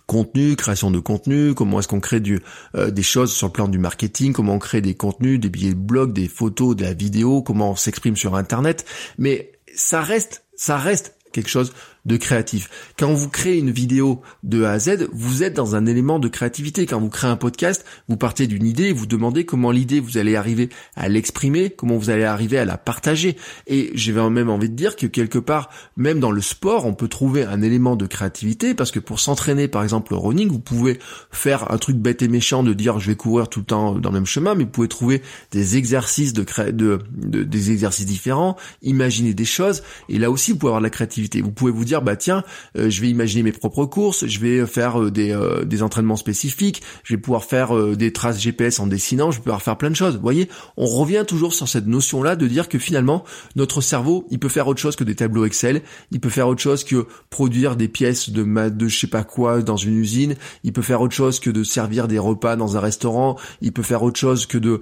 contenu, 0.06 0.56
création 0.56 0.90
de 0.90 0.98
contenu, 0.98 1.54
comment 1.54 1.80
est-ce 1.80 1.88
qu'on 1.88 2.00
crée 2.00 2.20
du, 2.20 2.40
euh, 2.74 2.90
des 2.90 3.02
choses 3.02 3.32
sur 3.32 3.48
le 3.48 3.52
plan 3.52 3.68
du 3.68 3.78
marketing, 3.78 4.32
comment 4.32 4.54
on 4.54 4.58
crée 4.58 4.80
des 4.80 4.94
contenus, 4.94 5.40
des 5.40 5.48
billets 5.48 5.74
de 5.74 5.78
blog, 5.78 6.12
des 6.12 6.28
photos, 6.28 6.76
de 6.76 6.82
la 6.82 6.94
vidéo, 6.94 7.42
comment 7.42 7.72
on 7.72 7.76
s'exprime 7.76 8.16
sur 8.16 8.34
Internet. 8.34 8.84
Mais 9.18 9.52
ça 9.74 10.00
reste, 10.00 10.44
ça 10.56 10.76
reste 10.76 11.16
quelque 11.32 11.48
chose 11.48 11.72
de 12.06 12.16
créatif. 12.16 12.92
Quand 12.98 13.12
vous 13.12 13.28
créez 13.28 13.58
une 13.58 13.70
vidéo 13.70 14.20
de 14.42 14.64
A 14.64 14.72
à 14.72 14.78
Z, 14.78 15.08
vous 15.12 15.42
êtes 15.42 15.54
dans 15.54 15.74
un 15.74 15.86
élément 15.86 16.18
de 16.18 16.28
créativité. 16.28 16.86
Quand 16.86 17.00
vous 17.00 17.08
créez 17.08 17.30
un 17.30 17.36
podcast, 17.36 17.84
vous 18.08 18.16
partez 18.16 18.46
d'une 18.46 18.66
idée 18.66 18.92
vous 18.92 19.06
demandez 19.06 19.44
comment 19.44 19.70
l'idée 19.70 20.00
vous 20.00 20.18
allez 20.18 20.36
arriver 20.36 20.68
à 20.96 21.08
l'exprimer, 21.08 21.70
comment 21.70 21.96
vous 21.96 22.10
allez 22.10 22.24
arriver 22.24 22.58
à 22.58 22.64
la 22.64 22.76
partager. 22.78 23.36
Et 23.66 23.90
j'ai 23.94 24.12
même 24.12 24.50
envie 24.50 24.68
de 24.68 24.74
dire 24.74 24.96
que 24.96 25.06
quelque 25.06 25.38
part, 25.38 25.70
même 25.96 26.20
dans 26.20 26.30
le 26.30 26.40
sport, 26.40 26.86
on 26.86 26.94
peut 26.94 27.08
trouver 27.08 27.44
un 27.44 27.62
élément 27.62 27.96
de 27.96 28.06
créativité 28.06 28.74
parce 28.74 28.90
que 28.90 28.98
pour 28.98 29.20
s'entraîner, 29.20 29.68
par 29.68 29.82
exemple, 29.82 30.14
au 30.14 30.20
running, 30.20 30.48
vous 30.48 30.58
pouvez 30.58 30.98
faire 31.30 31.72
un 31.72 31.78
truc 31.78 31.96
bête 31.96 32.22
et 32.22 32.28
méchant 32.28 32.62
de 32.62 32.72
dire 32.72 33.00
je 33.00 33.06
vais 33.06 33.16
courir 33.16 33.48
tout 33.48 33.60
le 33.60 33.66
temps 33.66 33.94
dans 33.94 34.10
le 34.10 34.14
même 34.14 34.26
chemin, 34.26 34.54
mais 34.54 34.64
vous 34.64 34.70
pouvez 34.70 34.88
trouver 34.88 35.22
des 35.50 35.76
exercices 35.76 36.32
de, 36.32 36.44
de, 36.70 36.98
des 37.42 37.70
exercices 37.70 38.06
différents, 38.06 38.56
imaginer 38.82 39.34
des 39.34 39.44
choses. 39.44 39.82
Et 40.08 40.18
là 40.18 40.30
aussi, 40.30 40.52
vous 40.52 40.58
pouvez 40.58 40.70
avoir 40.70 40.80
de 40.80 40.86
la 40.86 40.90
créativité. 40.90 41.40
Vous 41.40 41.52
pouvez 41.52 41.72
vous 41.72 41.84
bah 41.98 42.14
tiens, 42.14 42.44
euh, 42.76 42.88
je 42.88 43.00
vais 43.00 43.08
imaginer 43.08 43.42
mes 43.42 43.52
propres 43.52 43.86
courses, 43.86 44.26
je 44.26 44.38
vais 44.38 44.64
faire 44.66 45.00
euh, 45.00 45.10
des, 45.10 45.36
des 45.64 45.82
entraînements 45.82 46.16
spécifiques, 46.16 46.82
je 47.02 47.14
vais 47.14 47.20
pouvoir 47.20 47.44
faire 47.44 47.74
des 47.96 48.12
traces 48.12 48.40
GPS 48.40 48.78
en 48.78 48.86
dessinant, 48.86 49.30
je 49.30 49.38
vais 49.38 49.42
pouvoir 49.42 49.62
faire 49.62 49.76
plein 49.76 49.90
de 49.90 49.96
choses. 49.96 50.18
Voyez, 50.22 50.48
on 50.76 50.86
revient 50.86 51.24
toujours 51.26 51.52
sur 51.52 51.68
cette 51.68 51.86
notion 51.86 52.22
là 52.22 52.36
de 52.36 52.46
dire 52.46 52.68
que 52.68 52.78
finalement 52.78 53.24
notre 53.56 53.80
cerveau, 53.80 54.26
il 54.30 54.38
peut 54.38 54.48
faire 54.48 54.68
autre 54.68 54.80
chose 54.80 54.96
que 54.96 55.04
des 55.04 55.16
tableaux 55.16 55.44
Excel, 55.44 55.82
il 56.12 56.20
peut 56.20 56.28
faire 56.28 56.46
autre 56.46 56.60
chose 56.60 56.84
que 56.84 57.06
produire 57.30 57.76
des 57.76 57.88
pièces 57.88 58.30
de 58.30 58.44
de 58.68 58.88
je 58.88 58.98
sais 58.98 59.06
pas 59.06 59.24
quoi 59.24 59.62
dans 59.62 59.76
une 59.76 59.96
usine, 59.96 60.36
il 60.62 60.72
peut 60.72 60.82
faire 60.82 61.00
autre 61.00 61.14
chose 61.14 61.40
que 61.40 61.50
de 61.50 61.64
servir 61.64 62.06
des 62.06 62.18
repas 62.18 62.56
dans 62.56 62.76
un 62.76 62.80
restaurant, 62.80 63.36
il 63.60 63.72
peut 63.72 63.82
faire 63.82 64.02
autre 64.02 64.18
chose 64.18 64.46
que 64.46 64.58
de 64.58 64.80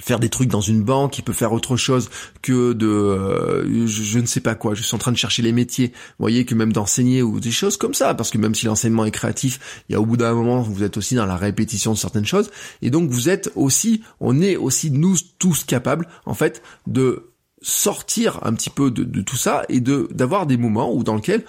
faire 0.00 0.18
des 0.18 0.28
trucs 0.28 0.48
dans 0.48 0.60
une 0.60 0.82
banque, 0.82 1.18
il 1.18 1.22
peut 1.22 1.32
faire 1.32 1.52
autre 1.52 1.76
chose 1.76 2.10
que 2.42 2.72
de 2.72 2.86
euh, 2.86 3.86
je, 3.86 4.18
ne 4.18 4.26
sais 4.26 4.40
pas 4.40 4.54
quoi, 4.54 4.74
je 4.74 4.82
suis 4.82 4.94
en 4.94 4.98
train 4.98 5.12
de 5.12 5.16
chercher 5.16 5.42
les 5.42 5.52
métiers. 5.52 5.88
Vous 5.88 6.24
voyez 6.24 6.44
que 6.44 6.54
même 6.54 6.72
d'enseigner 6.72 7.22
ou 7.22 7.40
des 7.40 7.50
choses 7.50 7.76
comme 7.76 7.94
ça 7.94 8.14
parce 8.14 8.30
que 8.30 8.38
même 8.38 8.54
si 8.54 8.66
l'enseignement 8.66 9.04
est 9.04 9.10
créatif, 9.10 9.82
il 9.88 9.92
y 9.92 9.96
a 9.96 10.00
au 10.00 10.06
bout 10.06 10.16
d'un 10.16 10.34
moment 10.34 10.62
vous 10.62 10.82
êtes 10.82 10.96
aussi 10.96 11.14
dans 11.14 11.26
la 11.26 11.36
répétition 11.36 11.92
de 11.92 11.98
certaines 11.98 12.26
choses 12.26 12.50
et 12.82 12.90
donc 12.90 13.10
vous 13.10 13.28
êtes 13.28 13.50
aussi 13.54 14.02
on 14.20 14.40
est 14.40 14.56
aussi 14.56 14.90
nous 14.90 15.16
tous 15.38 15.64
capables 15.64 16.08
en 16.26 16.34
fait 16.34 16.62
de 16.86 17.32
sortir 17.60 18.38
un 18.42 18.54
petit 18.54 18.70
peu 18.70 18.90
de, 18.90 19.04
de 19.04 19.20
tout 19.20 19.36
ça 19.36 19.64
et 19.68 19.80
de 19.80 20.08
d'avoir 20.12 20.46
des 20.46 20.56
moments 20.56 20.94
où 20.94 21.02
dans 21.02 21.16
lesquels 21.16 21.44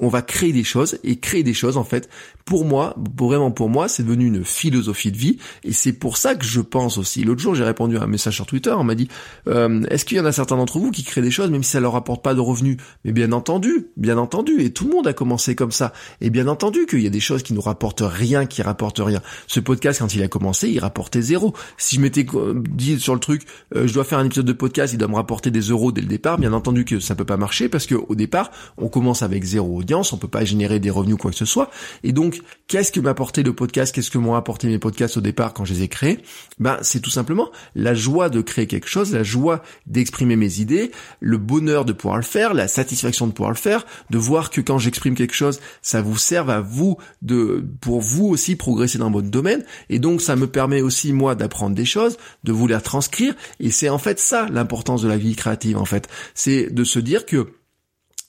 on 0.00 0.08
va 0.08 0.22
créer 0.22 0.52
des 0.52 0.64
choses 0.64 0.98
et 1.04 1.16
créer 1.16 1.42
des 1.42 1.54
choses 1.54 1.76
en 1.76 1.84
fait 1.84 2.08
pour 2.44 2.64
moi, 2.64 2.94
vraiment 3.18 3.50
pour 3.50 3.68
moi, 3.68 3.88
c'est 3.88 4.02
devenu 4.02 4.26
une 4.26 4.44
philosophie 4.44 5.10
de 5.10 5.16
vie 5.16 5.38
et 5.64 5.72
c'est 5.72 5.92
pour 5.92 6.16
ça 6.16 6.34
que 6.34 6.44
je 6.44 6.60
pense 6.60 6.98
aussi. 6.98 7.24
L'autre 7.24 7.40
jour, 7.40 7.54
j'ai 7.54 7.64
répondu 7.64 7.96
à 7.96 8.02
un 8.02 8.06
message 8.06 8.34
sur 8.34 8.46
Twitter, 8.46 8.70
on 8.70 8.84
m'a 8.84 8.94
dit 8.94 9.08
euh, 9.48 9.82
est-ce 9.88 10.04
qu'il 10.04 10.18
y 10.18 10.20
en 10.20 10.26
a 10.26 10.32
certains 10.32 10.56
d'entre 10.56 10.78
vous 10.78 10.90
qui 10.90 11.04
créent 11.04 11.22
des 11.22 11.30
choses 11.30 11.50
même 11.50 11.62
si 11.62 11.70
ça 11.70 11.80
leur 11.80 11.96
apporte 11.96 12.22
pas 12.22 12.34
de 12.34 12.40
revenus? 12.40 12.76
Mais 13.04 13.12
bien 13.12 13.32
entendu, 13.32 13.88
bien 13.96 14.18
entendu, 14.18 14.60
et 14.60 14.72
tout 14.72 14.86
le 14.86 14.92
monde 14.92 15.06
a 15.06 15.12
commencé 15.12 15.54
comme 15.54 15.72
ça. 15.72 15.92
Et 16.20 16.30
bien 16.30 16.48
entendu 16.48 16.86
qu'il 16.86 17.00
y 17.00 17.06
a 17.06 17.10
des 17.10 17.20
choses 17.20 17.42
qui 17.42 17.54
nous 17.54 17.60
rapportent 17.60 18.02
rien, 18.04 18.46
qui 18.46 18.62
rapportent 18.62 19.00
rien. 19.00 19.22
Ce 19.46 19.60
podcast, 19.60 20.00
quand 20.00 20.14
il 20.14 20.22
a 20.22 20.28
commencé, 20.28 20.68
il 20.68 20.78
rapportait 20.78 21.22
zéro. 21.22 21.54
Si 21.78 21.96
je 21.96 22.00
m'étais 22.00 22.26
dit 22.70 23.00
sur 23.00 23.14
le 23.14 23.20
truc, 23.20 23.42
euh, 23.74 23.86
je 23.86 23.94
dois 23.94 24.04
faire 24.04 24.18
un 24.18 24.24
épisode 24.24 24.46
de 24.46 24.52
podcast, 24.52 24.92
il 24.92 24.98
doit 24.98 25.08
me 25.08 25.16
rapporter 25.16 25.50
des 25.50 25.60
euros 25.60 25.92
dès 25.92 26.00
le 26.00 26.08
départ, 26.08 26.38
bien 26.38 26.52
entendu 26.52 26.84
que 26.84 27.00
ça 27.00 27.14
peut 27.14 27.24
pas 27.24 27.36
marcher 27.36 27.68
parce 27.68 27.86
que 27.86 27.94
au 27.94 28.14
départ, 28.14 28.50
on 28.76 28.88
commence 28.88 29.22
avec 29.22 29.44
zéro 29.44 29.82
audience, 29.84 30.12
on 30.12 30.18
peut 30.18 30.28
pas 30.28 30.44
générer 30.44 30.80
des 30.80 30.90
revenus 30.90 31.16
quoi 31.16 31.30
que 31.30 31.36
ce 31.36 31.44
soit, 31.44 31.70
et 32.02 32.12
donc 32.12 32.40
qu'est-ce 32.66 32.90
que 32.90 33.00
m'a 33.00 33.10
apporté 33.10 33.42
le 33.42 33.54
podcast? 33.54 33.94
Qu'est-ce 33.94 34.10
que 34.10 34.18
m'ont 34.18 34.34
apporté 34.34 34.66
mes 34.66 34.78
podcasts 34.78 35.16
au 35.16 35.20
départ 35.20 35.54
quand 35.54 35.64
je 35.64 35.74
les 35.74 35.82
ai 35.82 35.88
créés? 35.88 36.18
Ben, 36.58 36.78
c'est 36.82 37.00
tout 37.00 37.10
simplement 37.10 37.50
la 37.74 37.94
joie 37.94 38.28
de 38.28 38.40
créer 38.40 38.66
quelque 38.66 38.88
chose, 38.88 39.12
la 39.12 39.22
joie 39.22 39.62
d'exprimer 39.86 40.36
mes 40.36 40.60
idées, 40.60 40.90
le 41.20 41.38
bonheur 41.38 41.84
de 41.84 41.92
pouvoir 41.92 42.16
le 42.16 42.22
faire, 42.22 42.54
la 42.54 42.68
satisfaction 42.68 43.26
de 43.26 43.32
pouvoir 43.32 43.50
le 43.50 43.56
faire, 43.56 43.86
de 44.10 44.18
voir 44.18 44.50
que 44.50 44.60
quand 44.60 44.78
j'exprime 44.78 45.14
quelque 45.14 45.34
chose, 45.34 45.60
ça 45.82 46.02
vous 46.02 46.18
serve 46.18 46.50
à 46.50 46.60
vous 46.60 46.96
de, 47.22 47.64
pour 47.80 48.00
vous 48.00 48.26
aussi 48.26 48.56
progresser 48.56 48.98
dans 48.98 49.10
votre 49.10 49.28
domaine. 49.28 49.64
Et 49.90 49.98
donc, 49.98 50.20
ça 50.20 50.36
me 50.36 50.46
permet 50.46 50.80
aussi, 50.80 51.12
moi, 51.12 51.34
d'apprendre 51.34 51.74
des 51.74 51.84
choses, 51.84 52.16
de 52.44 52.52
vous 52.52 52.66
les 52.66 52.80
transcrire. 52.80 53.34
Et 53.60 53.70
c'est 53.70 53.88
en 53.88 53.98
fait 53.98 54.18
ça, 54.18 54.48
l'importance 54.50 55.02
de 55.02 55.08
la 55.08 55.16
vie 55.16 55.36
créative, 55.36 55.76
en 55.76 55.84
fait. 55.84 56.08
C'est 56.34 56.72
de 56.72 56.84
se 56.84 56.98
dire 56.98 57.26
que 57.26 57.52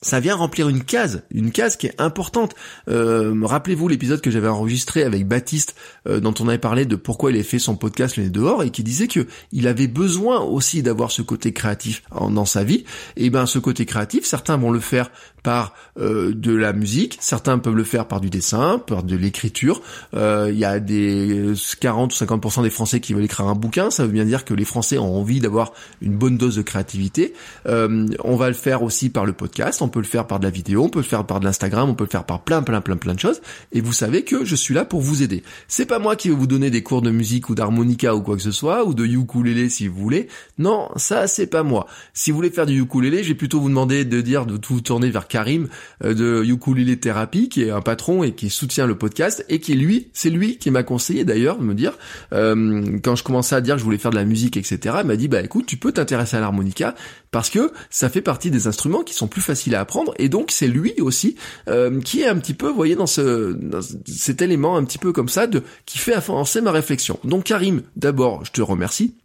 ça 0.05 0.19
vient 0.19 0.35
remplir 0.35 0.69
une 0.69 0.83
case, 0.83 1.23
une 1.31 1.51
case 1.51 1.77
qui 1.77 1.87
est 1.87 1.99
importante. 1.99 2.53
Euh, 2.89 3.33
rappelez-vous 3.41 3.87
l'épisode 3.87 4.21
que 4.21 4.29
j'avais 4.29 4.47
enregistré 4.47 5.01
avec 5.01 5.27
Baptiste, 5.27 5.75
euh, 6.07 6.19
dont 6.19 6.33
on 6.39 6.47
avait 6.47 6.59
parlé 6.59 6.85
de 6.85 6.95
pourquoi 6.95 7.31
il 7.31 7.35
avait 7.35 7.43
fait 7.43 7.57
son 7.57 7.75
podcast 7.75 8.15
Le 8.15 8.25
Nez 8.25 8.29
dehors, 8.29 8.61
et 8.61 8.69
qui 8.69 8.83
disait 8.83 9.07
que 9.07 9.25
il 9.51 9.67
avait 9.67 9.87
besoin 9.87 10.41
aussi 10.41 10.83
d'avoir 10.83 11.09
ce 11.09 11.23
côté 11.23 11.53
créatif 11.53 12.03
dans 12.11 12.45
sa 12.45 12.63
vie. 12.63 12.85
Et 13.17 13.31
ben 13.31 13.47
ce 13.47 13.57
côté 13.57 13.87
créatif, 13.87 14.25
certains 14.25 14.57
vont 14.57 14.69
le 14.69 14.79
faire 14.79 15.09
par 15.41 15.73
euh, 15.99 16.33
de 16.35 16.55
la 16.55 16.73
musique, 16.73 17.17
certains 17.19 17.57
peuvent 17.57 17.75
le 17.75 17.83
faire 17.83 18.07
par 18.07 18.21
du 18.21 18.29
dessin, 18.29 18.77
par 18.77 19.01
de 19.01 19.15
l'écriture. 19.15 19.81
Il 20.13 20.57
y 20.57 20.65
a 20.65 20.79
des 20.79 21.53
40 21.79 22.13
ou 22.13 22.23
50% 22.23 22.61
des 22.61 22.69
Français 22.69 22.99
qui 22.99 23.13
veulent 23.15 23.25
écrire 23.25 23.47
un 23.47 23.55
bouquin, 23.55 23.89
ça 23.89 24.05
veut 24.05 24.11
bien 24.11 24.25
dire 24.25 24.45
que 24.45 24.53
les 24.53 24.65
Français 24.65 24.99
ont 24.99 25.17
envie 25.17 25.39
d'avoir 25.39 25.73
une 26.01 26.15
bonne 26.15 26.37
dose 26.37 26.55
de 26.57 26.61
créativité. 26.61 27.33
on 27.65 28.35
va 28.35 28.47
le 28.49 28.53
faire 28.53 28.83
aussi 28.83 29.09
par 29.09 29.25
le 29.25 29.33
podcast 29.33 29.81
peut 29.95 30.01
le 30.01 30.05
faire 30.05 30.27
par 30.27 30.39
de 30.39 30.43
la 30.43 30.49
vidéo, 30.49 30.83
on 30.83 30.89
peut 30.89 30.99
le 30.99 31.05
faire 31.05 31.25
par 31.25 31.39
de 31.39 31.45
l'Instagram, 31.45 31.89
on 31.89 31.95
peut 31.95 32.03
le 32.03 32.09
faire 32.09 32.25
par 32.25 32.43
plein 32.43 32.61
plein 32.61 32.81
plein 32.81 32.97
plein 32.97 33.13
de 33.13 33.19
choses 33.19 33.39
et 33.71 33.79
vous 33.79 33.93
savez 33.93 34.23
que 34.23 34.43
je 34.43 34.53
suis 34.53 34.73
là 34.73 34.83
pour 34.83 34.99
vous 34.99 35.23
aider. 35.23 35.41
C'est 35.69 35.85
pas 35.85 35.99
moi 35.99 36.17
qui 36.17 36.27
vais 36.27 36.35
vous 36.35 36.47
donner 36.47 36.69
des 36.69 36.83
cours 36.83 37.01
de 37.01 37.11
musique 37.11 37.47
ou 37.47 37.55
d'harmonica 37.55 38.13
ou 38.13 38.21
quoi 38.21 38.35
que 38.35 38.41
ce 38.41 38.51
soit 38.51 38.85
ou 38.85 38.93
de 38.93 39.05
ukulélé 39.05 39.69
si 39.69 39.87
vous 39.87 39.97
voulez. 39.97 40.27
Non, 40.57 40.89
ça 40.97 41.27
c'est 41.27 41.47
pas 41.47 41.63
moi. 41.63 41.87
Si 42.13 42.29
vous 42.29 42.35
voulez 42.35 42.49
faire 42.49 42.65
du 42.65 42.77
ukulélé, 42.77 43.23
je 43.23 43.29
vais 43.29 43.35
plutôt 43.35 43.61
vous 43.61 43.69
demander 43.69 44.03
de 44.03 44.19
dire 44.19 44.45
de 44.45 44.57
tout 44.57 44.81
tourner 44.81 45.09
vers 45.09 45.29
Karim 45.29 45.69
euh, 46.03 46.13
de 46.13 46.43
Ukulélé 46.43 46.97
Thérapie 46.97 47.47
qui 47.47 47.63
est 47.63 47.71
un 47.71 47.81
patron 47.81 48.23
et 48.23 48.33
qui 48.33 48.49
soutient 48.49 48.87
le 48.87 48.97
podcast 48.97 49.45
et 49.47 49.61
qui 49.61 49.75
lui, 49.75 50.09
c'est 50.11 50.29
lui 50.29 50.57
qui 50.57 50.71
m'a 50.71 50.83
conseillé 50.83 51.23
d'ailleurs 51.23 51.57
de 51.57 51.63
me 51.63 51.73
dire 51.73 51.93
euh, 52.33 52.99
quand 53.01 53.15
je 53.15 53.23
commençais 53.23 53.55
à 53.55 53.61
dire 53.61 53.75
que 53.75 53.79
je 53.79 53.85
voulais 53.85 53.97
faire 53.97 54.11
de 54.11 54.17
la 54.17 54.25
musique 54.25 54.57
etc. 54.57 54.97
Il 54.99 55.07
m'a 55.07 55.15
dit 55.15 55.29
bah 55.29 55.41
écoute 55.41 55.65
tu 55.65 55.77
peux 55.77 55.93
t'intéresser 55.93 56.35
à 56.35 56.41
l'harmonica 56.41 56.95
parce 57.31 57.49
que 57.49 57.71
ça 57.89 58.09
fait 58.09 58.21
partie 58.21 58.51
des 58.51 58.67
instruments 58.67 59.03
qui 59.03 59.13
sont 59.13 59.27
plus 59.27 59.41
faciles 59.41 59.75
à 59.75 59.84
et 60.17 60.29
donc 60.29 60.51
c'est 60.51 60.67
lui 60.67 60.93
aussi 60.99 61.35
euh, 61.67 61.99
qui 62.01 62.21
est 62.21 62.27
un 62.27 62.37
petit 62.37 62.53
peu, 62.53 62.67
vous 62.67 62.75
voyez, 62.75 62.95
dans, 62.95 63.07
ce, 63.07 63.57
cet 64.05 64.41
élément 64.41 64.77
un 64.77 64.83
petit 64.83 64.97
peu 64.97 65.11
comme 65.11 65.29
ça 65.29 65.47
de 65.47 65.63
qui 65.85 65.97
fait 65.97 66.13
avancer 66.13 66.61
ma 66.61 66.71
réflexion. 66.71 67.19
Donc 67.23 67.45
Karim, 67.45 67.83
d'abord, 67.95 68.43
je 68.45 68.51
te 68.51 68.61
remercie. 68.61 69.15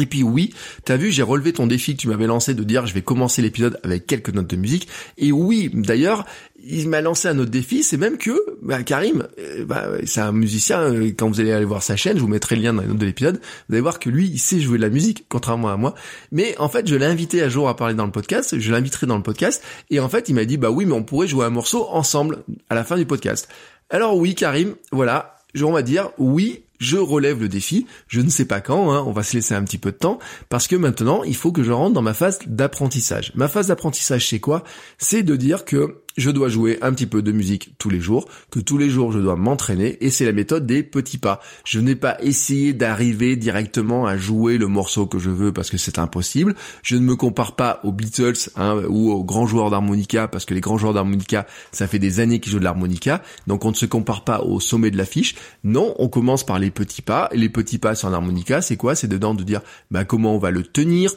Et 0.00 0.06
puis 0.06 0.22
oui, 0.22 0.52
t'as 0.84 0.96
vu, 0.96 1.10
j'ai 1.12 1.22
relevé 1.22 1.52
ton 1.52 1.66
défi 1.66 1.94
que 1.94 2.00
tu 2.00 2.08
m'avais 2.08 2.26
lancé 2.26 2.54
de 2.54 2.64
dire 2.64 2.86
je 2.86 2.94
vais 2.94 3.02
commencer 3.02 3.42
l'épisode 3.42 3.78
avec 3.82 4.06
quelques 4.06 4.30
notes 4.30 4.48
de 4.48 4.56
musique. 4.56 4.88
Et 5.18 5.32
oui, 5.32 5.70
d'ailleurs, 5.72 6.24
il 6.66 6.88
m'a 6.88 7.00
lancé 7.00 7.28
un 7.28 7.38
autre 7.38 7.50
défi, 7.50 7.82
c'est 7.82 7.96
même 7.96 8.16
que 8.18 8.32
bah, 8.62 8.82
Karim, 8.82 9.26
euh, 9.38 9.64
bah, 9.64 9.88
c'est 10.04 10.20
un 10.20 10.32
musicien. 10.32 10.80
Euh, 10.80 11.12
quand 11.16 11.28
vous 11.28 11.40
allez 11.40 11.52
aller 11.52 11.64
voir 11.64 11.82
sa 11.82 11.96
chaîne, 11.96 12.16
je 12.16 12.22
vous 12.22 12.28
mettrai 12.28 12.56
le 12.56 12.62
lien 12.62 12.72
dans 12.72 12.82
les 12.82 12.88
notes 12.88 12.98
de 12.98 13.06
l'épisode. 13.06 13.40
Vous 13.68 13.74
allez 13.74 13.82
voir 13.82 13.98
que 13.98 14.08
lui, 14.08 14.28
il 14.28 14.38
sait 14.38 14.60
jouer 14.60 14.78
de 14.78 14.82
la 14.82 14.88
musique, 14.88 15.26
contrairement 15.28 15.68
à 15.68 15.76
moi. 15.76 15.94
Mais 16.32 16.56
en 16.58 16.68
fait, 16.68 16.86
je 16.88 16.94
l'ai 16.94 17.06
invité 17.06 17.42
à 17.42 17.48
jour 17.48 17.68
à 17.68 17.76
parler 17.76 17.94
dans 17.94 18.06
le 18.06 18.12
podcast. 18.12 18.58
Je 18.58 18.72
l'inviterai 18.72 19.06
dans 19.06 19.16
le 19.16 19.22
podcast. 19.22 19.62
Et 19.90 20.00
en 20.00 20.08
fait, 20.08 20.28
il 20.28 20.34
m'a 20.34 20.44
dit 20.44 20.56
bah 20.56 20.70
oui, 20.70 20.86
mais 20.86 20.94
on 20.94 21.02
pourrait 21.02 21.28
jouer 21.28 21.44
un 21.44 21.50
morceau 21.50 21.86
ensemble 21.90 22.42
à 22.70 22.74
la 22.74 22.84
fin 22.84 22.96
du 22.96 23.06
podcast. 23.06 23.48
Alors 23.90 24.16
oui, 24.16 24.34
Karim, 24.34 24.74
voilà, 24.90 25.36
on 25.62 25.72
va 25.72 25.82
dire 25.82 26.10
oui, 26.18 26.63
je 26.78 26.96
relève 26.96 27.40
le 27.40 27.48
défi, 27.48 27.86
je 28.08 28.20
ne 28.20 28.28
sais 28.28 28.44
pas 28.44 28.60
quand, 28.60 28.92
hein, 28.92 29.04
on 29.06 29.12
va 29.12 29.22
se 29.22 29.34
laisser 29.34 29.54
un 29.54 29.62
petit 29.64 29.78
peu 29.78 29.92
de 29.92 29.96
temps, 29.96 30.18
parce 30.48 30.68
que 30.68 30.76
maintenant, 30.76 31.22
il 31.24 31.36
faut 31.36 31.52
que 31.52 31.62
je 31.62 31.72
rentre 31.72 31.94
dans 31.94 32.02
ma 32.02 32.14
phase 32.14 32.38
d'apprentissage. 32.46 33.32
Ma 33.34 33.48
phase 33.48 33.68
d'apprentissage, 33.68 34.28
c'est 34.28 34.40
quoi? 34.40 34.64
C'est 34.98 35.22
de 35.22 35.36
dire 35.36 35.64
que 35.64 36.03
je 36.16 36.30
dois 36.30 36.48
jouer 36.48 36.78
un 36.82 36.92
petit 36.92 37.06
peu 37.06 37.22
de 37.22 37.32
musique 37.32 37.74
tous 37.78 37.90
les 37.90 38.00
jours, 38.00 38.28
que 38.50 38.60
tous 38.60 38.78
les 38.78 38.90
jours 38.90 39.12
je 39.12 39.18
dois 39.18 39.36
m'entraîner, 39.36 39.96
et 40.00 40.10
c'est 40.10 40.24
la 40.24 40.32
méthode 40.32 40.66
des 40.66 40.82
petits 40.82 41.18
pas. 41.18 41.40
Je 41.64 41.80
n'ai 41.80 41.96
pas 41.96 42.16
essayé 42.20 42.72
d'arriver 42.72 43.36
directement 43.36 44.06
à 44.06 44.16
jouer 44.16 44.58
le 44.58 44.68
morceau 44.68 45.06
que 45.06 45.18
je 45.18 45.30
veux 45.30 45.52
parce 45.52 45.70
que 45.70 45.76
c'est 45.76 45.98
impossible. 45.98 46.54
Je 46.82 46.96
ne 46.96 47.00
me 47.00 47.16
compare 47.16 47.56
pas 47.56 47.80
aux 47.84 47.92
Beatles 47.92 48.50
hein, 48.56 48.82
ou 48.88 49.10
aux 49.10 49.24
grands 49.24 49.46
joueurs 49.46 49.70
d'harmonica 49.70 50.28
parce 50.28 50.44
que 50.44 50.54
les 50.54 50.60
grands 50.60 50.78
joueurs 50.78 50.94
d'harmonica, 50.94 51.46
ça 51.72 51.86
fait 51.86 51.98
des 51.98 52.20
années 52.20 52.40
qu'ils 52.40 52.52
jouent 52.52 52.58
de 52.58 52.64
l'harmonica, 52.64 53.22
donc 53.46 53.64
on 53.64 53.70
ne 53.70 53.74
se 53.74 53.86
compare 53.86 54.24
pas 54.24 54.40
au 54.40 54.60
sommet 54.60 54.90
de 54.90 54.96
l'affiche. 54.96 55.34
Non, 55.64 55.94
on 55.98 56.08
commence 56.08 56.44
par 56.44 56.58
les 56.58 56.70
petits 56.70 57.02
pas, 57.02 57.28
et 57.32 57.38
les 57.38 57.48
petits 57.48 57.78
pas 57.78 57.94
sur 57.94 58.08
un 58.08 58.12
harmonica, 58.12 58.62
c'est 58.62 58.76
quoi? 58.76 58.94
C'est 58.94 59.08
dedans 59.08 59.34
de 59.34 59.42
dire 59.42 59.60
bah, 59.90 60.04
comment 60.04 60.34
on 60.34 60.38
va 60.38 60.50
le 60.50 60.62
tenir, 60.62 61.10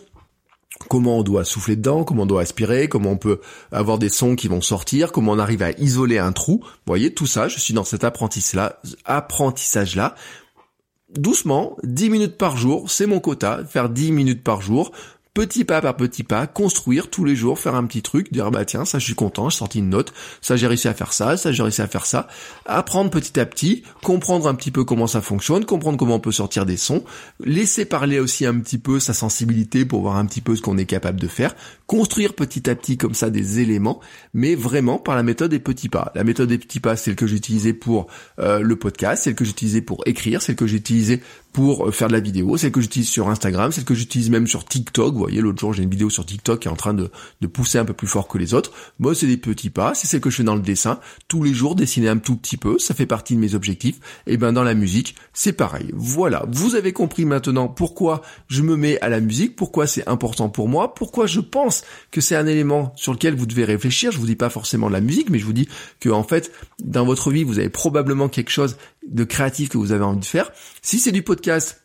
comment 0.90 1.18
on 1.18 1.24
doit 1.24 1.44
souffler 1.44 1.76
dedans, 1.76 2.04
comment 2.04 2.24
on 2.24 2.28
doit 2.28 2.42
aspirer, 2.42 2.88
comment 2.88 3.12
on 3.12 3.18
peut 3.18 3.42
avoir 3.72 3.98
des 3.98 4.10
sons 4.10 4.36
qui 4.36 4.48
vont 4.48 4.62
sortir, 4.62 5.12
comment 5.12 5.34
on 5.34 5.40
arrive 5.40 5.64
à 5.64 5.72
isoler 5.72 6.18
un 6.18 6.32
trou. 6.32 6.60
Vous 6.62 6.70
voyez, 6.86 7.14
tout 7.14 7.28
ça, 7.28 7.48
je 7.48 7.60
suis 7.60 7.74
dans 7.74 7.84
cet 7.84 8.04
apprentissage-là. 8.04 10.16
Doucement, 11.10 11.78
10 11.84 12.10
minutes 12.10 12.38
par 12.38 12.58
jour, 12.58 12.92
c'est 12.92 13.06
mon 13.06 13.20
quota, 13.20 13.64
faire 13.66 13.90
10 13.90 14.12
minutes 14.12 14.44
par 14.44 14.62
jour, 14.62 14.92
petit 15.38 15.66
pas 15.66 15.82
par 15.82 15.96
petit 15.96 16.24
pas, 16.24 16.48
construire 16.48 17.12
tous 17.12 17.24
les 17.24 17.36
jours, 17.36 17.60
faire 17.60 17.76
un 17.76 17.86
petit 17.86 18.02
truc, 18.02 18.34
dire 18.34 18.50
bah 18.50 18.66
tiens, 18.66 18.86
ça 18.86 18.98
je 18.98 19.06
suis 19.06 19.14
content, 19.14 19.52
j'ai 19.52 19.58
sorti 19.58 19.78
une 19.78 19.90
note, 19.90 20.12
ça 20.42 20.56
j'ai 20.56 20.66
réussi 20.66 20.88
à 20.88 20.96
faire 20.96 21.14
ça, 21.14 21.38
ça 21.38 21.52
j'ai 21.52 21.62
réussi 21.62 21.84
à 21.84 21.88
faire 21.88 22.08
ça, 22.08 22.28
apprendre 22.66 23.12
petit 23.12 23.40
à 23.40 23.46
petit, 23.46 23.84
comprendre 24.02 24.48
un 24.48 24.56
petit 24.56 24.72
peu 24.72 24.84
comment 24.84 25.06
ça 25.06 25.22
fonctionne, 25.22 25.64
comprendre 25.64 26.00
comment 26.00 26.16
on 26.16 26.20
peut 26.20 26.32
sortir 26.32 26.66
des 26.66 26.76
sons, 26.76 27.04
laisser 27.40 27.86
parler 27.86 28.20
aussi 28.20 28.48
un 28.48 28.60
petit 28.60 28.80
peu 28.80 29.00
sa 29.00 29.14
sensibilité 29.14 29.86
pour 29.86 30.02
voir 30.02 30.18
un 30.18 30.26
petit 30.26 30.42
peu 30.42 30.56
ce 30.56 30.64
qu'on 30.64 30.80
est 30.80 30.86
capable 30.86 31.20
de 31.20 31.28
faire, 31.28 31.56
construire 31.86 32.34
petit 32.34 32.68
à 32.68 32.74
petit 32.74 32.98
comme 32.98 33.14
ça 33.14 33.30
des 33.30 33.60
éléments, 33.60 34.00
mais 34.34 34.56
vraiment 34.56 34.98
par 34.98 35.16
la 35.16 35.22
méthode 35.22 35.52
des 35.52 35.60
petits 35.60 35.88
pas. 35.88 36.12
La 36.16 36.24
méthode 36.24 36.50
des 36.50 36.58
petits 36.58 36.80
pas, 36.80 36.96
c'est 36.96 37.06
celle 37.06 37.16
que 37.16 37.28
j'ai 37.28 37.38
utilisée 37.38 37.74
pour 37.74 38.08
euh, 38.40 38.62
le 38.62 38.76
podcast, 38.76 39.26
celle 39.26 39.36
que 39.36 39.46
j'ai 39.46 39.52
utilisée 39.52 39.82
pour 39.82 40.02
écrire, 40.08 40.42
celle 40.42 40.56
que 40.56 40.66
j'ai 40.66 40.78
utilisée 40.78 41.22
pour 41.54 41.88
euh, 41.88 41.92
faire 41.92 42.08
de 42.08 42.14
la 42.14 42.20
vidéo, 42.20 42.58
celle 42.58 42.72
que 42.72 42.82
j'utilise 42.82 43.10
sur 43.10 43.30
Instagram, 43.30 43.72
celle 43.72 43.84
que 43.84 43.96
j'utilise 43.96 44.30
même 44.30 44.48
sur 44.48 44.66
TikTok, 44.66 45.14
vous 45.14 45.20
voyez, 45.20 45.42
l'autre 45.42 45.60
jour, 45.60 45.74
j'ai 45.74 45.84
une 45.84 45.90
vidéo 45.90 46.10
sur 46.10 46.26
TikTok 46.26 46.60
qui 46.62 46.68
est 46.68 46.72
en 46.72 46.76
train 46.76 46.94
de, 46.94 47.10
de 47.42 47.48
pousser 47.48 47.78
un 47.78 47.86
peu 47.86 47.94
plus 47.94 48.08
fort 48.08 48.28
que 48.28 48.38
les 48.38 48.54
autres. 48.54 48.72
Moi, 49.00 49.16
c'est 49.16 49.28
des 49.28 49.38
petits 49.38 49.70
pas. 49.70 49.94
C'est 49.96 50.08
ce 50.08 50.18
que 50.18 50.30
je 50.30 50.38
fais 50.38 50.44
dans 50.44 50.56
le 50.56 50.62
dessin. 50.62 51.00
Tous 51.28 51.44
les 51.44 51.54
jours, 51.54 51.76
dessiner 51.76 52.10
un 52.10 52.18
tout 52.18 52.36
petit 52.36 52.58
peu. 52.58 52.78
Ça 52.80 52.94
fait 52.94 53.06
partie 53.06 53.36
de 53.36 53.40
mes 53.40 53.56
objectifs. 53.56 54.00
Et 54.28 54.38
ben, 54.38 54.54
dans 54.54 54.64
la 54.64 54.74
musique, 54.74 55.16
c'est 55.34 55.54
pareil. 55.54 55.92
Voilà. 55.94 56.46
Vous 56.52 56.76
avez 56.76 56.94
compris 56.94 57.26
maintenant 57.26 57.68
pourquoi 57.68 58.22
je 58.48 58.62
me 58.62 58.76
mets 58.76 59.00
à 59.02 59.10
la 59.10 59.20
musique, 59.20 59.56
pourquoi 59.56 59.88
c'est 59.88 60.08
important 60.08 60.50
pour 60.50 60.68
moi, 60.68 60.94
pourquoi 60.94 61.28
je 61.28 61.40
pense 61.40 61.84
que 62.12 62.22
c'est 62.22 62.36
un 62.36 62.48
élément 62.48 62.94
sur 62.96 63.14
lequel 63.14 63.36
vous 63.36 63.46
devez 63.46 63.66
réfléchir. 63.66 64.12
Je 64.12 64.20
vous 64.20 64.28
dis 64.28 64.36
pas 64.36 64.50
forcément 64.50 64.90
la 64.90 65.02
musique, 65.02 65.30
mais 65.30 65.40
je 65.40 65.46
vous 65.46 65.54
dis 65.54 65.68
que, 66.00 66.10
en 66.10 66.24
fait, 66.24 66.52
dans 66.84 67.06
votre 67.06 67.32
vie, 67.32 67.44
vous 67.44 67.60
avez 67.60 67.70
probablement 67.70 68.30
quelque 68.30 68.52
chose 68.52 68.78
de 69.08 69.24
créatif 69.24 69.70
que 69.70 69.78
vous 69.78 69.92
avez 69.92 70.04
envie 70.04 70.20
de 70.20 70.26
faire. 70.26 70.52
Si 70.82 71.00
c'est 71.00 71.12
du 71.12 71.24
podcast, 71.24 71.82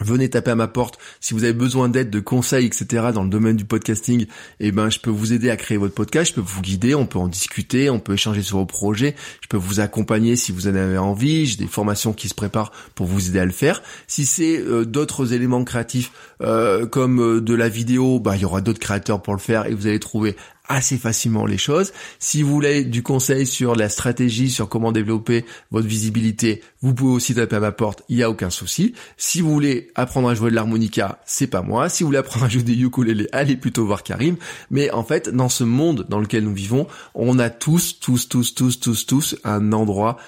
Venez 0.00 0.28
taper 0.30 0.52
à 0.52 0.54
ma 0.54 0.68
porte. 0.68 0.98
Si 1.20 1.34
vous 1.34 1.42
avez 1.42 1.52
besoin 1.52 1.88
d'aide, 1.88 2.08
de 2.10 2.20
conseils, 2.20 2.66
etc. 2.66 3.08
dans 3.12 3.24
le 3.24 3.28
domaine 3.28 3.56
du 3.56 3.64
podcasting, 3.64 4.26
eh 4.60 4.70
ben, 4.70 4.90
je 4.90 5.00
peux 5.00 5.10
vous 5.10 5.32
aider 5.32 5.50
à 5.50 5.56
créer 5.56 5.76
votre 5.76 5.94
podcast. 5.94 6.30
Je 6.30 6.34
peux 6.34 6.40
vous 6.40 6.62
guider. 6.62 6.94
On 6.94 7.04
peut 7.04 7.18
en 7.18 7.26
discuter. 7.26 7.90
On 7.90 7.98
peut 7.98 8.14
échanger 8.14 8.42
sur 8.42 8.58
vos 8.58 8.66
projets. 8.66 9.16
Je 9.42 9.48
peux 9.48 9.56
vous 9.56 9.80
accompagner 9.80 10.36
si 10.36 10.52
vous 10.52 10.68
en 10.68 10.74
avez 10.76 10.98
envie. 10.98 11.46
J'ai 11.46 11.56
des 11.56 11.66
formations 11.66 12.12
qui 12.12 12.28
se 12.28 12.34
préparent 12.34 12.70
pour 12.94 13.06
vous 13.06 13.28
aider 13.28 13.40
à 13.40 13.44
le 13.44 13.50
faire. 13.50 13.82
Si 14.06 14.24
c'est 14.24 14.58
euh, 14.58 14.84
d'autres 14.84 15.32
éléments 15.32 15.64
créatifs 15.64 16.12
euh, 16.42 16.86
comme 16.86 17.20
euh, 17.20 17.40
de 17.40 17.54
la 17.54 17.68
vidéo, 17.68 18.20
bah, 18.20 18.36
il 18.36 18.42
y 18.42 18.44
aura 18.44 18.60
d'autres 18.60 18.78
créateurs 18.78 19.20
pour 19.20 19.34
le 19.34 19.40
faire 19.40 19.66
et 19.66 19.74
vous 19.74 19.88
allez 19.88 19.98
trouver 19.98 20.36
assez 20.68 20.98
facilement 20.98 21.46
les 21.46 21.58
choses. 21.58 21.92
Si 22.18 22.42
vous 22.42 22.52
voulez 22.52 22.84
du 22.84 23.02
conseil 23.02 23.46
sur 23.46 23.74
la 23.74 23.88
stratégie, 23.88 24.50
sur 24.50 24.68
comment 24.68 24.92
développer 24.92 25.44
votre 25.70 25.86
visibilité, 25.88 26.62
vous 26.82 26.94
pouvez 26.94 27.14
aussi 27.14 27.34
taper 27.34 27.56
à 27.56 27.60
ma 27.60 27.72
porte, 27.72 28.02
il 28.08 28.16
n'y 28.16 28.22
a 28.22 28.30
aucun 28.30 28.50
souci. 28.50 28.94
Si 29.16 29.40
vous 29.40 29.52
voulez 29.52 29.90
apprendre 29.94 30.28
à 30.28 30.34
jouer 30.34 30.50
de 30.50 30.54
l'harmonica, 30.54 31.20
c'est 31.26 31.46
pas 31.46 31.62
moi. 31.62 31.88
Si 31.88 32.02
vous 32.02 32.08
voulez 32.08 32.18
apprendre 32.18 32.46
à 32.46 32.48
jouer 32.48 32.62
des 32.62 32.74
ukulélé, 32.74 33.26
allez 33.32 33.56
plutôt 33.56 33.84
voir 33.86 34.02
Karim. 34.02 34.36
Mais 34.70 34.90
en 34.90 35.04
fait, 35.04 35.28
dans 35.28 35.48
ce 35.48 35.64
monde 35.64 36.06
dans 36.08 36.20
lequel 36.20 36.44
nous 36.44 36.54
vivons, 36.54 36.86
on 37.14 37.38
a 37.38 37.50
tous, 37.50 37.98
tous, 38.00 38.28
tous, 38.28 38.54
tous, 38.54 38.78
tous, 38.78 39.06
tous 39.06 39.36
un 39.44 39.72
endroit 39.72 40.18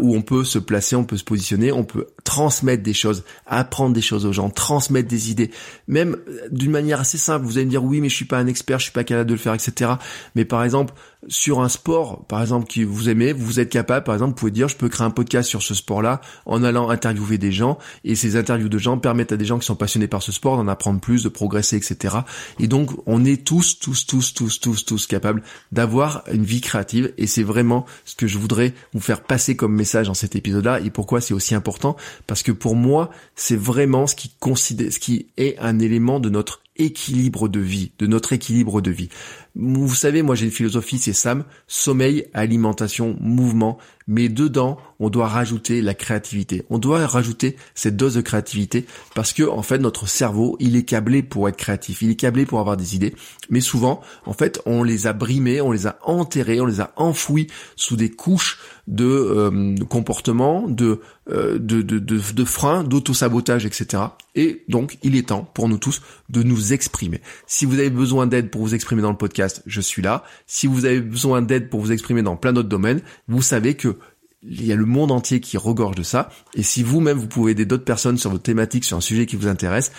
où 0.00 0.16
on 0.16 0.22
peut 0.22 0.44
se 0.44 0.58
placer, 0.58 0.96
on 0.96 1.04
peut 1.04 1.16
se 1.16 1.24
positionner, 1.24 1.72
on 1.72 1.84
peut 1.84 2.06
transmettre 2.24 2.82
des 2.82 2.94
choses, 2.94 3.24
apprendre 3.46 3.94
des 3.94 4.00
choses 4.00 4.26
aux 4.26 4.32
gens, 4.32 4.50
transmettre 4.50 5.08
des 5.08 5.30
idées, 5.30 5.50
même 5.86 6.16
d'une 6.50 6.70
manière 6.70 7.00
assez 7.00 7.18
simple. 7.18 7.44
Vous 7.44 7.58
allez 7.58 7.66
me 7.66 7.70
dire 7.70 7.84
oui, 7.84 8.00
mais 8.00 8.08
je 8.08 8.16
suis 8.16 8.24
pas 8.24 8.38
un 8.38 8.46
expert, 8.46 8.78
je 8.78 8.84
suis 8.84 8.92
pas 8.92 9.04
capable 9.04 9.28
de 9.28 9.34
le 9.34 9.40
faire, 9.40 9.54
etc. 9.54 9.87
Mais 10.34 10.44
par 10.44 10.64
exemple, 10.64 10.94
sur 11.26 11.60
un 11.60 11.68
sport, 11.68 12.24
par 12.26 12.40
exemple, 12.40 12.72
que 12.72 12.84
vous 12.84 13.08
aimez, 13.08 13.32
vous 13.32 13.58
êtes 13.58 13.70
capable, 13.70 14.04
par 14.04 14.14
exemple, 14.14 14.30
vous 14.30 14.36
pouvez 14.36 14.50
dire, 14.52 14.68
je 14.68 14.76
peux 14.76 14.88
créer 14.88 15.06
un 15.06 15.10
podcast 15.10 15.48
sur 15.48 15.62
ce 15.62 15.74
sport-là 15.74 16.20
en 16.46 16.62
allant 16.62 16.90
interviewer 16.90 17.38
des 17.38 17.50
gens, 17.50 17.78
et 18.04 18.14
ces 18.14 18.36
interviews 18.36 18.68
de 18.68 18.78
gens 18.78 18.98
permettent 18.98 19.32
à 19.32 19.36
des 19.36 19.44
gens 19.44 19.58
qui 19.58 19.66
sont 19.66 19.74
passionnés 19.74 20.06
par 20.06 20.22
ce 20.22 20.30
sport 20.30 20.56
d'en 20.56 20.68
apprendre 20.68 21.00
plus, 21.00 21.24
de 21.24 21.28
progresser, 21.28 21.76
etc. 21.76 22.18
Et 22.60 22.68
donc, 22.68 22.90
on 23.06 23.24
est 23.24 23.44
tous, 23.44 23.80
tous, 23.80 24.06
tous, 24.06 24.32
tous, 24.32 24.60
tous, 24.60 24.84
tous 24.84 25.06
capables 25.06 25.42
d'avoir 25.72 26.22
une 26.32 26.44
vie 26.44 26.60
créative, 26.60 27.12
et 27.18 27.26
c'est 27.26 27.42
vraiment 27.42 27.84
ce 28.04 28.14
que 28.14 28.28
je 28.28 28.38
voudrais 28.38 28.74
vous 28.94 29.00
faire 29.00 29.22
passer 29.22 29.56
comme 29.56 29.74
message 29.74 30.06
dans 30.06 30.14
cet 30.14 30.36
épisode-là, 30.36 30.80
et 30.80 30.90
pourquoi 30.90 31.20
c'est 31.20 31.34
aussi 31.34 31.54
important, 31.54 31.96
parce 32.26 32.42
que 32.42 32.52
pour 32.52 32.76
moi, 32.76 33.10
c'est 33.34 33.56
vraiment 33.56 34.06
ce 34.06 34.14
qui 34.14 34.32
ce 34.54 34.98
qui 34.98 35.26
est 35.36 35.58
un 35.58 35.78
élément 35.78 36.20
de 36.20 36.30
notre 36.30 36.60
équilibre 36.78 37.48
de 37.48 37.60
vie, 37.60 37.90
de 37.98 38.06
notre 38.06 38.32
équilibre 38.32 38.80
de 38.80 38.90
vie. 38.90 39.08
Vous 39.56 39.94
savez, 39.94 40.22
moi 40.22 40.36
j'ai 40.36 40.44
une 40.44 40.52
philosophie, 40.52 40.98
Sam, 41.12 41.44
sommeil, 41.66 42.24
alimentation, 42.34 43.16
mouvement, 43.20 43.78
mais 44.08 44.28
dedans, 44.28 44.78
on 44.98 45.10
doit 45.10 45.28
rajouter 45.28 45.80
la 45.82 45.94
créativité. 45.94 46.64
On 46.70 46.78
doit 46.78 47.06
rajouter 47.06 47.56
cette 47.74 47.96
dose 47.96 48.14
de 48.14 48.20
créativité 48.20 48.86
parce 49.14 49.32
que 49.32 49.44
en 49.44 49.62
fait 49.62 49.78
notre 49.78 50.08
cerveau, 50.08 50.56
il 50.58 50.74
est 50.74 50.82
câblé 50.82 51.22
pour 51.22 51.48
être 51.48 51.56
créatif, 51.56 52.02
il 52.02 52.10
est 52.10 52.16
câblé 52.16 52.46
pour 52.46 52.58
avoir 52.58 52.76
des 52.76 52.96
idées, 52.96 53.14
mais 53.50 53.60
souvent, 53.60 54.00
en 54.26 54.32
fait, 54.32 54.60
on 54.66 54.82
les 54.82 55.06
a 55.06 55.12
brimés, 55.12 55.60
on 55.60 55.72
les 55.72 55.86
a 55.86 55.98
enterrés, 56.02 56.60
on 56.60 56.66
les 56.66 56.80
a 56.80 56.92
enfouis 56.96 57.46
sous 57.76 57.96
des 57.96 58.10
couches 58.10 58.58
de 58.88 59.04
euh, 59.04 59.76
comportement, 59.88 60.66
de, 60.66 61.00
euh, 61.30 61.58
de, 61.58 61.82
de, 61.82 61.98
de, 61.98 62.20
de 62.32 62.44
freins, 62.44 62.84
d'auto-sabotage, 62.84 63.66
etc. 63.66 64.02
Et 64.34 64.64
donc, 64.68 64.98
il 65.02 65.14
est 65.14 65.28
temps 65.28 65.48
pour 65.52 65.68
nous 65.68 65.76
tous 65.76 66.00
de 66.30 66.42
nous 66.42 66.72
exprimer. 66.72 67.20
Si 67.46 67.66
vous 67.66 67.78
avez 67.78 67.90
besoin 67.90 68.26
d'aide 68.26 68.50
pour 68.50 68.62
vous 68.62 68.74
exprimer 68.74 69.02
dans 69.02 69.10
le 69.10 69.16
podcast, 69.16 69.62
je 69.66 69.80
suis 69.80 70.00
là. 70.00 70.24
Si 70.46 70.66
vous 70.66 70.86
avez 70.86 71.00
besoin 71.00 71.42
d'aide 71.42 71.68
pour 71.68 71.80
vous 71.80 71.92
exprimer 71.92 72.22
dans 72.22 72.36
plein 72.36 72.54
d'autres 72.54 72.68
domaines, 72.68 73.02
vous 73.28 73.42
savez 73.42 73.74
que 73.74 73.97
il 74.42 74.66
y 74.66 74.72
a 74.72 74.76
le 74.76 74.86
monde 74.86 75.10
entier 75.10 75.40
qui 75.40 75.56
regorge 75.56 75.96
de 75.96 76.02
ça. 76.02 76.30
Et 76.54 76.62
si 76.62 76.82
vous-même, 76.82 77.18
vous 77.18 77.26
pouvez 77.26 77.52
aider 77.52 77.66
d'autres 77.66 77.84
personnes 77.84 78.18
sur 78.18 78.30
votre 78.30 78.42
thématique, 78.42 78.84
sur 78.84 78.96
un 78.96 79.02
sujet 79.02 79.26
qui 79.26 79.36
vous 79.36 79.48
intéresse, 79.48 79.92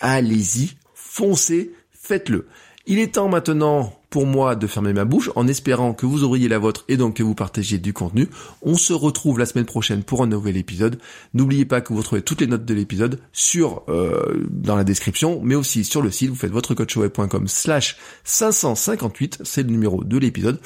allez-y, 0.00 0.76
foncez, 0.94 1.72
faites-le. 1.90 2.46
Il 2.86 2.98
est 2.98 3.14
temps 3.14 3.28
maintenant 3.28 3.96
pour 4.10 4.26
moi 4.26 4.56
de 4.56 4.66
fermer 4.66 4.92
ma 4.92 5.04
bouche 5.04 5.30
en 5.36 5.46
espérant 5.46 5.94
que 5.94 6.04
vous 6.04 6.24
ouvriez 6.24 6.48
la 6.48 6.58
vôtre 6.58 6.84
et 6.88 6.96
donc 6.96 7.14
que 7.14 7.22
vous 7.22 7.34
partagiez 7.34 7.78
du 7.78 7.92
contenu. 7.92 8.28
On 8.60 8.76
se 8.76 8.92
retrouve 8.92 9.38
la 9.38 9.46
semaine 9.46 9.66
prochaine 9.66 10.02
pour 10.02 10.22
un 10.22 10.26
nouvel 10.26 10.56
épisode. 10.56 10.98
N'oubliez 11.32 11.64
pas 11.64 11.80
que 11.80 11.92
vous 11.92 12.00
retrouvez 12.00 12.22
toutes 12.22 12.40
les 12.40 12.48
notes 12.48 12.64
de 12.64 12.74
l'épisode 12.74 13.20
sur 13.32 13.84
euh, 13.88 14.46
dans 14.50 14.74
la 14.74 14.84
description, 14.84 15.40
mais 15.44 15.54
aussi 15.54 15.84
sur 15.84 16.02
le 16.02 16.10
site. 16.10 16.30
Vous 16.30 16.34
faites 16.34 16.50
votre 16.50 16.74
slash 17.46 17.96
558, 18.24 19.38
c'est 19.44 19.62
le 19.62 19.70
numéro 19.70 20.02
de 20.02 20.18
l'épisode 20.18 20.58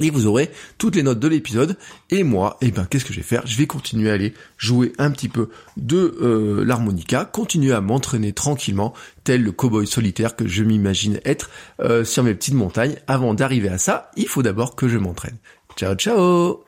et 0.00 0.10
vous 0.10 0.26
aurez 0.26 0.50
toutes 0.78 0.96
les 0.96 1.02
notes 1.02 1.20
de 1.20 1.28
l'épisode. 1.28 1.76
Et 2.10 2.22
moi, 2.22 2.56
eh 2.60 2.70
ben, 2.70 2.86
qu'est-ce 2.88 3.04
que 3.04 3.12
je 3.12 3.18
vais 3.18 3.24
faire? 3.24 3.46
Je 3.46 3.56
vais 3.56 3.66
continuer 3.66 4.10
à 4.10 4.14
aller 4.14 4.34
jouer 4.56 4.92
un 4.98 5.10
petit 5.10 5.28
peu 5.28 5.48
de 5.76 6.16
euh, 6.20 6.64
l'harmonica, 6.64 7.24
continuer 7.24 7.72
à 7.72 7.80
m'entraîner 7.80 8.32
tranquillement, 8.32 8.94
tel 9.24 9.42
le 9.42 9.52
cowboy 9.52 9.86
solitaire 9.86 10.36
que 10.36 10.46
je 10.46 10.62
m'imagine 10.62 11.20
être 11.24 11.50
euh, 11.80 12.04
sur 12.04 12.22
mes 12.22 12.34
petites 12.34 12.54
montagnes. 12.54 12.96
Avant 13.06 13.34
d'arriver 13.34 13.68
à 13.68 13.78
ça, 13.78 14.10
il 14.16 14.28
faut 14.28 14.42
d'abord 14.42 14.76
que 14.76 14.88
je 14.88 14.98
m'entraîne. 14.98 15.36
Ciao, 15.76 15.94
ciao 15.94 16.67